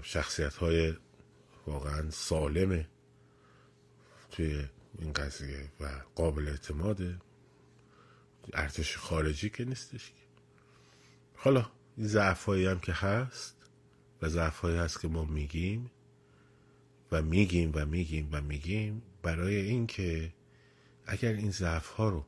شخصیت 0.01 0.55
های 0.55 0.93
واقعا 1.67 2.09
سالمه 2.09 2.87
توی 4.31 4.65
این 4.99 5.13
قضیه 5.13 5.71
و 5.79 5.89
قابل 6.15 6.47
اعتماده. 6.47 7.17
ارتش 8.53 8.97
خارجی 8.97 9.49
که 9.49 9.65
نیستش 9.65 10.11
حالا 11.35 11.71
این 11.97 12.07
ضعف 12.07 12.49
هم 12.49 12.79
که 12.79 12.93
هست 12.93 13.55
و 14.21 14.29
ضعف 14.29 14.65
هست 14.65 15.01
که 15.01 15.07
ما 15.07 15.25
میگیم 15.25 15.91
و 17.11 17.21
میگیم 17.21 17.71
و 17.75 17.85
میگیم 17.85 18.29
و 18.31 18.41
میگیم 18.41 19.01
برای 19.23 19.55
اینکه 19.55 20.33
اگر 21.05 21.33
این 21.33 21.51
ضعف 21.51 21.87
ها 21.87 22.09
رو 22.09 22.25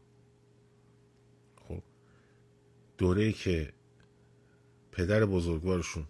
خب 1.68 1.84
دوره 2.98 3.32
که 3.32 3.74
پدر 4.92 5.26
بزرگوارشون 5.26 6.08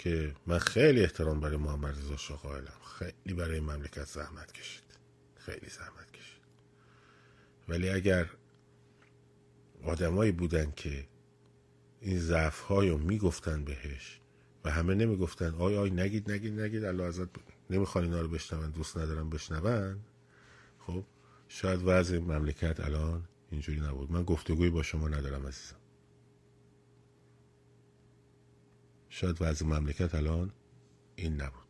که 0.00 0.34
من 0.46 0.58
خیلی 0.58 1.02
احترام 1.02 1.40
برای 1.40 1.56
محمد 1.56 1.98
رضا 1.98 2.16
شاه 2.16 2.38
قائلم. 2.38 2.72
خیلی 2.98 3.34
برای 3.34 3.60
مملکت 3.60 4.04
زحمت 4.04 4.52
کشید. 4.52 4.84
خیلی 5.36 5.68
زحمت 5.68 6.12
کشید. 6.12 6.40
ولی 7.68 7.88
اگر 7.88 8.30
آدمایی 9.84 10.32
بودن 10.32 10.72
که 10.76 11.06
این 12.00 12.18
ضعف 12.18 12.66
رو 12.68 12.98
می‌گفتن 12.98 13.64
بهش 13.64 14.20
و 14.64 14.70
همه 14.70 14.94
نمی‌گفتن 14.94 15.54
آی 15.54 15.76
آی 15.76 15.90
نگید 15.90 16.30
نگید 16.30 16.60
نگید 16.60 16.84
الله 16.84 17.04
ازت 17.04 17.28
نمی‌خوان 17.70 18.04
اینا 18.04 18.20
رو 18.20 18.28
بشنون 18.28 18.70
دوست 18.70 18.98
ندارم 18.98 19.30
بشنون. 19.30 20.00
خب 20.78 21.04
شاید 21.48 21.80
وضع 21.84 22.18
مملکت 22.18 22.80
الان 22.80 23.28
اینجوری 23.50 23.80
نبود. 23.80 24.12
من 24.12 24.22
گفتگوی 24.22 24.70
با 24.70 24.82
شما 24.82 25.08
ندارم 25.08 25.46
عزیزم. 25.46 25.79
شاید 29.10 29.36
وضع 29.42 29.66
مملکت 29.66 30.14
الان 30.14 30.52
این 31.16 31.40
نبود. 31.40 31.60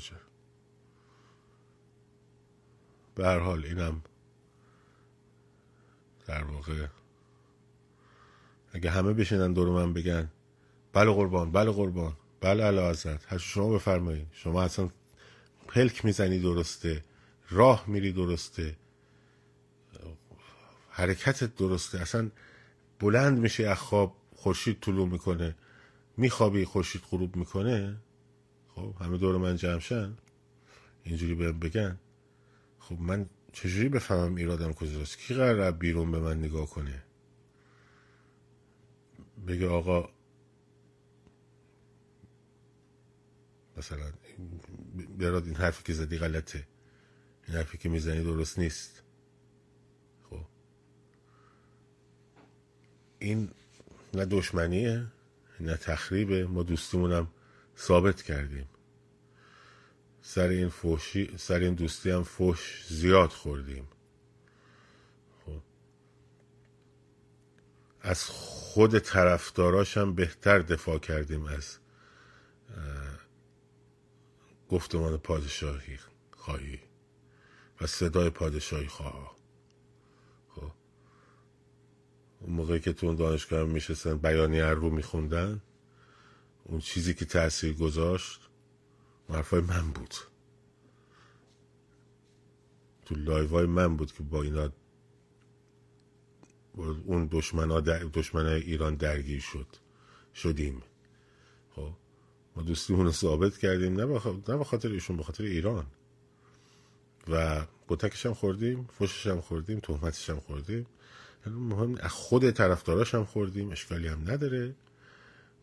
شد؟ 0.00 0.20
به 3.14 3.26
هر 3.26 3.38
حال 3.38 3.64
اینم 3.64 4.02
در 6.26 6.44
واقع 6.44 6.86
اگه 8.72 8.90
همه 8.90 9.12
بشینن 9.12 9.52
دور 9.52 9.68
من 9.68 9.92
بگن 9.92 10.30
بله 10.92 11.12
قربان 11.12 11.52
بله 11.52 11.70
قربان. 11.70 12.16
بله 12.40 12.64
علا 12.64 12.90
حضرت. 12.90 13.36
شما 13.38 13.74
بفرمایید 13.74 14.26
شما 14.32 14.62
اصلا 14.62 14.90
پلک 15.68 16.04
می‌زنی 16.04 16.38
درسته 16.38 17.04
راه 17.50 17.84
میری 17.86 18.12
درسته. 18.12 18.76
حرکتت 20.90 21.56
درسته. 21.56 22.00
اصلا 22.00 22.30
بلند 23.00 23.38
میشه 23.38 23.66
از 23.66 23.78
خواب 23.78 24.16
خورشید 24.36 24.80
طلوع 24.80 25.08
می‌کنه. 25.08 25.56
میخوابی 26.16 26.64
خورشید 26.64 27.02
غروب 27.10 27.36
می‌کنه. 27.36 27.96
خب 28.74 28.94
همه 29.00 29.18
دور 29.18 29.36
من 29.36 29.56
جمع 29.56 30.10
اینجوری 31.02 31.34
بهم 31.34 31.58
بگن. 31.58 31.98
خب 32.78 33.00
من 33.00 33.26
چجوری 33.52 33.88
بفهمم 33.88 34.34
ایرادم 34.34 34.72
کجاست؟ 34.72 35.18
کی 35.18 35.34
قرار 35.34 35.70
بیرون 35.72 36.10
به 36.12 36.18
من 36.18 36.38
نگاه 36.38 36.70
کنه؟ 36.70 37.02
بگه 39.46 39.68
آقا 39.68 40.08
مثلا 43.80 44.12
براد 45.18 45.44
این 45.44 45.56
حرفی 45.56 45.82
که 45.82 45.92
زدی 45.92 46.18
غلطه. 46.18 46.66
این 47.48 47.56
حرفی 47.56 47.78
که 47.78 47.88
می‌زنی 47.88 48.24
درست 48.24 48.58
نیست. 48.58 49.02
خب. 50.30 50.44
این 53.18 53.50
نه 54.14 54.24
دشمنیه 54.24 55.06
نه 55.60 55.76
تخریبه. 55.76 56.46
ما 56.46 56.62
دوستیمونم 56.62 57.28
ثابت 57.78 58.22
کردیم. 58.22 58.68
سر 60.22 60.48
این 60.48 60.68
فوشی 60.68 61.34
سر 61.38 61.58
این 61.58 61.74
دوستی 61.74 62.10
هم 62.10 62.22
فوش 62.22 62.84
زیاد 62.88 63.30
خوردیم. 63.30 63.88
خب. 65.46 65.62
از 68.00 68.24
خود 68.24 68.98
طرفداراش 68.98 69.96
هم 69.98 70.14
بهتر 70.14 70.58
دفاع 70.58 70.98
کردیم 70.98 71.44
از 71.44 71.78
گفتمان 74.70 75.16
پادشاهی 75.16 75.98
خواهی 76.30 76.78
و 77.80 77.86
صدای 77.86 78.30
پادشاهی 78.30 78.86
خواه 78.86 79.36
خب. 80.48 80.72
اون 82.40 82.52
موقعی 82.52 82.80
که 82.80 82.92
تو 82.92 83.06
اون 83.06 83.16
دانشگاه 83.16 83.64
میشستن 83.64 84.18
بیانی 84.18 84.60
رو 84.60 84.90
میخوندن 84.90 85.62
اون 86.64 86.80
چیزی 86.80 87.14
که 87.14 87.24
تاثیر 87.24 87.72
گذاشت 87.72 88.40
حرفای 89.28 89.60
من 89.60 89.90
بود. 89.90 90.14
تو 93.04 93.14
لایوهای 93.14 93.66
من 93.66 93.96
بود 93.96 94.12
که 94.12 94.22
با 94.22 94.42
اینا 94.42 94.72
اون 97.04 97.28
دشمن, 97.32 97.80
در... 97.80 97.98
دشمن 97.98 98.46
ایران 98.46 98.94
درگیر 98.94 99.40
شد 99.40 99.66
شدیم. 100.34 100.82
خب. 101.76 101.92
دوستیمون 102.60 103.06
رو 103.06 103.12
ثابت 103.12 103.58
کردیم 103.58 104.00
نه 104.00 104.06
به 104.56 104.64
خاطر 104.64 104.88
ایشون 104.88 105.16
به 105.16 105.22
خاطر 105.22 105.44
ایران. 105.44 105.86
و 107.28 107.64
بوتکش 107.88 108.26
هم 108.26 108.34
خوردیم 108.34 108.88
فوشش 108.98 109.26
هم 109.26 109.40
خوردیم 109.40 109.80
تهمتش 109.80 110.30
هم 110.30 110.40
خوردیم. 110.40 110.86
یعنی 111.46 111.58
مهم 111.58 111.94
از 111.94 112.10
خود 112.12 112.50
طرفداراش 112.50 113.14
هم 113.14 113.24
خوردیم 113.24 113.70
اشکالی 113.70 114.08
هم 114.08 114.30
نداره. 114.30 114.74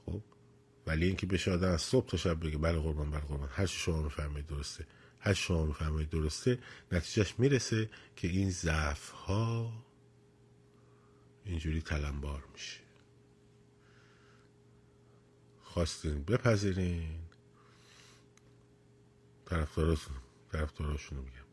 خب 0.06 0.22
ولی 0.88 1.06
اینکه 1.06 1.26
بشه 1.28 1.52
آدم 1.52 1.72
از 1.72 1.82
صبح 1.82 2.08
تا 2.08 2.18
شب 2.18 2.46
بگه 2.46 2.58
بله 2.58 2.80
قربان 2.80 3.12
بله 3.12 3.20
قربان 3.20 3.50
هر 3.52 3.66
شما 3.66 4.02
میفرمایید 4.02 4.48
درسته. 4.48 4.86
هر 5.20 5.34
شما 5.34 5.66
میفرمایید 5.66 6.10
درسته 6.10 6.60
نتیجهش 6.92 7.36
می‌رسه 7.38 7.90
که 8.16 8.28
این 8.28 8.50
ضعف 8.50 9.10
ها 9.10 9.74
اینجوری 11.46 11.82
تلمبار 11.82 12.44
میشه. 12.54 12.87
خواستین 15.74 16.24
بپذیرین. 16.24 17.20
طرفداراشون 19.46 20.16
طرفداراشونو 20.52 21.22
میگم. 21.22 21.48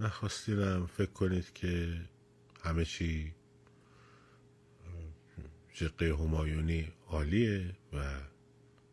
نخواستینم 0.00 0.86
فکر 0.86 1.10
کنید 1.12 1.52
که 1.52 2.00
همه 2.62 2.84
چی 2.84 3.34
جقه 5.72 6.14
همایونی 6.14 6.92
عالیه 7.06 7.76
و 7.92 8.20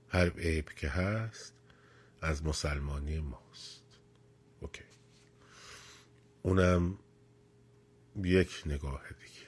هر 0.09 0.29
عیب 0.29 0.69
که 0.69 0.89
هست 0.89 1.53
از 2.21 2.45
مسلمانی 2.45 3.19
ماست. 3.19 3.83
اوکی. 4.59 4.83
اونم 6.41 6.97
یک 8.15 8.63
نگاه 8.65 9.03
دیگه 9.09 9.47